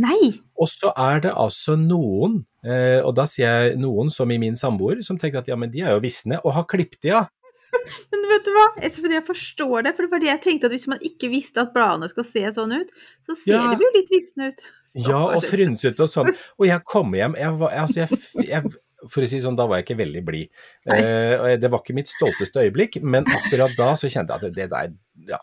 Nei! 0.00 0.30
Og 0.60 0.68
så 0.70 0.92
er 0.96 1.20
det 1.26 1.32
altså 1.36 1.74
noen, 1.80 2.40
eh, 2.64 3.00
og 3.04 3.14
da 3.18 3.26
sier 3.28 3.66
jeg 3.66 3.80
noen 3.80 4.10
som 4.12 4.30
i 4.32 4.38
min 4.40 4.56
samboer, 4.56 5.02
som 5.06 5.18
tenker 5.20 5.42
at 5.42 5.50
ja, 5.50 5.58
men 5.60 5.72
de 5.72 5.82
er 5.84 5.94
jo 5.96 6.02
visne, 6.04 6.40
og 6.44 6.54
har 6.56 6.66
klippet 6.70 7.02
de 7.04 7.14
av. 7.20 7.28
Men 8.10 8.24
vet 8.26 8.44
du 8.44 8.50
hva? 8.50 8.64
Jeg 8.82 9.22
forstår 9.24 9.84
det. 9.86 9.92
For 9.94 10.04
det 10.04 10.10
var 10.10 10.22
det 10.22 10.28
jeg 10.28 10.40
tenkte, 10.42 10.66
at 10.66 10.74
hvis 10.74 10.88
man 10.90 11.02
ikke 11.06 11.28
visste 11.30 11.62
at 11.62 11.70
bladene 11.74 12.08
skal 12.10 12.26
se 12.26 12.42
sånn 12.56 12.74
ut, 12.74 12.90
så 13.26 13.36
ser 13.38 13.54
Ja. 13.54 13.74
de 13.78 13.86
jo 13.86 13.90
litt 13.94 14.10
visne 14.12 14.50
ut. 14.50 14.64
Ja, 15.06 15.20
og 15.36 15.46
frynsete 15.46 16.02
og 16.02 16.10
sånn. 16.10 16.32
Og 16.60 16.66
jeg 16.66 16.82
kommer 16.84 17.20
hjem, 17.22 17.36
jeg 17.38 17.58
var, 17.62 17.76
altså 17.84 18.02
jeg, 18.02 18.18
jeg, 18.48 18.72
for 19.08 19.24
å 19.24 19.28
si 19.30 19.38
sånn, 19.40 19.56
da 19.56 19.64
var 19.70 19.80
jeg 19.80 19.86
ikke 19.88 19.98
veldig 20.02 20.22
blid. 20.26 20.50
Eh, 20.90 21.54
det 21.60 21.70
var 21.72 21.80
ikke 21.80 21.96
mitt 21.96 22.10
stolteste 22.10 22.64
øyeblikk, 22.66 22.98
men 23.02 23.24
akkurat 23.30 23.72
da 23.78 23.92
så 23.96 24.10
kjente 24.12 24.36
jeg 24.36 24.40
at 24.40 24.44
det, 24.48 24.52
det 24.58 24.68
der, 24.74 24.92
ja. 25.30 25.38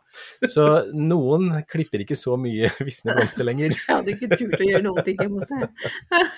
Så 0.49 0.67
noen 0.93 1.49
klipper 1.69 2.03
ikke 2.05 2.17
så 2.19 2.37
mye 2.41 2.69
visne 2.87 3.15
blomster 3.17 3.47
lenger. 3.47 3.73
Jeg 3.73 3.89
hadde 3.89 4.13
ikke 4.17 4.31
turt 4.35 4.61
å 4.61 4.69
gjøre 4.71 4.85
noen 4.85 5.07
ting 5.07 5.17
hjemme 5.23 5.41
hos 5.41 5.49
deg. 5.53 6.29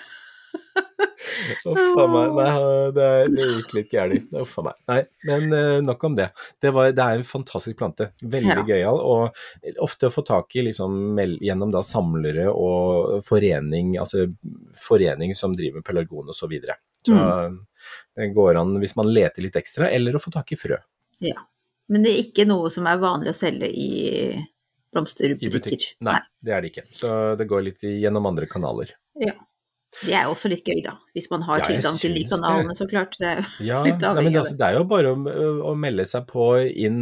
Uff 1.70 1.98
a 2.00 2.04
meg. 2.10 2.32
Nei, 2.36 2.48
det, 2.96 3.06
det 3.34 3.46
gikk 3.56 3.72
litt 3.76 3.92
gærent. 3.94 4.32
Uff 4.40 4.56
a 4.60 4.64
meg. 4.66 4.76
Nei, 4.90 4.98
men 5.28 5.54
eh, 5.56 5.76
nok 5.84 6.04
om 6.08 6.16
det. 6.18 6.28
Det, 6.62 6.72
var, 6.74 6.90
det 6.96 7.04
er 7.04 7.20
en 7.20 7.26
fantastisk 7.26 7.78
plante. 7.80 8.10
Veldig 8.22 8.56
Ja. 8.56 8.64
gøyal. 8.72 9.00
Og 9.00 9.76
ofte 9.86 10.08
å 10.10 10.14
få 10.14 10.24
tak 10.26 10.56
i 10.60 10.64
liksom, 10.68 11.18
gjennom 11.42 11.72
da 11.74 11.82
samlere 11.86 12.48
og 12.50 13.20
forening, 13.26 13.94
altså 14.02 14.26
forening 14.80 15.34
som 15.38 15.54
driver 15.58 15.80
med 15.80 15.86
pelargon 15.86 16.30
og 16.30 16.36
så 17.06 17.16
mm. 17.16 17.58
Det 18.20 18.26
går 18.36 18.58
an 18.60 18.74
hvis 18.82 18.96
man 18.98 19.08
leter 19.08 19.44
litt 19.44 19.56
ekstra, 19.56 19.88
eller 19.88 20.16
å 20.16 20.22
få 20.22 20.32
tak 20.34 20.52
i 20.52 20.58
frø 20.60 20.76
Ja. 21.24 21.38
Men 21.90 22.04
det 22.04 22.10
er 22.12 22.24
ikke 22.26 22.46
noe 22.46 22.70
som 22.70 22.86
er 22.86 23.00
vanlig 23.02 23.32
å 23.32 23.38
selge 23.38 23.66
i 23.66 23.90
blomsterbutikker. 24.94 25.70
butikk. 25.70 25.86
Nei, 26.06 26.18
det 26.42 26.52
er 26.54 26.62
det 26.62 26.72
ikke. 26.72 26.84
Så 26.94 27.14
det 27.38 27.46
går 27.50 27.64
litt 27.66 27.82
gjennom 27.82 28.28
andre 28.30 28.46
kanaler. 28.50 28.92
Ja. 29.18 29.34
Det 29.98 30.14
er 30.14 30.28
også 30.30 30.46
litt 30.52 30.62
gøy, 30.62 30.78
da. 30.84 30.92
Hvis 31.16 31.26
man 31.32 31.42
har 31.48 31.64
Ja, 31.64 31.66
tilgang 31.66 31.96
til 31.98 32.14
de 32.14 32.22
kanalene, 32.30 32.76
så 32.78 32.86
klart. 32.86 33.16
Det 33.18 33.26
er 33.26 33.40
Ja, 33.58 33.80
litt 33.86 33.98
nei, 33.98 34.12
men 34.22 34.32
det, 34.32 34.42
altså, 34.44 34.56
det 34.58 34.68
er 34.68 34.78
jo 34.78 34.84
bare 34.86 35.10
å, 35.16 35.54
å 35.66 35.74
melde 35.74 36.06
seg 36.06 36.28
på 36.30 36.46
inn, 36.68 37.00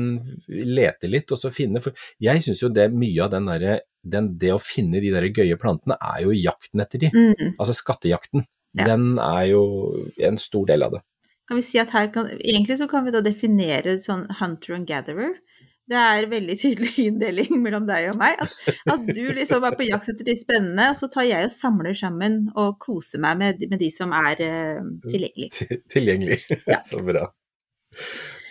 lete 0.49 1.11
litt, 1.11 1.29
og 1.35 1.41
så 1.41 1.53
finne. 1.53 1.83
For 1.85 1.93
jeg 2.25 2.45
syns 2.47 2.65
jo 2.65 2.73
det 2.73 2.89
mye 2.95 3.27
av 3.27 3.35
den 3.37 3.51
derre 3.53 3.81
den, 4.09 4.31
Det 4.41 4.55
å 4.55 4.61
finne 4.63 5.03
de 5.05 5.11
der 5.13 5.27
gøye 5.29 5.59
plantene, 5.61 5.99
er 6.01 6.23
jo 6.25 6.33
jakten 6.33 6.81
etter 6.81 7.03
de. 7.03 7.13
Mm. 7.13 7.59
Altså 7.59 7.77
skattejakten. 7.77 8.47
Ja. 8.77 8.89
Den 8.91 9.17
er 9.23 9.45
jo 9.49 9.63
en 10.29 10.39
stor 10.41 10.67
del 10.69 10.85
av 10.85 10.99
det. 10.99 11.05
Kan 11.49 11.57
vi 11.57 11.65
si 11.65 11.79
at 11.81 11.95
her 11.97 12.11
kan 12.13 12.29
Egentlig 12.37 12.77
så 12.77 12.89
kan 12.91 13.07
vi 13.07 13.15
da 13.15 13.23
definere 13.25 13.97
sånn 14.03 14.27
hunter 14.41 14.77
and 14.77 14.89
gatherer. 14.89 15.39
Det 15.89 15.97
er 15.97 16.27
veldig 16.29 16.57
tydelig 16.61 16.93
inndeling 17.07 17.63
mellom 17.65 17.87
deg 17.89 18.11
og 18.11 18.19
meg. 18.21 18.37
At, 18.45 18.57
at 18.93 19.09
du 19.09 19.23
liksom 19.33 19.65
er 19.65 19.77
på 19.79 19.89
jakt 19.89 20.11
etter 20.13 20.27
de 20.29 20.37
spennende, 20.37 20.91
og 20.93 20.99
så 21.01 21.09
tar 21.13 21.25
jeg 21.31 21.49
og 21.49 21.55
samler 21.55 21.97
sammen 21.97 22.43
og 22.53 22.77
koser 22.83 23.23
meg 23.25 23.41
med, 23.41 23.65
med 23.71 23.81
de 23.81 23.89
som 23.95 24.13
er 24.17 24.43
uh, 24.45 24.83
tilgjengelige. 25.09 25.81
Tilgjengelig. 25.89 26.43
Ja. 26.69 26.81
Så 26.91 27.01
bra. 27.05 27.25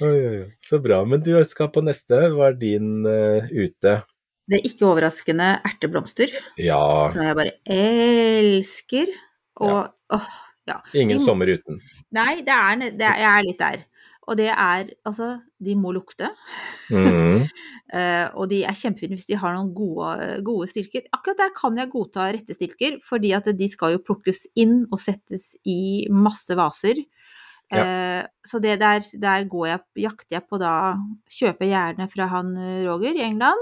Oi, 0.01 0.09
oi, 0.09 0.33
oi. 0.41 0.47
Så 0.61 0.81
bra. 0.81 1.03
Men 1.09 1.21
du 1.25 1.31
skal 1.45 1.69
på 1.73 1.85
neste. 1.85 2.23
Hva 2.33 2.49
er 2.49 2.57
din 2.57 3.05
uh, 3.05 3.45
ute? 3.53 3.99
Det 4.47 4.57
er 4.57 4.65
ikke 4.69 4.87
overraskende 4.87 5.57
erteblomster, 5.67 6.31
Ja, 6.57 6.81
som 7.11 7.25
jeg 7.25 7.35
bare 7.35 7.53
elsker. 7.67 9.11
Og 9.59 9.89
åh, 10.15 10.31
ja. 10.69 10.81
ingen 10.93 11.19
sommer 11.23 11.49
uten. 11.51 11.81
Nei, 12.15 12.41
det 12.45 12.55
er, 12.55 12.81
det 12.95 13.07
er, 13.07 13.21
jeg 13.23 13.31
er 13.31 13.47
litt 13.47 13.61
der. 13.61 13.85
Og 14.27 14.35
det 14.35 14.49
er 14.51 14.89
Altså, 15.07 15.37
de 15.63 15.75
må 15.79 15.93
lukte. 15.95 16.29
Mm. 16.91 17.45
uh, 17.93 18.27
og 18.39 18.49
de 18.51 18.63
er 18.67 18.75
kjempefine 18.75 19.15
hvis 19.15 19.29
de 19.29 19.39
har 19.39 19.55
noen 19.55 19.73
gode, 19.75 20.39
gode 20.47 20.67
stilker. 20.71 21.07
Akkurat 21.15 21.39
der 21.39 21.53
kan 21.55 21.77
jeg 21.79 21.91
godta 21.93 22.27
rette 22.35 22.57
stilker, 22.57 22.99
fordi 23.07 23.31
at 23.37 23.47
de 23.55 23.69
skal 23.71 23.95
jo 23.95 24.03
plukkes 24.03 24.45
inn 24.59 24.81
og 24.91 24.99
settes 25.03 25.53
i 25.67 26.07
masse 26.11 26.55
vaser. 26.59 27.05
Eh, 27.67 28.23
så 28.47 28.59
det 28.63 28.77
der, 28.79 29.03
der 29.21 29.43
går 29.43 29.65
jeg, 29.67 29.79
jakter 30.07 30.37
jeg 30.37 30.43
på 30.47 30.55
da 30.61 30.95
Kjøper 31.27 31.67
gjerne 31.67 32.05
fra 32.07 32.29
han 32.31 32.53
eh, 32.55 32.85
Roger 32.87 33.17
i 33.17 33.25
England. 33.25 33.59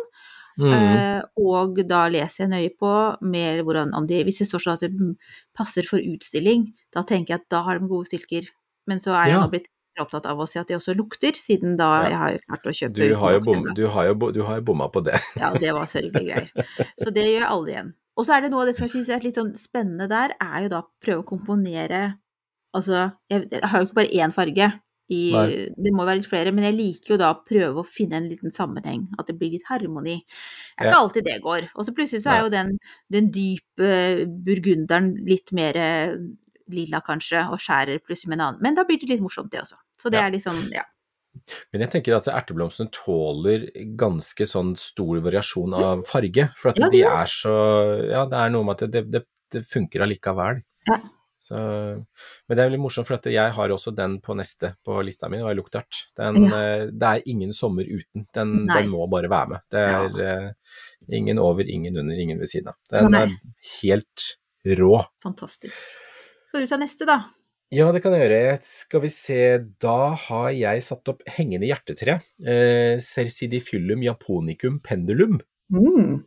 Mhm. 0.58 0.72
Eh, 0.72 1.22
og 1.38 1.80
da 1.88 2.06
leser 2.08 2.46
jeg 2.46 2.52
nøye 2.54 2.74
på 2.80 2.92
mer 3.28 3.62
hvordan, 3.64 3.94
om 3.98 4.06
de, 4.08 4.24
hvis 4.24 4.40
det 4.40 4.48
står 4.48 4.64
sånn 4.64 4.74
at 4.78 4.86
det 4.86 5.16
passer 5.58 5.84
for 5.84 6.00
utstilling, 6.00 6.70
da 6.96 7.04
tenker 7.04 7.34
jeg 7.36 7.42
at 7.42 7.50
da 7.52 7.64
har 7.64 7.80
de 7.80 7.88
gode 7.92 8.08
stilker. 8.08 8.48
Men 8.88 9.00
så 9.00 9.12
er 9.16 9.28
jeg 9.30 9.36
Ja. 9.36 9.42
nå 9.44 9.50
blitt 9.52 9.68
opptatt 10.00 10.26
av 10.28 10.38
å 10.38 10.48
si 10.48 10.60
at 10.60 10.68
de 10.68 10.76
også 10.76 10.96
lukter, 10.96 11.32
siden 11.36 11.78
da 11.78 12.04
Ja. 12.04 12.10
jeg 12.10 12.18
har 12.18 12.40
klart 12.48 12.66
å 12.68 12.76
kjøpe 12.76 12.94
Du 12.94 13.16
har 13.16 13.32
jo, 13.34 13.40
bom, 13.42 13.74
du 13.74 13.88
har 13.88 14.06
jo, 14.08 14.32
du 14.32 14.42
har 14.44 14.56
jo 14.60 14.62
bomma 14.62 14.88
på 14.92 15.04
det. 15.04 15.20
Ja, 15.42 15.54
det 15.54 15.74
var 15.74 15.86
sørgelige 15.88 16.26
greier. 16.28 16.50
Så 17.00 17.12
det 17.14 17.24
gjør 17.26 17.42
jeg 17.42 17.50
aldri 17.50 17.72
igjen. 17.76 17.94
Og 18.18 18.26
så 18.26 18.36
er 18.38 18.42
det 18.42 18.52
noe 18.52 18.62
av 18.62 18.68
det 18.68 18.76
som 18.78 18.88
jeg 18.88 18.92
syns 18.96 19.10
er 19.10 19.20
litt 19.24 19.36
sånn 19.36 19.56
spennende 19.60 20.08
der, 20.08 20.36
er 20.40 20.64
jo 20.64 20.70
da 20.70 20.82
å 20.84 20.88
prøve 21.04 21.24
å 21.24 21.28
komponere 21.28 22.16
Altså, 22.76 23.14
jeg, 23.32 23.48
jeg 23.52 23.62
har 23.64 23.80
jo 23.80 23.86
ikke 23.88 23.96
bare 24.02 24.12
én 24.20 24.34
farge. 24.36 24.66
I, 25.14 25.20
Nei. 25.32 25.50
det 25.78 25.92
må 25.94 26.06
være 26.08 26.18
litt 26.18 26.30
flere, 26.30 26.52
men 26.52 26.64
jeg 26.66 26.74
liker 26.80 27.14
jo 27.14 27.18
da 27.22 27.28
å 27.36 27.42
prøve 27.46 27.84
å 27.84 27.86
finne 27.86 28.18
en 28.18 28.30
liten 28.32 28.50
sammenheng. 28.54 29.04
At 29.20 29.28
det 29.30 29.36
blir 29.38 29.52
litt 29.54 29.68
harmoni. 29.70 30.16
Det 30.26 30.82
er 30.82 30.86
Ja. 30.88 30.92
ikke 30.92 31.02
alltid 31.04 31.24
det 31.28 31.42
går. 31.44 31.68
Og 31.76 31.86
så 31.86 31.94
plutselig 31.94 32.24
så 32.24 32.32
er 32.34 32.42
jo 32.44 32.50
den, 32.50 32.72
den 33.14 33.30
dype 33.30 33.92
burgunderen 34.46 35.12
litt 35.28 35.52
mer 35.54 35.78
eh, 35.78 36.16
lilla 36.74 37.02
kanskje, 37.06 37.44
og 37.54 37.60
skjærer 37.62 38.02
plutselig 38.02 38.30
med 38.34 38.40
en 38.40 38.46
annen. 38.48 38.62
Men 38.66 38.74
da 38.76 38.84
blir 38.84 38.98
det 39.00 39.10
litt 39.10 39.22
morsomt 39.22 39.52
det 39.54 39.62
også. 39.62 39.78
Så 40.02 40.10
det 40.10 40.18
Ja. 40.20 40.26
er 40.28 40.32
liksom, 40.32 40.72
ja. 40.74 40.84
Men 41.72 41.82
jeg 41.82 41.92
tenker 41.92 42.16
at 42.16 42.26
erteblomstene 42.32 42.90
tåler 42.96 43.68
ganske 44.00 44.48
sånn 44.48 44.76
stor 44.76 45.20
variasjon 45.22 45.74
av 45.76 46.04
farge. 46.08 46.50
For 46.56 46.70
at 46.70 46.78
Ja, 46.80 46.90
de 46.90 47.02
er 47.04 47.26
så 47.28 48.10
Ja, 48.10 48.26
det 48.26 48.34
er 48.40 48.50
noe 48.50 48.64
med 48.64 48.82
at 48.82 48.90
det, 48.92 49.12
det, 49.12 49.24
det 49.52 49.64
funker 49.68 50.02
allikevel. 50.02 50.64
Ja. 50.88 50.98
Så, 51.46 51.56
men 51.62 52.58
det 52.58 52.62
er 52.64 52.70
veldig 52.72 52.80
morsomt, 52.82 53.06
for 53.06 53.30
jeg 53.30 53.52
har 53.54 53.74
også 53.76 53.92
den 53.94 54.16
på 54.26 54.34
neste 54.38 54.72
på 54.86 54.96
lista 55.06 55.30
mi, 55.30 55.38
og 55.44 55.52
er 55.52 55.60
luktart. 55.60 56.00
Den, 56.18 56.48
ja. 56.50 56.62
Det 56.90 57.12
er 57.12 57.28
ingen 57.30 57.54
sommer 57.54 57.86
uten. 57.86 58.26
Den, 58.34 58.56
den 58.66 58.90
må 58.90 59.06
bare 59.12 59.30
være 59.30 59.52
med. 59.54 59.66
Det 59.70 59.84
Ja. 59.86 60.00
er 60.10 60.26
eh, 60.26 60.52
ingen 61.20 61.38
over, 61.44 61.62
ingen 61.70 61.98
under, 62.02 62.18
ingen 62.18 62.42
ved 62.42 62.50
siden 62.50 62.72
av. 62.74 62.80
Den 62.90 63.12
Nei. 63.14 63.24
er 63.28 63.38
helt 63.84 64.32
rå. 64.80 65.04
Fantastisk. 65.22 65.78
Skal 66.50 66.66
du 66.66 66.72
ta 66.72 66.78
neste, 66.82 67.06
da? 67.06 67.20
Ja, 67.74 67.92
det 67.92 68.02
kan 68.02 68.14
jeg 68.16 68.26
gjøre. 68.26 68.58
Skal 68.66 69.02
vi 69.04 69.10
se, 69.14 69.40
da 69.82 70.14
har 70.16 70.50
jeg 70.56 70.84
satt 70.86 71.10
opp 71.12 71.22
hengende 71.38 71.68
hjertetre. 71.70 72.20
Eh, 72.46 72.98
Cercidifyllum 73.04 74.02
japonicum 74.06 74.80
pendulum. 74.86 75.40
Mm. 75.74 76.24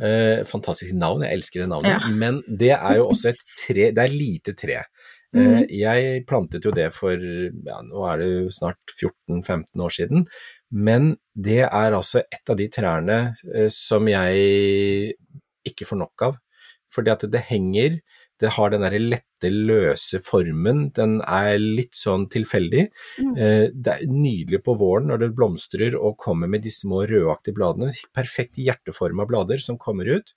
Eh, 0.00 0.42
fantastisk 0.48 0.94
navn, 0.96 1.22
jeg 1.26 1.36
elsker 1.38 1.60
det 1.64 1.68
navnet. 1.68 2.00
Ja. 2.00 2.12
Men 2.16 2.42
det 2.48 2.70
er 2.76 2.96
jo 2.96 3.08
også 3.12 3.30
et 3.34 3.42
tre, 3.66 3.90
det 3.92 3.98
er 4.04 4.14
lite 4.14 4.54
tre. 4.56 4.78
Eh, 5.34 5.40
Mhm. 5.40 5.66
jeg 5.70 6.24
plantet 6.26 6.64
jo 6.64 6.72
det 6.74 6.88
for, 6.94 7.12
ja, 7.12 7.76
nå 7.86 8.06
er 8.10 8.18
det 8.18 8.28
jo 8.30 8.48
snart 8.50 8.78
14-15 8.98 9.80
år 9.84 9.90
siden. 9.94 10.26
Men 10.72 11.16
det 11.36 11.60
er 11.68 11.92
altså 11.92 12.22
et 12.32 12.50
av 12.50 12.56
de 12.56 12.68
trærne 12.68 13.34
eh, 13.54 13.68
som 13.68 14.06
jeg 14.08 15.14
ikke 15.66 15.86
får 15.86 15.98
nok 15.98 16.22
av. 16.22 16.36
Fordi 16.90 17.10
at 17.12 17.20
det 17.30 17.44
henger, 17.46 18.00
det 18.40 18.50
har 18.56 18.70
den 18.72 18.80
derre 18.80 18.98
lette, 19.00 19.50
løse 19.52 20.20
formen, 20.24 20.90
den 20.96 21.18
er 21.22 21.58
litt 21.60 21.92
sånn 21.96 22.26
tilfeldig. 22.32 22.86
Mm. 23.20 23.34
Eh, 23.36 23.66
Det 23.74 23.92
er 23.94 24.06
nydelig 24.08 24.62
på 24.64 24.74
våren 24.80 25.08
når 25.12 25.18
det 25.20 25.34
blomstrer 25.36 25.94
og 25.98 26.16
kommer 26.18 26.48
med 26.48 26.62
de 26.62 26.70
små 26.70 27.02
rødaktige 27.08 27.54
bladene. 27.56 27.92
Perfekt 28.16 28.56
hjerteforma 28.56 29.26
blader 29.28 29.58
som 29.60 29.76
kommer 29.78 30.08
ut. 30.08 30.32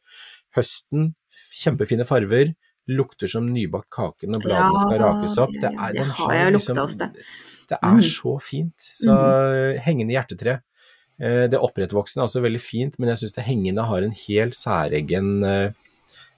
Høsten, 0.55 1.13
kjempefine 1.53 2.05
farver. 2.07 2.53
Lukter 2.91 3.29
som 3.31 3.45
nybakt 3.47 3.87
kake 3.95 4.27
når 4.27 4.43
bladene 4.43 4.79
skal 4.83 4.99
rakes 4.99 5.37
opp. 5.39 5.53
Det 5.55 5.69
er, 5.71 5.93
det 5.93 6.03
har 6.17 6.33
jeg 6.35 6.53
liksom- 6.53 6.75
lukta 6.75 6.81
hos 6.81 6.97
deg. 6.97 7.13
Det 7.69 7.77
er 7.81 7.95
Mm. 7.95 8.01
så 8.03 8.41
fint. 8.41 8.77
Så 8.77 9.79
hengende 9.79 10.11
hjertetre. 10.11 10.61
Eh, 11.21 11.47
Det 11.47 11.59
opprettvoksende 11.59 12.23
er 12.23 12.27
også 12.27 12.41
veldig 12.43 12.59
fint, 12.61 12.99
men 12.99 13.09
jeg 13.09 13.17
syns 13.19 13.33
det 13.35 13.45
hengende 13.45 13.85
har 13.87 14.01
en 14.03 14.11
helt 14.11 14.53
særegen 14.53 15.43
eh, 15.45 15.71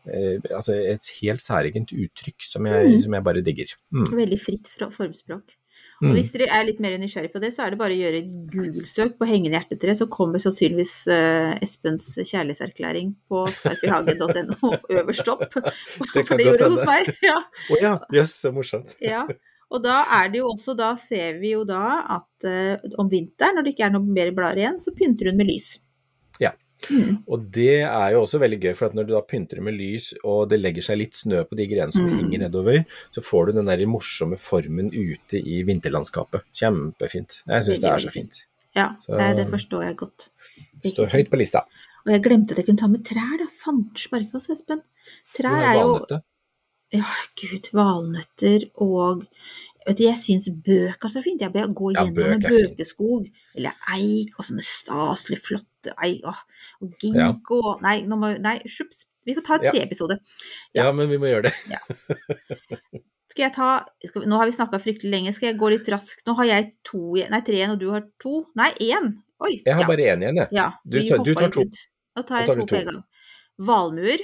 Altså 0.07 0.73
et 0.77 1.05
helt 1.21 1.41
særegent 1.41 1.91
uttrykk 1.91 2.41
som 2.45 2.65
jeg, 2.69 2.85
Mm. 2.91 2.99
som 3.01 3.13
jeg 3.13 3.23
bare 3.23 3.41
digger. 3.41 3.71
Mm. 3.93 4.09
Veldig 4.13 4.39
fritt 4.41 4.67
fra 4.69 4.89
formspråk. 4.89 5.55
Og 6.01 6.07
Mm. 6.07 6.13
hvis 6.15 6.31
dere 6.31 6.47
er 6.51 6.63
litt 6.65 6.79
mer 6.79 6.97
nysgjerrig 6.97 7.31
på 7.33 7.39
det, 7.41 7.53
så 7.53 7.65
er 7.65 7.69
det 7.71 7.79
bare 7.79 7.91
å 7.95 7.99
gjøre 7.99 8.17
et 8.19 8.51
Google-søk 8.51 9.17
på 9.17 9.27
hengende 9.27 9.57
hjertetre, 9.59 9.95
så 9.95 10.07
kommer 10.09 10.39
sannsynligvis 10.39 11.07
eh, 11.07 11.57
Espens 11.61 12.15
kjærlighetserklæring 12.19 13.13
på 13.29 13.45
skarpihagen.no 13.47 14.71
øverst 14.99 15.27
opp. 15.31 15.51
For 16.27 16.37
det 16.37 16.45
gjorde 16.45 16.57
det 16.63 16.71
hos 16.71 16.85
meg. 16.85 17.07
meg. 17.07 17.15
Ja. 17.29 17.37
Oh, 17.71 17.77
ja, 17.81 17.99
Yes, 18.13 18.35
så 18.41 18.51
morsomt. 18.55 18.95
ja. 19.01 19.25
Og 19.71 19.81
da 19.83 20.03
er 20.21 20.29
det 20.29 20.37
jo 20.39 20.51
også, 20.53 20.75
da 20.77 20.91
ser 20.95 21.39
vi 21.41 21.51
jo 21.55 21.63
da 21.65 22.05
at 22.19 22.45
eh, 22.47 22.77
om 23.01 23.09
vinteren, 23.09 23.55
når 23.57 23.63
det 23.65 23.73
ikke 23.73 23.87
er 23.87 23.95
noe 23.95 24.05
mer 24.05 24.29
blader 24.31 24.61
igjen, 24.61 24.77
så 24.79 24.93
pynter 24.95 25.31
hun 25.31 25.37
med 25.37 25.47
lys. 25.49 25.79
Mm. 26.91 27.23
Og 27.27 27.45
det 27.55 27.81
er 27.87 28.11
jo 28.13 28.21
også 28.21 28.39
veldig 28.39 28.59
gøy, 28.61 28.73
for 28.75 28.85
at 28.87 28.93
når 28.97 29.07
du 29.07 29.13
da 29.15 29.21
pynter 29.21 29.55
det 29.57 29.63
med 29.63 29.73
lys, 29.77 30.13
og 30.23 30.49
det 30.51 30.59
legger 30.61 30.83
seg 30.85 30.97
litt 30.99 31.15
snø 31.17 31.43
på 31.47 31.55
de 31.57 31.65
grenene 31.71 31.93
som 31.95 32.05
Mm. 32.05 32.17
henger 32.19 32.39
nedover, 32.45 32.85
så 33.11 33.23
får 33.23 33.47
du 33.47 33.51
den 33.53 33.65
der 33.71 33.85
morsomme 33.85 34.37
formen 34.37 34.91
ute 34.93 35.39
i 35.39 35.63
vinterlandskapet. 35.63 36.41
Kjempefint. 36.53 37.41
Jeg 37.47 37.63
syns 37.63 37.81
det 37.81 37.89
er 37.91 37.97
så 38.05 38.11
fint. 38.11 38.45
Ja, 38.75 38.95
Så- 38.99 39.17
det, 39.17 39.47
forstår 39.49 39.83
jeg 39.87 39.95
godt. 39.97 40.29
Det 40.83 40.91
står 40.93 41.07
høyt 41.09 41.29
på 41.31 41.37
lista. 41.37 41.61
Og 42.05 42.11
jeg 42.11 42.21
glemte 42.23 42.51
at 42.51 42.57
jeg 42.57 42.65
kunne 42.67 42.77
ta 42.77 42.87
med 42.87 43.03
trær, 43.03 43.37
da. 43.39 43.47
Fant 43.63 43.97
sparkas, 43.97 44.49
Espen. 44.49 44.81
Trær 45.33 45.63
er 45.63 45.79
jo. 45.81 46.21
Ja, 46.93 47.03
gud, 47.35 47.71
valnøtter 47.73 48.69
og 48.77 49.25
Vet 49.85 49.97
du, 49.99 50.03
jeg 50.07 50.17
syns 50.17 50.47
bøker 50.65 51.05
er 51.05 51.11
så 51.13 51.21
fint. 51.21 51.41
Jeg 51.41 51.53
bør 51.53 51.67
gå 51.77 51.91
Ja, 51.93 52.03
gjennom 52.05 52.15
bøk 52.15 52.31
en 52.33 52.45
bøkeskog, 52.75 53.27
eller 53.55 53.71
eik, 53.93 54.31
og 54.39 54.45
sånne 54.47 54.63
staselig 54.65 55.37
flotte 55.43 55.93
eik, 56.03 56.23
åh, 56.25 56.39
og 56.81 56.93
Ja. 57.05 57.31
Nei, 57.85 58.01
nå 58.01 58.17
må, 58.17 58.31
nei, 58.41 58.59
sjups. 58.65 59.05
Vi 59.25 59.33
får 59.35 59.43
ta 59.45 59.55
en 59.55 59.63
Ja. 59.65 59.71
tre-episode. 59.71 60.19
Ja, 60.73 60.91
men 60.91 61.09
vi 61.09 61.17
må 61.17 61.25
gjøre 61.29 61.43
det. 61.49 61.53
Skal 63.29 63.43
jeg 63.49 63.53
ta 63.53 63.69
skal 64.05 64.21
vi, 64.21 64.27
Nå 64.31 64.37
har 64.39 64.45
vi 64.47 64.51
snakka 64.55 64.79
fryktelig 64.79 65.11
lenge, 65.11 65.33
skal 65.35 65.49
jeg 65.51 65.57
gå 65.59 65.69
litt 65.73 65.87
raskt? 65.91 66.23
Nå 66.25 66.35
har 66.37 66.45
jeg 66.45 66.73
to 66.87 67.01
igjen 67.17 67.29
Nei, 67.33 67.41
tre 67.41 67.53
igjen, 67.57 67.71
og 67.75 67.79
du 67.81 67.89
har 67.91 68.05
to? 68.21 68.45
Nei, 68.55 68.71
én! 68.79 69.11
Oi. 69.43 69.61
Jeg 69.65 69.73
har 69.75 69.81
ja. 69.83 69.87
bare 69.87 70.05
én 70.13 70.21
igjen, 70.23 70.35
jeg. 70.39 70.47
ja, 70.55 70.71
Du 70.87 70.99
tar- 71.09 71.23
du 71.25 71.33
tar 71.35 71.49
to. 71.51 71.65
Nå 72.15 72.23
tar 72.25 72.37
jeg 72.39 72.47
tar 72.47 72.55
to 72.55 72.65
to. 72.65 72.75
en 72.75 72.85
gang. 72.85 73.03
Valmuer. 73.59 74.19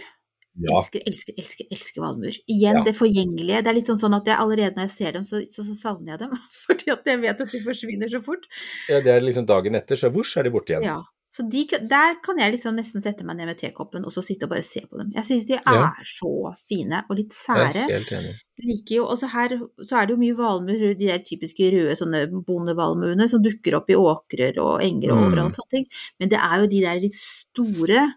Ja. 0.60 0.80
Elsker, 0.82 1.02
elsker, 1.08 1.34
elsker, 1.39 1.66
elsker 1.72 2.02
valmuer. 2.04 2.36
Igjen 2.47 2.82
Ja. 2.82 2.84
det 2.84 2.95
forgjengelige. 2.97 3.62
Det 3.64 3.68
er 3.72 3.74
litt 3.78 3.88
sånn, 3.88 4.02
sånn 4.02 4.18
at 4.18 4.26
jeg 4.28 4.36
allerede 4.38 4.76
når 4.76 4.89
jeg 4.89 4.95
ser 4.97 5.12
dem, 5.14 5.24
så, 5.24 5.39
så, 5.47 5.64
så 5.64 5.76
savner 5.80 6.14
jeg 6.18 6.20
dem. 6.26 6.36
Fordi 6.68 6.91
at 6.91 7.06
jeg 7.08 7.22
vet 7.22 7.41
at 7.41 7.52
de 7.56 7.64
forsvinner 7.64 8.10
så 8.12 8.22
fort. 8.26 8.43
ja, 8.89 8.99
det 8.99 9.08
er 9.16 9.22
liksom 9.24 9.45
dagen 9.47 9.76
etter, 9.76 9.95
så 9.95 10.12
vosj 10.12 10.38
er 10.39 10.43
de 10.43 10.52
borte 10.52 10.74
igjen. 10.76 10.84
Ja. 10.84 10.99
Så 11.32 11.45
de, 11.47 11.62
der 11.88 12.18
kan 12.20 12.36
jeg 12.43 12.52
liksom 12.58 12.76
nesten 12.76 12.99
sette 12.99 13.24
meg 13.24 13.38
ned 13.39 13.47
med 13.47 13.58
tekoppen 13.58 14.04
og 14.04 14.12
så 14.12 14.20
sitte 14.20 14.43
og 14.43 14.49
bare 14.52 14.66
se 14.68 14.82
på 14.84 14.97
dem. 14.99 15.14
Jeg 15.16 15.24
syns 15.24 15.45
de 15.47 15.54
er 15.56 15.62
Ja. 15.78 15.93
så 16.04 16.52
fine 16.68 17.06
og 17.10 17.16
litt 17.16 17.32
sære. 17.32 17.72
Jeg 17.72 17.88
er 17.88 17.99
helt 18.02 18.12
enig. 18.12 18.34
liker 18.62 18.95
jo, 18.97 19.06
også 19.08 19.30
her 19.32 19.56
så 19.88 19.95
er 20.02 20.06
det 20.06 20.14
jo 20.18 20.20
mye 20.20 20.36
valmuer, 20.36 20.91
de 20.99 21.08
der 21.08 21.24
typiske 21.24 21.72
røde 21.72 21.95
sånne 21.95 22.26
bondevalmuene 22.45 23.30
som 23.32 23.41
dukker 23.41 23.74
opp 23.80 23.89
i 23.89 23.95
åkrer 23.95 24.60
og 24.62 24.82
enger 24.84 25.14
og 25.16 25.18
Mm. 25.22 25.24
overalt 25.32 25.56
sånne 25.56 25.72
ting. 25.72 25.86
Men 26.20 26.30
det 26.30 26.38
er 26.43 26.60
jo 26.60 26.68
de 26.68 26.82
der 26.84 26.99
litt 26.99 27.16
store 27.16 28.14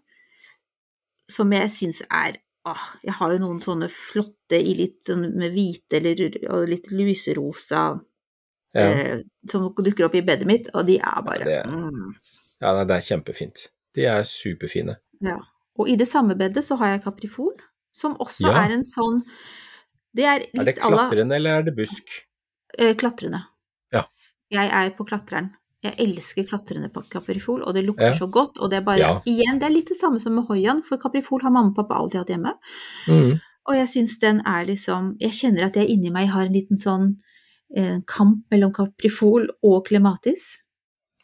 som 1.31 1.53
jeg 1.53 1.71
syns 1.71 2.03
er 2.11 2.37
ah, 2.67 2.85
Jeg 3.05 3.13
har 3.19 3.33
jo 3.33 3.39
noen 3.39 3.61
sånne 3.61 3.89
flotte 3.93 4.57
i 4.57 4.75
litt 4.75 5.03
sånn 5.05 5.27
med 5.37 5.53
hvite 5.53 5.99
eller 5.99 6.25
og 6.51 6.69
litt 6.69 6.91
lyserosa 6.93 8.01
Ja. 8.75 8.83
eh, 8.91 9.21
som 9.51 9.69
dukker 9.77 10.07
opp 10.09 10.15
i 10.19 10.23
bedet 10.23 10.47
mitt, 10.47 10.69
og 10.75 10.87
de 10.87 10.97
er 10.99 11.23
bare 11.23 11.45
det- 11.45 11.67
mm. 11.67 12.15
ja, 12.61 12.85
det 12.85 12.97
er 12.97 13.05
kjempefint. 13.07 13.69
De 13.95 14.05
er 14.07 14.23
superfine. 14.27 14.97
Ja. 15.21 15.37
Og 15.79 15.89
i 15.89 15.97
det 15.97 16.09
samme 16.09 16.35
bedet 16.37 16.65
så 16.65 16.77
har 16.79 16.89
jeg 16.97 17.05
kaprifol, 17.05 17.53
som 17.93 18.17
også 18.17 18.49
Ja. 18.49 18.65
er 18.65 18.73
en 18.73 18.83
sånn 18.83 19.23
Det 20.17 20.25
er 20.25 20.41
Er 20.55 20.65
det 20.65 20.77
klatrende, 20.79 21.35
eller 21.35 21.59
er 21.59 21.63
det 21.63 21.77
busk? 21.77 22.09
eh, 22.79 22.95
klatrende. 22.95 23.45
Ja. 23.93 24.05
Jeg 24.51 24.71
er 24.71 24.91
på 24.91 25.05
klatreren. 25.07 25.53
Jeg 25.85 25.95
elsker 26.01 26.47
klatrende 26.49 26.89
på 26.93 27.03
kaprifol, 27.13 27.63
og 27.63 27.75
det 27.77 27.85
lukter 27.87 28.13
Ja. 28.13 28.19
så 28.19 28.27
godt. 28.31 28.59
Og 28.59 28.71
det 28.71 28.79
er 28.79 28.85
bare 28.87 28.99
Ja. 28.99 29.21
Igjen, 29.27 29.59
det 29.61 29.67
er 29.69 29.75
litt 29.75 29.89
det 29.89 29.99
samme 30.01 30.21
som 30.21 30.35
med 30.35 30.47
hoian, 30.49 30.83
for 30.83 30.97
kaprifol 30.99 31.43
har 31.43 31.51
mamma 31.51 31.71
og 31.71 31.77
pappa 31.77 31.95
alltid 32.01 32.19
hatt 32.23 32.29
hjemme. 32.33 32.55
Mm. 33.09 33.41
Og 33.69 33.75
jeg 33.77 33.89
syns 33.89 34.19
den 34.21 34.41
er 34.47 34.65
liksom 34.67 35.17
Jeg 35.21 35.31
kjenner 35.33 35.67
at 35.67 35.75
jeg 35.77 35.89
inni 35.89 36.11
meg 36.11 36.29
har 36.29 36.47
en 36.47 36.53
liten 36.53 36.77
sånn 36.79 37.17
eh, 37.77 37.99
kamp 38.07 38.45
mellom 38.51 38.73
kaprifol 38.73 39.49
og 39.63 39.87
klematis. 39.87 40.59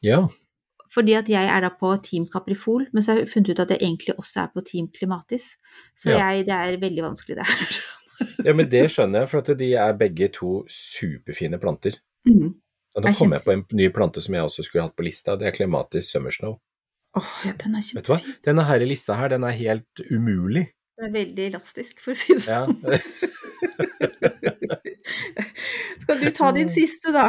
Ja. 0.03 0.29
Fordi 0.93 1.15
at 1.15 1.29
jeg 1.29 1.47
er 1.49 1.61
da 1.61 1.69
på 1.71 2.03
Team 2.03 2.27
Kaprifol, 2.27 2.87
men 2.93 3.03
så 3.03 3.13
har 3.13 3.19
jeg 3.21 3.29
funnet 3.31 3.51
ut 3.51 3.61
at 3.61 3.69
jeg 3.71 3.79
egentlig 3.79 4.17
også 4.19 4.41
er 4.43 4.49
på 4.55 4.65
Team 4.65 4.89
Klimatis. 4.89 5.57
Så 5.95 6.11
Ja. 6.11 6.33
jeg, 6.33 6.47
det 6.47 6.53
er 6.55 6.77
veldig 6.81 7.03
vanskelig, 7.05 7.37
det 7.37 7.47
her. 7.47 7.81
ja, 8.45 8.53
men 8.53 8.69
det 8.69 8.91
skjønner 8.91 9.21
jeg, 9.21 9.29
for 9.29 9.39
at 9.39 9.59
de 9.59 9.73
er 9.75 9.93
begge 9.93 10.29
to 10.33 10.65
superfine 10.69 11.59
planter. 11.61 11.93
Mm. 12.27 12.55
Og 12.97 13.07
Er 13.07 13.15
kom 13.15 13.31
jeg 13.37 13.45
på 13.47 13.53
en 13.55 13.63
ny 13.79 13.87
plante 13.95 14.19
som 14.25 14.35
jeg 14.35 14.43
også 14.43 14.65
skulle 14.67 14.83
hatt 14.89 14.97
på 14.99 15.05
lista, 15.07 15.37
det 15.39 15.47
er 15.51 15.55
Clematis 15.55 16.11
Summersnow. 16.11 16.57
Åh, 17.19 17.31
ja, 17.47 17.53
den 17.59 17.75
er 17.79 17.83
Vet 17.95 18.07
du 18.07 18.11
hva? 18.13 18.19
Denne 18.47 18.63
her 18.67 18.79
lista 18.87 19.15
her, 19.19 19.29
den 19.33 19.45
er 19.47 19.55
helt 19.59 19.95
umulig. 20.11 20.65
Den 20.99 21.07
er 21.09 21.13
veldig 21.15 21.45
elastisk, 21.53 22.01
for 22.03 22.11
å 22.13 22.15
si 22.19 22.35
det 22.35 22.47
Ja. 22.51 22.67
sånn. 22.67 22.81
Skal 26.01 26.19
du 26.21 26.31
ta 26.35 26.51
din 26.53 26.69
siste, 26.73 27.13
da? 27.15 27.27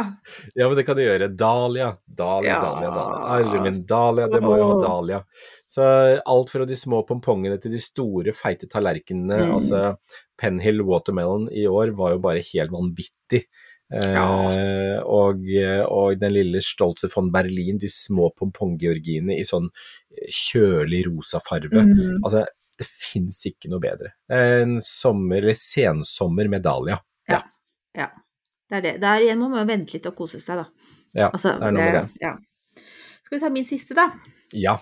ja, 0.54 0.68
men 0.68 0.76
det 0.78 0.84
kan 0.86 0.96
du 0.98 1.02
gjøre. 1.04 1.28
Dahlia. 1.38 1.92
Dahlia, 2.06 2.56
Ja. 2.56 2.60
Dahlia, 2.62 2.90
Dahlia. 2.90 3.26
Herre 3.32 3.62
min, 3.66 3.80
Dahlia. 3.88 4.28
Det 4.32 4.40
må 4.44 4.56
jo 4.58 4.68
ha 4.72 4.78
Dahlia. 4.82 5.20
Så 5.70 5.82
alt 6.28 6.52
fra 6.52 6.66
de 6.68 6.76
små 6.78 7.02
pompongene 7.08 7.58
til 7.62 7.74
de 7.74 7.80
store, 7.82 8.34
feite 8.36 8.68
tallerkenene. 8.70 9.38
Mm. 9.46 9.54
Altså, 9.56 9.82
Penhill 10.40 10.82
Watermelon 10.88 11.48
i 11.52 11.66
år 11.70 11.94
var 11.98 12.16
jo 12.16 12.22
bare 12.24 12.44
helt 12.52 12.72
vanvittig. 12.74 13.44
Eh, 13.92 14.98
og, 15.04 15.44
og 15.92 16.16
den 16.20 16.32
lille 16.32 16.62
Stolze 16.64 17.10
von 17.12 17.28
Berlin, 17.34 17.78
de 17.82 17.90
små 17.92 18.30
pomponggeorgiene 18.38 19.36
i 19.36 19.44
sånn 19.48 19.68
kjølig 20.32 21.04
rosa 21.10 21.40
farve. 21.44 21.84
Mm. 21.88 22.20
Altså, 22.24 22.46
det 22.78 22.88
fins 22.88 23.42
ikke 23.50 23.68
noe 23.72 23.82
bedre. 23.82 24.14
En 24.32 24.78
sommer, 24.84 25.42
eller 25.42 25.58
sensommer 25.58 26.48
med 26.50 26.64
dahlia. 26.64 26.98
Ja. 27.28 27.42
Det 28.72 28.78
er 28.78 28.84
det. 28.86 28.92
Det 29.02 29.08
er 29.10 29.26
igjen 29.26 29.40
må 29.42 29.50
man 29.52 29.68
vente 29.68 29.92
litt 29.92 30.06
og 30.08 30.14
kose 30.16 30.38
seg, 30.40 30.62
da. 30.62 30.94
Ja, 31.12 31.26
Altså, 31.28 31.58
det 31.60 31.66
er 31.68 31.74
noe 31.76 31.84
med 31.84 31.96
det. 31.98 32.22
Ja. 32.22 32.30
Skal 33.26 33.36
vi 33.36 33.40
ta 33.42 33.50
min 33.52 33.66
siste, 33.68 33.96
da? 33.98 34.06
Ja, 34.56 34.78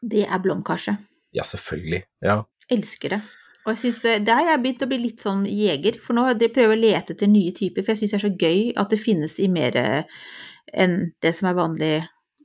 Det 0.00 0.24
er 0.24 0.40
blomkarse. 0.40 0.96
ja 1.36 1.44
selvfølgelig. 1.44 2.04
Ja. 2.24 2.38
Elsker 2.70 3.08
det. 3.12 3.20
Og 3.68 3.74
jeg 3.74 3.78
synes 3.78 4.24
Der 4.24 4.34
har 4.34 4.46
jeg 4.48 4.60
begynt 4.64 4.82
å 4.82 4.88
bli 4.88 4.98
litt 5.02 5.20
sånn 5.20 5.42
jeger, 5.44 5.98
for 6.00 6.16
nå 6.16 6.24
prøver 6.40 6.72
jeg 6.72 6.72
å 6.72 6.80
lete 6.80 7.12
etter 7.12 7.28
nye 7.28 7.52
typer, 7.52 7.84
for 7.84 7.92
jeg 7.92 8.00
syns 8.00 8.14
det 8.14 8.18
er 8.18 8.24
så 8.24 8.36
gøy 8.40 8.62
at 8.80 8.94
det 8.94 9.00
finnes 9.02 9.34
i 9.44 9.48
mer 9.52 9.76
enn 10.72 10.94
det 11.20 11.34
som 11.36 11.50
er 11.50 11.58
vanlig 11.58 11.92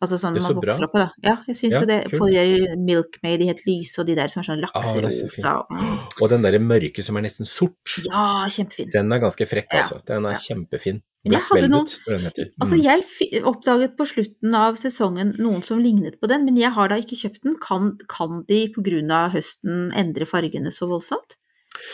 Altså 0.03 0.17
sånn 0.19 0.35
man 0.35 0.55
vokser 0.57 0.79
bra. 0.79 0.85
opp 0.85 0.93
på, 0.93 0.99
da. 0.99 1.09
Ja, 1.23 1.35
jeg 1.47 1.55
syns 1.55 1.73
Ja, 1.73 1.79
jo 1.79 1.87
det. 1.87 1.99
For 2.11 2.27
de 2.27 2.33
der 2.35 2.75
Milkmaid, 2.77 3.39
de 3.39 3.45
helt 3.49 3.61
lyse, 3.67 3.99
og 3.99 4.05
de 4.09 4.15
der 4.19 4.27
som 4.33 4.41
er 4.41 4.47
sånn 4.49 4.63
Ah, 4.73 4.83
er 4.83 5.01
lakserosa 5.07 5.53
Ah, 5.71 6.07
Og 6.21 6.29
den 6.29 6.41
derre 6.43 6.59
mørke 6.59 7.03
som 7.03 7.17
er 7.17 7.21
nesten 7.25 7.47
sort, 7.47 7.95
Ja, 8.05 8.43
kjempefin. 8.51 8.91
den 8.91 9.11
er 9.15 9.19
ganske 9.23 9.47
frekk, 9.47 9.71
altså. 9.71 10.01
Den 10.05 10.25
er 10.25 10.35
kjempefin. 10.35 11.01
Jeg 11.23 11.31
Black 11.31 11.43
hadde 11.53 11.61
Velvet, 11.61 11.71
tror 12.03 12.17
den 12.17 12.25
heter. 12.27 12.49
Altså, 12.59 12.75
Mm. 12.75 12.83
jeg 12.83 13.03
fi- 13.07 13.41
oppdaget 13.47 13.95
på 13.95 14.03
slutten 14.11 14.55
av 14.59 14.75
sesongen 14.75 15.37
noen 15.39 15.63
som 15.63 15.79
lignet 15.79 16.19
på 16.19 16.27
den, 16.27 16.43
men 16.43 16.57
jeg 16.57 16.71
har 16.73 16.89
da 16.89 16.95
ikke 16.99 17.15
kjøpt 17.15 17.41
den. 17.43 17.55
Kan, 17.63 17.97
kan 18.09 18.43
de 18.45 18.67
på 18.75 18.83
av 19.11 19.31
høsten 19.31 19.93
endre 19.95 20.25
fargene 20.27 20.67
så 20.67 20.83
voldsomt? 20.89 21.37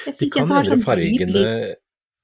Jeg 0.08 0.18
De 0.18 0.30
kan 0.32 0.42
en 0.42 0.48
som 0.48 0.56
var 0.56 0.64
endre 0.64 0.72
sånn 0.72 0.80
dyp 0.80 0.86
fargene. 0.90 1.76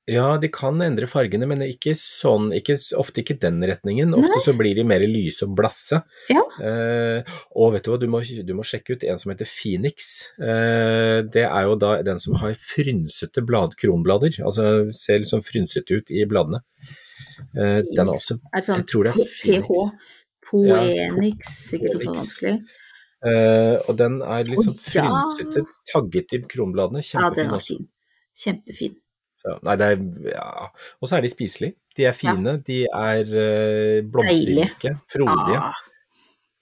Ja, 0.08 0.36
de 0.38 0.50
kan 0.54 0.78
endre 0.86 1.08
fargene, 1.10 1.48
men 1.50 1.64
ikke 1.66 1.96
sånn, 1.98 2.52
ikke, 2.54 2.76
ofte 3.02 3.24
ikke 3.24 3.40
den 3.42 3.58
retningen. 3.66 4.12
Ofte 4.14 4.38
så 4.44 4.54
blir 4.54 4.76
de 4.78 4.84
mer 4.86 5.02
lyse 5.10 5.48
og 5.48 5.56
blasse. 5.58 5.98
Ja. 6.30 6.44
Eh, 6.62 7.32
og 7.58 7.72
vet 7.74 7.88
du 7.88 7.90
hva, 7.90 7.98
du 7.98 8.06
må, 8.14 8.20
du 8.22 8.52
må 8.54 8.62
sjekke 8.70 8.94
ut 8.94 9.06
en 9.10 9.18
som 9.18 9.32
heter 9.34 9.50
Phoenix. 9.50 10.12
Eh, 10.38 11.24
det 11.34 11.48
er 11.48 11.66
jo 11.66 11.74
da 11.82 11.96
den 12.06 12.22
som 12.22 12.38
har 12.38 12.54
frynsete 12.54 13.42
blad, 13.50 13.74
kronblader, 13.82 14.38
altså 14.46 14.92
ser 14.94 15.24
liksom 15.24 15.42
frynsete 15.48 15.98
ut 15.98 16.14
i 16.14 16.22
bladene. 16.30 16.62
Eh, 17.58 17.82
den 17.90 18.06
er 18.06 18.14
også 18.14 18.38
Er 18.54 18.62
det 18.62 18.68
sånn 18.70 18.82
jeg 18.84 18.88
tror 18.92 19.08
det 19.08 19.14
er 19.16 19.24
PH? 19.26 19.32
Phoenix. 19.42 20.04
Poenix, 20.46 21.56
sikkert 21.72 21.96
noe 21.98 22.12
vanskelig. 22.12 22.54
eh, 23.26 23.76
Og 23.90 23.98
den 23.98 24.20
er 24.22 24.46
liksom 24.54 24.78
frynsete, 24.78 25.66
tagget 25.90 26.38
i 26.38 26.42
kronbladene. 26.54 27.02
Ja, 27.02 27.26
den 27.34 27.50
Kjempefin 27.50 27.58
også. 27.58 27.80
fin. 27.80 27.90
Kjempefin. 28.46 28.96
Så, 29.46 29.56
nei, 29.68 29.76
det 29.78 29.88
er 29.94 30.30
ja. 30.34 30.46
Og 31.02 31.10
så 31.12 31.18
er 31.20 31.26
de 31.26 31.30
spiselige. 31.30 31.76
De 31.96 32.06
er 32.10 32.16
fine, 32.18 32.56
de 32.66 32.80
er 32.90 33.30
uh, 33.30 34.00
blomsterrike, 34.12 34.96
frodige. 35.14 35.60
Ah, 35.62 35.84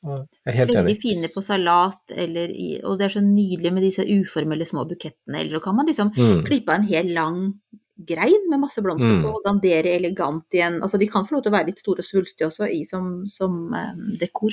Jeg 0.04 0.52
er 0.52 0.58
helt 0.58 0.74
veldig 0.76 0.92
enig. 0.92 1.00
fine 1.00 1.30
på 1.32 1.42
salat, 1.48 2.02
eller 2.12 2.52
og 2.84 2.98
det 3.00 3.06
er 3.08 3.14
så 3.16 3.22
nydelig 3.24 3.72
med 3.72 3.86
disse 3.88 4.04
uformelle 4.04 4.68
små 4.68 4.84
bukettene. 4.90 5.40
Eller 5.40 5.56
så 5.58 5.64
kan 5.64 5.78
man 5.80 5.88
liksom 5.88 6.12
Mm. 6.18 6.44
klippe 6.50 6.70
av 6.74 6.82
en 6.82 6.88
hel 6.90 7.14
lang 7.16 7.40
grein 8.04 8.50
med 8.50 8.60
masse 8.60 8.82
blomster 8.84 9.14
Mm. 9.16 9.22
på, 9.24 9.32
og 9.38 9.44
dandere 9.46 9.94
elegant 9.96 10.44
igjen. 10.52 10.82
Altså, 10.84 11.00
de 11.00 11.08
kan 11.08 11.24
få 11.26 11.36
lov 11.38 11.44
til 11.44 11.54
å 11.54 11.56
være 11.56 11.68
litt 11.68 11.80
store 11.80 12.04
og 12.04 12.08
svulstige 12.10 12.48
også 12.50 12.68
i 12.68 12.84
som, 12.84 13.24
som 13.28 13.72
um, 13.74 14.18
dekor. 14.20 14.52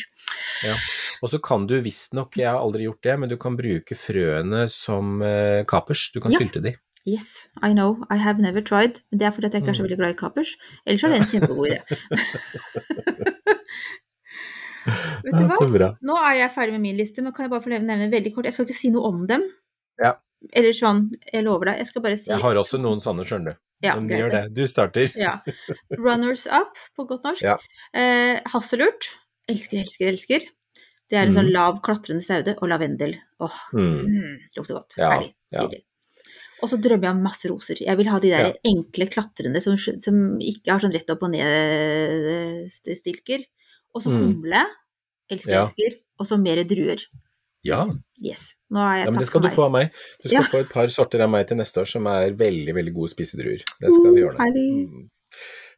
Og 1.23 1.29
så 1.33 1.41
kan 1.43 1.67
du 1.67 1.81
visstnok, 1.83 2.37
jeg 2.37 2.47
har 2.47 2.61
aldri 2.61 2.85
gjort 2.87 3.03
det, 3.03 3.19
men 3.19 3.29
du 3.29 3.37
kan 3.37 3.57
bruke 3.59 3.97
frøene 3.99 4.69
som 4.71 5.21
uh, 5.21 5.65
kapers. 5.65 6.13
Du 6.15 6.21
kan 6.21 6.31
Ja. 6.33 6.39
sylte 6.39 6.63
de. 6.63 6.77
Yes, 7.09 7.49
I 7.63 7.73
know, 7.73 8.05
I 8.11 8.17
have 8.21 8.39
never 8.43 8.61
tried. 8.61 9.01
Men 9.11 9.19
det 9.23 9.27
er 9.27 9.33
fordi 9.33 9.49
jeg 9.51 9.63
ikke 9.63 9.73
er 9.73 9.79
så 9.79 9.83
veldig 9.87 9.97
glad 10.01 10.11
i 10.15 10.19
kapers. 10.21 10.51
Ellers 10.87 11.05
er 11.05 11.09
det 11.15 11.21
en 11.23 11.31
kjempegod 11.31 11.67
idé. 11.71 11.81
Vet 15.25 15.37
du 15.37 15.45
hva? 15.79 15.91
Nå 16.09 16.17
er 16.25 16.35
jeg 16.41 16.53
ferdig 16.55 16.75
med 16.77 16.83
min 16.87 16.99
liste, 16.99 17.23
men 17.25 17.35
kan 17.37 17.47
jeg 17.47 17.53
bare 17.53 17.65
få 17.65 17.73
nevne 17.73 18.09
veldig 18.13 18.33
kort? 18.35 18.49
Jeg 18.49 18.57
skal 18.57 18.69
ikke 18.69 18.79
si 18.79 18.91
noe 18.95 19.09
om 19.11 19.25
dem. 19.29 19.45
Ja. 20.01 20.15
Eller 20.57 20.73
sånn, 20.77 21.03
jeg 21.29 21.45
lover 21.45 21.69
deg. 21.71 21.83
Jeg 21.83 21.91
skal 21.91 22.05
bare 22.05 22.17
si 22.21 22.31
Jeg 22.33 22.41
har 22.41 22.57
også 22.61 22.81
noen 22.81 23.03
sånne, 23.05 23.27
skjønner 23.29 23.57
du. 23.57 23.61
ja, 23.85 23.97
Men 23.99 24.09
gjør 24.09 24.33
det. 24.37 24.43
Du 24.57 24.63
starter. 24.69 25.13
Ja. 25.21 25.35
Runners 25.99 26.47
up, 26.49 26.81
på 26.97 27.05
godt 27.11 27.29
norsk. 27.29 27.45
Ja. 27.45 27.59
Eh, 27.93 28.41
hasselurt. 28.55 29.11
Elsker, 29.51 29.83
elsker, 29.85 30.09
elsker. 30.15 30.49
Det 31.11 31.19
er 31.19 31.27
en 31.27 31.33
mm. 31.35 31.39
sånn 31.41 31.53
lav, 31.53 31.81
klatrende 31.85 32.25
saude. 32.25 32.57
Og 32.61 32.71
lavendel. 32.73 33.17
Åh, 33.43 33.61
Mm. 33.75 33.95
mm, 34.17 34.35
lukter 34.57 34.75
godt. 34.79 34.97
Ja, 34.97 35.11
Herlig. 35.17 35.33
ja. 35.53 35.69
Og 36.63 36.69
så 36.69 36.77
drømmer 36.81 37.07
jeg 37.09 37.15
om 37.17 37.23
masse 37.25 37.49
roser. 37.51 37.77
Jeg 37.81 37.97
vil 37.97 38.09
ha 38.13 38.19
de 38.21 38.31
der 38.31 38.53
enkle 38.69 39.07
klatrende 39.09 39.61
som, 39.65 39.77
som 39.79 40.17
ikke 40.45 40.71
har 40.75 40.81
sånn 40.83 40.93
rett 40.95 41.11
opp 41.13 41.23
og 41.25 41.31
ned-stilker. 42.71 43.41
Og 43.95 44.03
så 44.05 44.11
Mm. 44.11 44.21
humle. 44.23 44.63
Elsker, 45.31 45.51
Ja. 45.53 45.65
elsker. 45.65 45.93
Og 46.19 46.27
så 46.27 46.37
mer 46.41 46.63
druer. 46.65 47.01
Ja. 47.65 47.87
Yes. 48.23 48.55
Nå 48.71 48.79
er 48.81 48.97
jeg 48.99 49.05
ja, 49.07 49.11
men 49.11 49.19
det 49.21 49.27
skal 49.29 49.41
du 49.43 49.49
få 49.49 49.63
av 49.65 49.73
meg. 49.73 49.91
Du 50.23 50.29
skal 50.29 50.43
Ja. 50.43 50.49
få 50.49 50.59
et 50.61 50.69
par 50.73 50.87
sorter 50.89 51.21
av 51.23 51.31
meg 51.31 51.47
til 51.49 51.57
neste 51.57 51.81
år 51.81 51.87
som 51.89 52.07
er 52.07 52.31
veldig, 52.33 52.73
veldig 52.75 52.95
gode 52.95 53.09
spisedruer. 53.11 53.63
Det 53.81 53.93
skal 53.93 54.15
vi 54.15 54.23
ordne. 54.23 54.39
Mm. 54.39 55.11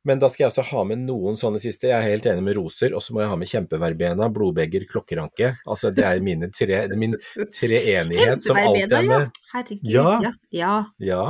Men 0.05 0.18
da 0.22 0.28
skal 0.32 0.44
jeg 0.44 0.50
også 0.53 0.64
ha 0.72 0.82
med 0.88 1.05
noen 1.07 1.36
sånne 1.38 1.61
siste. 1.62 1.86
Jeg 1.90 1.94
er 1.98 2.09
helt 2.11 2.26
enig 2.26 2.42
med 2.42 2.57
roser, 2.59 2.94
og 2.96 3.05
så 3.05 3.14
må 3.14 3.22
jeg 3.22 3.30
ha 3.30 3.36
med 3.38 3.50
kjempeverbena, 3.50 4.26
blodbeger, 4.34 4.86
klokkeranke. 4.90 5.53
Altså 5.62 5.92
det 5.94 6.03
er 6.09 6.22
mine 6.26 6.48
tre, 6.55 6.80
min 6.98 7.14
treenighet 7.55 8.42
som 8.42 8.59
alltid 8.59 8.96
er 8.98 9.09
med. 9.09 9.42
Herregud, 9.53 9.86
Ja. 9.92 10.32
ja. 10.50 10.74
ja. 10.98 11.24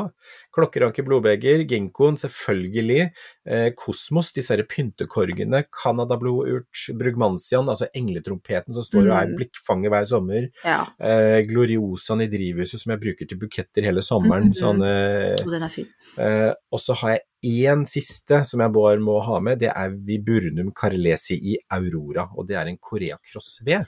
Ja. 0.53 0.61
Klokkeranke, 0.61 1.03
blodbeger, 1.05 1.65
genkoen, 1.67 2.17
selvfølgelig. 2.21 3.11
Eh, 3.47 3.71
Kosmos, 3.75 4.33
disse 4.33 4.51
her 4.55 4.63
pyntekorgene, 4.69 5.65
Canadablodurt, 5.73 6.69
Brugmansian, 6.99 7.69
altså 7.73 7.89
engletrompeten 7.97 8.75
som 8.75 8.83
står 8.85 9.09
og 9.11 9.17
er 9.17 9.27
Mm. 9.29 9.37
blikkfanger 9.39 9.89
hver 9.91 10.05
sommer. 10.07 10.49
Ja. 10.65 10.87
Eh, 11.01 11.43
Gloriosaen 11.49 12.23
i 12.23 12.29
drivhuset 12.29 12.81
som 12.81 12.91
jeg 12.93 13.01
bruker 13.01 13.27
til 13.29 13.39
buketter 13.39 13.83
hele 13.83 14.03
sommeren. 14.03 14.51
Mhm. 14.51 14.55
Sånne, 14.55 15.41
Og 15.43 15.51
den 15.51 15.63
er 15.63 15.69
fin. 15.69 15.87
eh, 16.19 16.53
og 16.71 16.79
så 16.81 16.95
har 16.97 17.11
jeg 17.11 17.21
én 17.45 17.87
siste 17.89 18.45
som 18.47 18.61
jeg 18.61 18.73
bare 18.73 18.99
må 18.99 19.21
ha 19.25 19.41
med, 19.41 19.59
det 19.59 19.71
er 19.75 19.91
Viburnum 19.91 20.71
carlesi 20.73 21.35
i 21.43 21.57
aurora. 21.73 22.29
Og 22.37 22.47
det 22.47 22.57
er 22.57 22.67
en 22.69 22.77
koreakrossved 22.79 23.87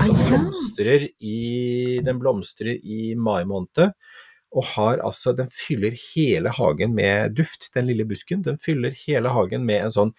som 0.00 0.16
Ah, 0.16 0.30
blomstrer 0.30 1.08
i, 1.20 2.00
den 2.02 2.18
blomstrer 2.18 2.80
i 2.82 3.14
mai 3.14 3.44
måned. 3.44 3.92
Og 4.56 4.64
har 4.72 5.02
altså, 5.04 5.34
den 5.36 5.50
fyller 5.52 5.92
hele 6.14 6.48
hagen 6.56 6.94
med 6.96 7.34
duft, 7.36 7.68
den 7.76 7.86
lille 7.90 8.06
busken. 8.08 8.40
Den 8.46 8.56
fyller 8.62 8.94
hele 9.04 9.28
hagen 9.34 9.66
med 9.68 9.84
en 9.84 9.92
sånn 9.92 10.12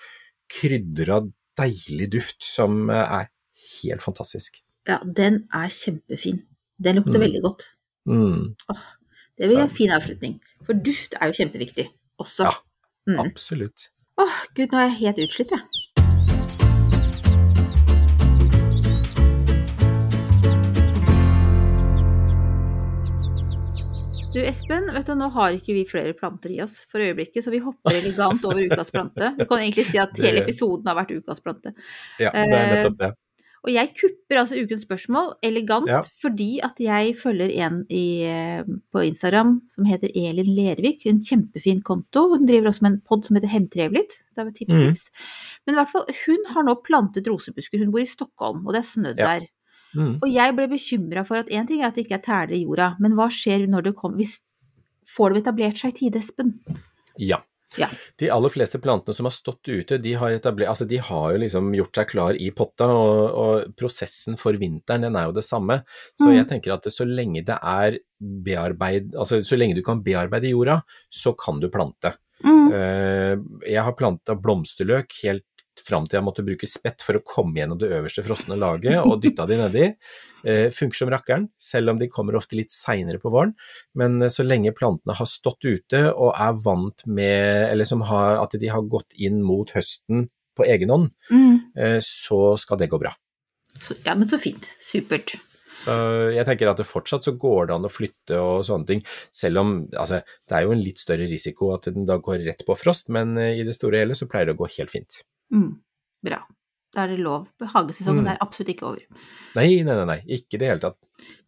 krydra, 0.54 1.24
deilig 1.58 2.12
duft 2.14 2.46
som 2.46 2.90
eh, 2.94 3.22
er 3.22 3.32
helt 3.82 4.06
fantastisk. 4.06 4.62
Ja, 4.88 5.00
den 5.04 5.42
er 5.58 5.68
kjempefin. 5.74 6.44
Den 6.80 7.00
lukter 7.02 7.18
Mm. 7.18 7.24
veldig 7.26 7.42
godt. 7.42 7.66
Mm, 8.08 8.56
Det 9.38 9.50
blir 9.50 9.60
en 9.60 9.70
fin 9.70 9.92
avslutning. 9.92 10.40
For 10.66 10.74
duft 10.74 11.14
er 11.20 11.28
jo 11.32 11.34
kjempeviktig 11.44 11.88
også. 12.22 12.46
Ja. 12.46 12.54
Mm. 13.10 13.20
absolutt. 13.26 13.90
Åh, 14.18 14.38
gud, 14.56 14.72
nå 14.72 14.78
er 14.80 14.88
jeg 14.90 14.98
helt 15.02 15.20
utslitt, 15.28 15.52
jeg. 15.52 15.62
Du 24.38 24.44
Espen, 24.46 24.86
vet 24.94 25.08
du, 25.08 25.16
nå 25.18 25.32
har 25.34 25.56
ikke 25.56 25.74
vi 25.74 25.84
flere 25.90 26.12
planter 26.14 26.52
i 26.54 26.60
oss 26.62 26.84
for 26.92 27.02
øyeblikket, 27.02 27.42
så 27.42 27.50
vi 27.50 27.58
hopper 27.64 27.96
elegant 27.98 28.44
over 28.46 28.60
ukas 28.70 28.92
plante. 28.94 29.32
Du 29.34 29.48
kan 29.50 29.64
egentlig 29.64 29.88
si 29.88 29.98
at 29.98 30.14
hele 30.22 30.44
episoden 30.44 30.86
har 30.86 30.98
vært 31.00 31.16
ukas 31.16 31.42
plante. 31.42 31.72
Ja, 32.22 32.30
det 32.36 32.44
er 32.46 32.70
nettopp 32.76 33.00
det. 33.00 33.10
Og 33.66 33.72
jeg 33.74 33.90
kupper 33.98 34.38
altså 34.44 34.60
ukens 34.62 34.86
spørsmål 34.86 35.32
elegant 35.44 35.90
Ja. 35.90 36.04
fordi 36.22 36.60
at 36.64 36.78
jeg 36.80 37.16
følger 37.18 37.50
en 37.66 37.82
i, 37.90 38.22
eh, 38.30 38.62
på 38.94 39.02
Instagram 39.10 39.58
som 39.74 39.90
heter 39.90 40.14
Elin 40.14 40.54
Lervik. 40.54 41.08
En 41.10 41.18
kjempefin 41.20 41.82
konto. 41.82 42.28
Hun 42.36 42.46
driver 42.46 42.70
også 42.70 42.86
med 42.86 42.92
en 42.92 43.02
pod 43.02 43.26
som 43.26 43.36
heter 43.36 43.50
Hemtrevligt. 43.50 44.22
Det 44.38 44.46
er 44.46 44.54
tips, 44.54 44.76
mm. 44.78 44.86
tips. 44.86 45.10
Men 45.66 45.74
i 45.74 45.82
hvert 45.82 45.92
fall, 45.92 46.06
hun 46.28 46.46
har 46.54 46.70
nå 46.70 46.78
plantet 46.86 47.28
rosebusker. 47.28 47.82
Hun 47.82 47.92
bor 47.92 48.06
i 48.06 48.08
Stockholm, 48.08 48.68
og 48.68 48.78
det 48.78 48.86
er 48.86 48.92
snødd 48.94 49.18
Ja. 49.18 49.34
der. 49.34 49.50
Mm. 49.98 50.14
Og 50.22 50.30
jeg 50.30 50.56
ble 50.56 50.68
bekymra 50.70 51.26
for 51.26 51.42
at 51.42 51.50
én 51.50 51.66
ting 51.68 51.82
er 51.82 51.90
at 51.90 51.96
det 51.98 52.06
ikke 52.06 52.20
er 52.20 52.26
tæler 52.28 52.54
i 52.56 52.64
jorda, 52.64 52.92
men 53.02 53.16
hva 53.18 53.28
skjer 53.34 53.66
når 53.68 53.90
det 53.90 53.96
kommer 53.98 54.22
hvis 54.24 54.38
Får 55.18 55.34
det 55.34 55.40
etablert 55.42 55.78
seg 55.80 55.94
i 55.94 55.96
tide, 55.98 56.20
Espen? 56.22 56.50
Ja. 57.18 57.40
Ja. 57.80 57.88
De 58.20 58.28
aller 58.32 58.52
fleste 58.54 58.78
plantene 58.80 59.16
som 59.16 59.26
har 59.28 59.34
stått 59.34 59.68
ute, 59.68 59.98
de 60.04 60.14
har, 60.20 60.36
altså 60.40 60.86
de 60.88 61.00
har 61.04 61.32
jo 61.34 61.40
liksom 61.42 61.72
gjort 61.76 61.96
seg 62.00 62.08
klar 62.12 62.38
i 62.40 62.52
potta, 62.56 62.86
og, 62.92 63.24
og 63.42 63.74
prosessen 63.80 64.38
for 64.40 64.54
vinteren 64.60 65.04
den 65.08 65.18
er 65.20 65.26
jo 65.28 65.34
det 65.40 65.44
samme. 65.48 65.80
Så 66.20 66.28
Mm. 66.30 66.36
jeg 66.38 66.48
tenker 66.52 66.76
at 66.76 66.88
så 66.94 67.08
lenge 67.08 67.44
det 67.48 67.58
er 67.58 67.98
bearbeid, 68.20 69.16
altså 69.16 69.42
så 69.44 69.58
lenge 69.58 69.76
du 69.76 69.84
kan 69.84 70.04
bearbeide 70.06 70.52
jorda, 70.54 70.82
så 71.10 71.34
kan 71.40 71.60
du 71.64 71.70
plante. 71.74 72.14
Mm. 72.44 72.72
Eh, 72.72 73.36
Jeg 73.74 73.84
har 73.84 73.96
planta 73.98 74.36
blomsterløk 74.38 75.12
helt 75.24 75.57
fram 75.84 76.06
til 76.08 76.18
jeg 76.20 76.26
måtte 76.26 76.44
bruke 76.46 76.68
spett 76.70 77.04
for 77.06 77.18
å 77.20 77.24
komme 77.26 77.60
gjennom 77.60 77.80
det 77.82 77.90
øverste 77.92 78.24
frosne 78.26 78.58
laget, 78.60 78.98
og 79.04 79.22
dytta 79.24 79.46
de 79.50 79.58
nedi. 79.60 79.86
Eh, 80.48 80.70
Funker 80.72 80.96
som 81.02 81.10
rakkeren, 81.12 81.50
selv 81.60 81.92
om 81.94 82.00
de 82.00 82.08
kommer 82.14 82.38
ofte 82.40 82.56
litt 82.60 82.72
seinere 82.72 83.20
på 83.22 83.32
våren. 83.34 83.54
Men 83.98 84.22
eh, 84.22 84.30
så 84.34 84.46
lenge 84.46 84.74
plantene 84.78 85.16
har 85.18 85.30
stått 85.30 85.66
ute 85.68 86.04
og 86.14 86.34
er 86.38 86.58
vant 86.64 87.06
med, 87.06 87.68
eller 87.72 87.86
som 87.90 88.02
har, 88.08 88.38
at 88.44 88.56
de 88.60 88.70
har 88.72 88.86
gått 88.90 89.14
inn 89.18 89.42
mot 89.46 89.70
høsten 89.76 90.30
på 90.58 90.66
egen 90.66 90.90
hånd, 90.90 91.12
Mm. 91.30 91.58
eh, 91.78 92.00
så 92.02 92.58
skal 92.58 92.78
det 92.82 92.90
gå 92.90 92.98
bra. 93.02 93.14
Ja, 94.06 94.16
men 94.16 94.26
så 94.28 94.40
fint. 94.42 94.72
Supert. 94.82 95.36
Så 95.78 95.94
jeg 96.34 96.42
tenker 96.48 96.72
at 96.72 96.80
det 96.82 96.88
fortsatt 96.90 97.28
så 97.28 97.36
går 97.38 97.68
det 97.70 97.76
an 97.76 97.86
å 97.86 97.92
flytte 97.94 98.40
og 98.42 98.64
sånne 98.66 98.88
ting, 98.90 99.04
selv 99.32 99.60
om 99.62 99.74
altså, 99.94 100.24
det 100.50 100.56
er 100.58 100.64
jo 100.66 100.72
en 100.74 100.82
litt 100.82 100.98
større 100.98 101.28
risiko 101.30 101.70
at 101.76 101.86
den 101.94 102.08
da 102.10 102.16
går 102.18 102.42
rett 102.48 102.64
på 102.66 102.74
frost, 102.80 103.12
men 103.14 103.38
eh, 103.38 103.60
i 103.60 103.66
det 103.68 103.76
store 103.78 104.00
og 104.00 104.08
hele 104.08 104.18
så 104.18 104.26
pleier 104.26 104.50
det 104.50 104.56
å 104.58 104.62
gå 104.64 104.72
helt 104.80 104.90
fint. 104.96 105.20
Mm. 105.54 105.80
Bra. 106.26 106.42
Da 106.96 107.04
er 107.04 107.12
det 107.14 107.20
lov. 107.22 107.48
Hagesesongen 107.62 108.26
Mm. 108.26 108.32
er 108.32 108.38
absolutt 108.42 108.72
ikke 108.74 108.88
over. 108.88 109.04
Nei, 109.56 109.84
nei, 109.84 109.96
nei, 109.96 110.06
nei, 110.06 110.22
ikke 110.28 110.56
i 110.56 110.62
det 110.62 110.70
hele 110.72 110.80
tatt. 110.82 110.98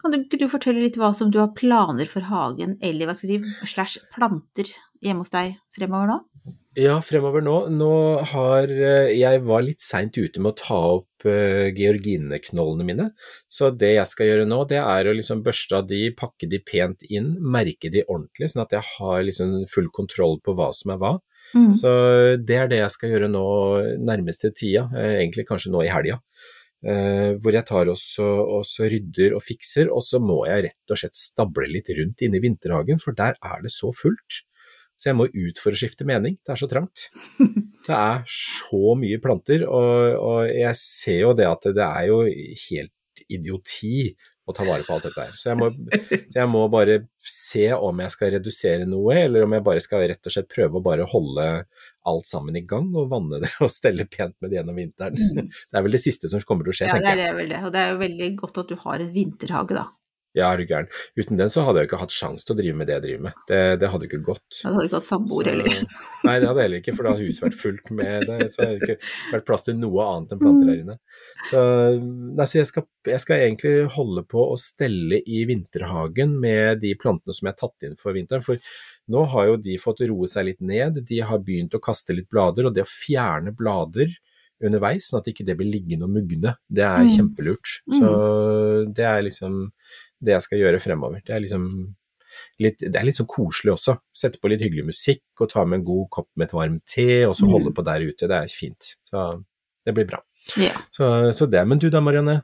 Kan 0.01 0.11
du 0.11 0.23
du 0.25 0.47
fortelle 0.51 0.81
litt 0.83 0.97
hva 0.99 1.13
som 1.15 1.31
du 1.31 1.39
har 1.39 1.53
planer 1.55 2.05
for 2.05 2.21
hagen, 2.21 2.77
eller 2.81 3.07
hva 3.07 3.15
skal 3.15 3.29
jeg 3.29 3.43
si, 3.43 3.67
slash 3.73 3.97
planter 4.15 4.69
hjemme 5.01 5.23
hos 5.23 5.31
deg 5.33 5.55
fremover 5.75 6.07
nå? 6.11 6.19
Ja, 6.77 6.99
fremover 7.01 7.41
nå. 7.41 7.55
Nå 7.73 8.23
har 8.29 8.69
eh, 8.69 9.09
Jeg 9.17 9.41
var 9.43 9.63
litt 9.65 9.81
seint 9.81 10.15
ute 10.17 10.39
med 10.39 10.53
å 10.53 10.59
ta 10.59 10.77
opp 10.99 11.25
uh, 11.25 11.67
georgineknollene 11.75 12.85
mine. 12.85 13.07
Så 13.49 13.71
det 13.75 13.95
jeg 13.95 14.07
skal 14.07 14.29
gjøre 14.29 14.45
nå, 14.47 14.61
det 14.69 14.77
er 14.79 15.09
å 15.09 15.15
liksom 15.15 15.41
børste 15.43 15.81
av 15.81 15.87
de, 15.89 16.11
pakke 16.15 16.47
de 16.47 16.59
pent 16.63 17.03
inn, 17.09 17.33
merke 17.41 17.91
de 17.91 18.05
ordentlig, 18.07 18.51
sånn 18.51 18.63
at 18.63 18.75
jeg 18.77 18.85
har 18.97 19.23
liksom 19.25 19.65
full 19.71 19.89
kontroll 19.91 20.39
på 20.45 20.55
hva 20.55 20.69
som 20.75 20.93
er 20.93 21.01
hva. 21.01 21.13
Mm. 21.55 21.73
Så 21.77 21.91
det 22.45 22.57
er 22.57 22.69
det 22.71 22.81
jeg 22.83 22.93
skal 22.95 23.13
gjøre 23.13 23.29
nå 23.31 23.45
nærmeste 24.05 24.51
tida, 24.55 24.87
eh, 24.95 25.19
egentlig 25.19 25.47
kanskje 25.49 25.73
nå 25.73 25.83
i 25.85 25.91
helga. 25.91 26.19
Uh, 26.79 27.35
hvor 27.43 27.51
jeg 27.51 27.67
tar 27.67 27.89
også, 27.91 28.23
også 28.55 28.85
rydder 28.87 29.33
og 29.35 29.41
fikser, 29.43 29.89
og 29.91 29.99
så 29.99 30.15
må 30.23 30.45
jeg 30.47 30.69
rett 30.69 30.93
og 30.93 30.99
slett 31.01 31.17
stable 31.19 31.67
litt 31.67 31.89
rundt 31.97 32.23
inne 32.23 32.39
i 32.39 32.43
vinterhagen, 32.45 33.01
for 33.03 33.17
der 33.17 33.35
er 33.43 33.65
det 33.65 33.73
så 33.75 33.91
fullt. 33.91 34.45
Så 34.95 35.09
jeg 35.09 35.17
må 35.19 35.27
ut 35.27 35.59
for 35.59 35.75
å 35.75 35.79
skifte 35.79 36.07
mening, 36.07 36.37
det 36.39 36.53
er 36.55 36.61
så 36.61 36.69
trangt. 36.71 37.09
Det 37.89 37.95
er 37.95 38.25
så 38.27 38.93
mye 38.99 39.17
planter, 39.23 39.63
og, 39.65 40.15
og 40.19 40.49
jeg 40.51 40.75
ser 40.77 41.21
jo 41.23 41.29
det 41.33 41.45
at 41.47 41.63
det 41.73 41.85
er 41.85 42.09
jo 42.09 42.17
helt 42.27 43.21
idioti 43.31 44.11
å 44.49 44.55
ta 44.55 44.65
vare 44.65 44.85
på 44.85 44.95
alt 44.95 45.05
dette 45.05 45.25
her. 45.27 45.35
Så 45.37 45.51
jeg 45.51 45.59
må, 45.59 45.69
jeg 46.37 46.49
må 46.49 46.63
bare 46.73 46.97
se 47.21 47.67
om 47.75 48.01
jeg 48.03 48.15
skal 48.15 48.33
redusere 48.37 48.87
noe, 48.89 49.15
eller 49.27 49.45
om 49.45 49.53
jeg 49.55 49.65
bare 49.67 49.83
skal 49.85 50.07
rett 50.09 50.25
og 50.25 50.35
slett 50.35 50.49
prøve 50.51 50.79
å 50.79 50.85
bare 50.85 51.07
holde 51.09 51.47
alt 52.09 52.25
sammen 52.25 52.57
i 52.57 52.63
gang 52.65 52.87
og 52.97 53.11
vanne 53.11 53.41
det 53.43 53.51
og 53.65 53.71
stelle 53.73 54.07
pent 54.09 54.35
med 54.39 54.51
det 54.51 54.61
gjennom 54.61 54.79
vinteren. 54.79 55.45
Det 55.69 55.77
er 55.77 55.85
vel 55.85 55.95
det 55.95 56.01
siste 56.03 56.31
som 56.31 56.41
kommer 56.47 56.65
til 56.65 56.73
å 56.73 56.79
skje, 56.79 56.89
Ja, 56.89 56.97
tenker 56.97 57.11
er 57.13 57.21
Ja, 57.21 57.29
det 57.29 57.37
vel 57.37 57.53
det. 57.53 57.63
Og 57.67 57.73
det 57.75 57.83
er 57.83 57.93
jo 57.93 58.01
veldig 58.03 58.29
godt 58.39 58.61
at 58.63 58.71
du 58.71 58.77
har 58.85 59.03
en 59.03 59.13
vinterhage, 59.13 59.77
da. 59.77 59.85
Ja, 60.37 60.51
er 60.53 60.57
du 60.61 60.65
gæren. 60.69 60.85
Uten 61.17 61.39
den 61.39 61.49
så 61.49 61.63
hadde 61.65 61.81
jeg 61.81 61.87
jo 61.87 61.89
ikke 61.89 61.99
hatt 62.03 62.13
sjanse 62.13 62.45
til 62.45 62.53
å 62.53 62.57
drive 62.59 62.77
med 62.77 62.85
det 62.87 62.93
jeg 62.93 63.03
driver 63.07 63.23
med. 63.25 63.37
Det, 63.49 63.61
det 63.81 63.89
hadde 63.89 64.05
jo 64.05 64.09
ikke 64.11 64.19
gått. 64.27 64.59
Ja, 64.61 64.69
Du 64.69 64.75
hadde 64.77 64.85
ikke 64.89 64.99
hatt 64.99 65.07
samboer 65.07 65.49
heller. 65.49 65.79
Nei, 66.27 66.35
det 66.39 66.47
hadde 66.49 66.59
jeg 66.61 66.67
heller 66.67 66.83
ikke, 66.83 66.93
for 66.97 67.03
da 67.07 67.13
hadde 67.15 67.25
huset 67.31 67.45
vært 67.47 67.57
fullt 67.63 67.89
med 67.97 68.27
det. 68.29 68.37
Så 68.53 68.61
hadde 68.61 68.75
det 68.77 68.89
ikke 68.91 69.11
vært 69.33 69.47
plass 69.49 69.65
til 69.65 69.79
noe 69.81 70.05
annet 70.05 70.35
enn 70.35 70.43
planter 70.43 70.69
der 70.69 70.83
inne. 70.83 70.97
Så, 71.49 71.63
nei, 72.37 72.45
så 72.51 72.59
jeg, 72.61 72.69
skal, 72.69 72.87
jeg 73.09 73.23
skal 73.25 73.43
egentlig 73.47 73.75
holde 73.97 74.25
på 74.29 74.45
å 74.53 74.55
stelle 74.61 75.21
i 75.25 75.41
vinterhagen 75.49 76.37
med 76.45 76.83
de 76.85 76.93
plantene 77.01 77.33
som 77.35 77.49
jeg 77.49 77.57
har 77.57 77.61
tatt 77.65 77.89
inn 77.89 77.97
for 77.99 78.13
vinteren. 78.17 78.45
For 78.45 78.61
nå 79.09 79.25
har 79.33 79.49
jo 79.49 79.59
de 79.65 79.79
fått 79.81 80.05
roe 80.05 80.29
seg 80.29 80.45
litt 80.51 80.61
ned, 80.61 81.01
de 81.09 81.23
har 81.25 81.41
begynt 81.41 81.73
å 81.73 81.81
kaste 81.81 82.13
litt 82.13 82.29
blader, 82.29 82.69
og 82.69 82.75
det 82.77 82.85
å 82.85 82.89
fjerne 82.93 83.55
blader 83.57 84.13
underveis, 84.59 85.05
sånn 85.07 85.21
at 85.21 85.27
ikke 85.31 85.45
det 85.47 85.53
blir 85.55 85.69
liggende 85.71 86.03
og 86.05 86.11
mugne, 86.17 86.51
det 86.67 86.83
er 86.83 87.05
Mm. 87.05 87.11
kjempelurt. 87.15 87.77
Så 87.95 88.09
det 88.93 89.05
er 89.07 89.21
liksom 89.23 89.71
det 90.21 90.35
jeg 90.35 90.41
skal 90.45 90.59
gjøre 90.59 90.81
fremover. 90.83 91.21
Det 91.25 91.35
er 91.35 91.43
liksom 91.45 91.67
litt, 92.59 92.77
det 92.79 92.95
er 92.95 93.05
litt 93.07 93.17
sånn 93.17 93.27
koselig 93.29 93.73
også. 93.73 93.97
Sette 94.13 94.39
på 94.41 94.49
litt 94.51 94.61
hyggelig 94.61 94.85
musikk 94.91 95.23
og 95.41 95.49
ta 95.49 95.63
med 95.65 95.79
en 95.79 95.85
god 95.87 96.09
kopp 96.09 96.29
med 96.35 96.47
et 96.49 96.53
varmt 96.53 96.85
te, 96.85 97.25
og 97.25 97.35
så 97.35 97.45
Mm. 97.47 97.51
holde 97.55 97.73
på 97.73 97.83
der 97.85 98.05
ute. 98.05 98.27
Det 98.27 98.37
er 98.37 98.47
fint. 98.47 98.95
Så 99.03 99.43
det 99.85 99.93
blir 99.95 100.05
bra. 100.07 100.19
Ja. 100.57 100.75
Så, 100.91 101.31
så 101.33 101.49
det. 101.49 101.65
Men 101.67 101.79
du 101.79 101.89
da, 101.89 101.99
Marianne? 102.01 102.43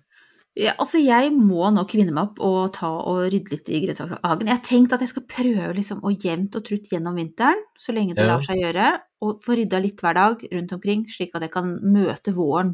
Ja, 0.56 0.72
altså 0.80 1.04
jeg 1.04 1.34
må 1.36 1.68
nå 1.76 1.84
kvinne 1.86 2.14
meg 2.16 2.30
opp 2.30 2.38
og 2.40 2.74
ta 2.74 2.88
og 2.88 3.26
rydde 3.28 3.52
litt 3.52 3.68
i 3.70 3.82
grønnsakshagen. 3.84 4.48
Jeg 4.48 4.56
har 4.56 4.64
tenkt 4.64 4.94
at 4.96 5.02
jeg 5.04 5.10
skal 5.12 5.26
prøve 5.28 5.74
liksom 5.76 6.00
å 6.02 6.14
jevnt 6.16 6.56
og 6.56 6.64
trutt 6.64 6.88
gjennom 6.90 7.16
vinteren, 7.20 7.60
så 7.78 7.92
lenge 7.92 8.16
det 8.16 8.24
Ja. 8.24 8.38
lar 8.38 8.42
seg 8.42 8.62
gjøre, 8.64 9.02
og 9.22 9.44
få 9.44 9.58
rydda 9.60 9.82
litt 9.84 10.00
hver 10.00 10.14
dag 10.16 10.40
rundt 10.54 10.72
omkring, 10.72 11.06
slik 11.12 11.36
at 11.36 11.42
jeg 11.42 11.52
kan 11.52 11.78
møte 11.84 12.32
våren 12.34 12.74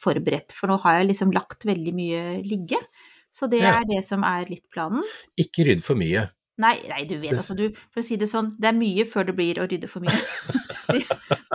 forberedt. 0.00 0.52
For 0.52 0.68
nå 0.70 0.78
har 0.82 1.00
jeg 1.00 1.08
liksom 1.12 1.32
lagt 1.34 1.64
veldig 1.66 1.94
mye 1.94 2.22
ligge, 2.46 2.78
så 3.34 3.50
det 3.50 3.64
Ja. 3.64 3.80
er 3.80 3.88
det 3.90 4.04
som 4.06 4.24
er 4.24 4.46
litt 4.48 4.64
planen. 4.70 5.02
Ikke 5.40 5.66
rydd 5.66 5.82
for 5.82 5.98
mye. 5.98 6.28
Nei, 6.62 6.76
nei, 6.86 7.00
du 7.10 7.16
vet 7.18 7.34
altså, 7.34 7.56
du, 7.58 7.64
for 7.90 7.98
å 7.98 8.04
si 8.06 8.14
det 8.14 8.28
sånn, 8.30 8.52
det 8.62 8.68
er 8.70 8.76
mye 8.78 9.02
før 9.10 9.26
det 9.26 9.32
blir 9.34 9.58
å 9.58 9.64
rydde 9.66 9.88
for 9.90 10.04
mye. 10.04 10.14
det, 10.94 11.00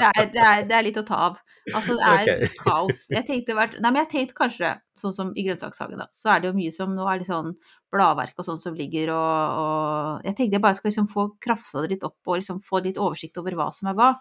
er, 0.09 0.25
det, 0.33 0.41
er, 0.43 0.65
det 0.67 0.75
er 0.75 0.83
litt 0.83 0.99
å 0.99 1.05
ta 1.07 1.19
av. 1.29 1.37
Altså, 1.71 1.95
det 1.95 2.09
er 2.09 2.23
okay. 2.25 2.49
kaos. 2.65 3.05
Jeg 3.07 3.23
tenkte, 3.29 3.55
vært, 3.55 3.77
nei, 3.79 3.93
men 3.93 4.01
jeg 4.03 4.09
tenkte 4.11 4.35
kanskje, 4.41 4.73
sånn 4.99 5.15
som 5.15 5.31
i 5.39 5.45
grønnsakshagen, 5.47 6.03
da, 6.03 6.09
så 6.11 6.33
er 6.33 6.43
det 6.43 6.51
jo 6.51 6.57
mye 6.59 6.75
som 6.75 6.91
nå 6.97 7.07
er 7.07 7.21
litt 7.21 7.31
sånn 7.31 7.53
bladverk 7.95 8.43
og 8.43 8.49
sånn 8.49 8.59
som 8.61 8.75
ligger 8.77 9.13
og, 9.15 9.61
og 9.63 10.27
Jeg 10.27 10.35
tenkte 10.37 10.59
jeg 10.59 10.65
bare 10.67 10.77
skal 10.77 10.91
liksom 10.91 11.07
få 11.09 11.29
krafsa 11.41 11.81
det 11.85 11.95
litt 11.95 12.03
opp 12.05 12.19
og 12.27 12.41
liksom 12.41 12.59
få 12.67 12.83
litt 12.85 12.99
oversikt 13.01 13.39
over 13.39 13.55
hva 13.55 13.71
som 13.73 13.89
er 13.89 13.95
hva. 13.97 14.11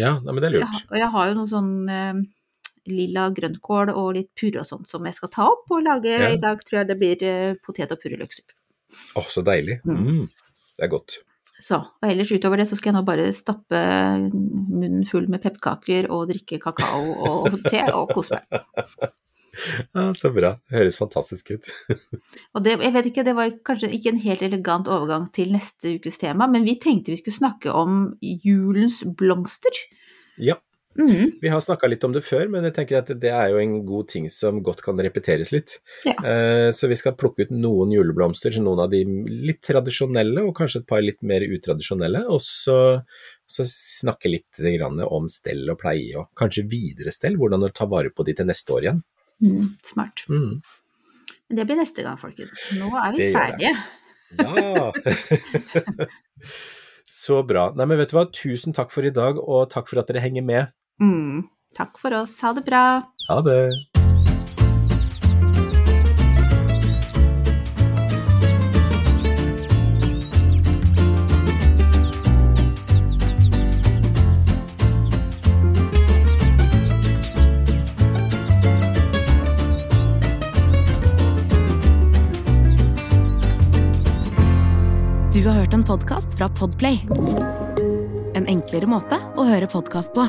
Ja, 0.00 0.16
nei, 0.16 0.32
men 0.32 0.40
det 0.40 0.48
er 0.48 0.56
lurt. 0.56 0.80
Jeg, 0.80 0.88
og 0.88 0.96
jeg 1.02 1.12
har 1.12 1.28
jo 1.28 1.36
noen 1.42 1.52
sånn 1.52 1.74
eh, 1.92 2.22
lilla 2.90 3.28
grønnkål 3.34 3.92
og 3.94 4.14
litt 4.16 4.30
purre 4.38 4.62
og 4.62 4.68
sånt 4.68 4.90
som 4.90 5.04
jeg 5.06 5.18
skal 5.18 5.30
ta 5.32 5.48
opp 5.50 5.70
og 5.74 5.84
lage. 5.86 6.14
Ja. 6.14 6.32
I 6.34 6.40
dag 6.42 6.62
tror 6.66 6.82
jeg 6.82 6.90
det 6.90 6.98
blir 7.00 7.26
eh, 7.28 7.58
potet- 7.62 7.92
og 7.94 8.00
purreløksuppe. 8.02 8.56
Å, 9.16 9.26
så 9.32 9.44
deilig. 9.46 9.80
Mm. 9.88 10.00
Mm. 10.02 10.24
Det 10.76 10.86
er 10.86 10.92
godt. 10.92 11.20
Så, 11.62 11.78
og 11.78 12.08
ellers 12.08 12.32
utover 12.34 12.58
det 12.58 12.66
så 12.66 12.76
skal 12.78 12.90
jeg 12.90 12.96
nå 12.96 13.04
bare 13.06 13.28
stappe 13.36 13.80
munnen 14.32 15.04
full 15.06 15.28
med 15.30 15.44
pepperkaker 15.44 16.08
og 16.10 16.32
drikke 16.32 16.58
kakao 16.62 17.12
og 17.28 17.58
te 17.68 17.84
og 17.92 18.10
kose 18.16 18.40
meg. 18.40 18.64
Ja, 19.92 20.08
så 20.18 20.32
bra. 20.34 20.56
Det 20.66 20.80
høres 20.80 20.98
fantastisk 20.98 21.52
ut. 21.54 21.68
Og 22.56 22.64
det, 22.64 22.78
jeg 22.80 22.94
vet 22.96 23.08
ikke, 23.10 23.24
det 23.28 23.36
var 23.36 23.52
kanskje 23.68 23.92
ikke 23.94 24.14
en 24.14 24.22
helt 24.24 24.42
elegant 24.42 24.90
overgang 24.90 25.28
til 25.36 25.52
neste 25.54 25.94
ukes 25.98 26.18
tema, 26.18 26.48
men 26.50 26.64
vi 26.66 26.78
tenkte 26.82 27.12
vi 27.12 27.20
skulle 27.20 27.36
snakke 27.36 27.70
om 27.76 28.00
julens 28.20 29.02
blomster. 29.18 29.82
Ja, 30.40 30.56
Mhm. 30.98 31.30
vi 31.40 31.48
har 31.48 31.60
snakka 31.60 31.88
litt 31.88 32.04
om 32.04 32.12
det 32.12 32.20
før, 32.24 32.48
men 32.52 32.64
jeg 32.64 32.74
tenker 32.74 32.98
at 32.98 33.06
det 33.20 33.30
er 33.32 33.48
jo 33.50 33.58
en 33.62 33.86
god 33.86 34.08
ting 34.12 34.28
som 34.28 34.60
godt 34.62 34.82
kan 34.84 34.98
repeteres 35.00 35.52
litt. 35.52 35.78
Ja. 36.04 36.12
Eh, 36.20 36.70
Så 36.70 36.88
vi 36.88 36.96
skal 36.96 37.14
plukke 37.16 37.46
ut 37.46 37.50
noen 37.50 37.92
juleblomster, 37.94 38.52
noen 38.60 38.80
av 38.84 38.90
de 38.90 39.04
litt 39.04 39.62
tradisjonelle 39.62 40.44
og 40.44 40.54
kanskje 40.56 40.82
et 40.82 40.86
par 40.86 41.00
litt 41.00 41.22
mer 41.22 41.40
utradisjonelle, 41.40 42.26
og 42.28 42.40
så, 42.44 43.02
så 43.48 43.64
snakke 43.64 44.28
litt 44.30 44.60
om 45.08 45.28
stell 45.28 45.70
og 45.70 45.78
pleie, 45.80 46.12
og 46.18 46.28
kanskje 46.36 46.68
videre 46.68 47.10
stell, 47.10 47.36
hvordan 47.36 47.64
å 47.64 47.72
ta 47.72 47.86
vare 47.86 48.10
på 48.10 48.24
de 48.24 48.34
til 48.34 48.46
neste 48.46 48.70
år 48.72 48.82
igjen. 48.82 49.02
Mm, 49.42 49.72
smart. 49.82 50.24
Mm. 50.28 50.60
Men 51.48 51.56
det 51.56 51.66
blir 51.66 51.76
neste 51.76 52.02
gang, 52.04 52.18
folkens. 52.20 52.52
Nå 52.78 52.92
er 53.00 53.12
vi 53.12 53.18
det. 53.18 53.32
ferdige. 53.34 53.74
Ja! 54.38 54.92
Så 57.12 57.42
bra. 57.46 57.66
Nei, 57.76 57.84
men 57.86 57.98
vet 58.00 58.12
du 58.12 58.16
hva, 58.16 58.24
tusen 58.32 58.72
takk 58.76 58.92
for 58.94 59.04
i 59.04 59.12
dag, 59.14 59.36
og 59.40 59.68
takk 59.72 59.90
for 59.90 60.00
at 60.00 60.08
dere 60.08 60.22
henger 60.24 60.44
med. 60.46 60.70
Mm. 61.02 61.42
Takk 61.76 61.98
for 61.98 62.14
oss. 62.14 62.40
Ha 62.40 62.52
det 62.52 62.62
bra. 62.62 63.02
Ha 63.28 63.40
det! 63.40 63.70
Du 85.32 85.48
har 85.48 85.54
hørt 85.54 85.74
en 85.74 85.84
podkast 85.84 86.38
fra 86.38 86.48
Podplay. 86.48 87.00
En 88.34 88.46
enklere 88.46 88.86
måte 88.86 89.18
å 89.34 89.48
høre 89.48 89.66
podkast 89.66 90.14
på. 90.14 90.28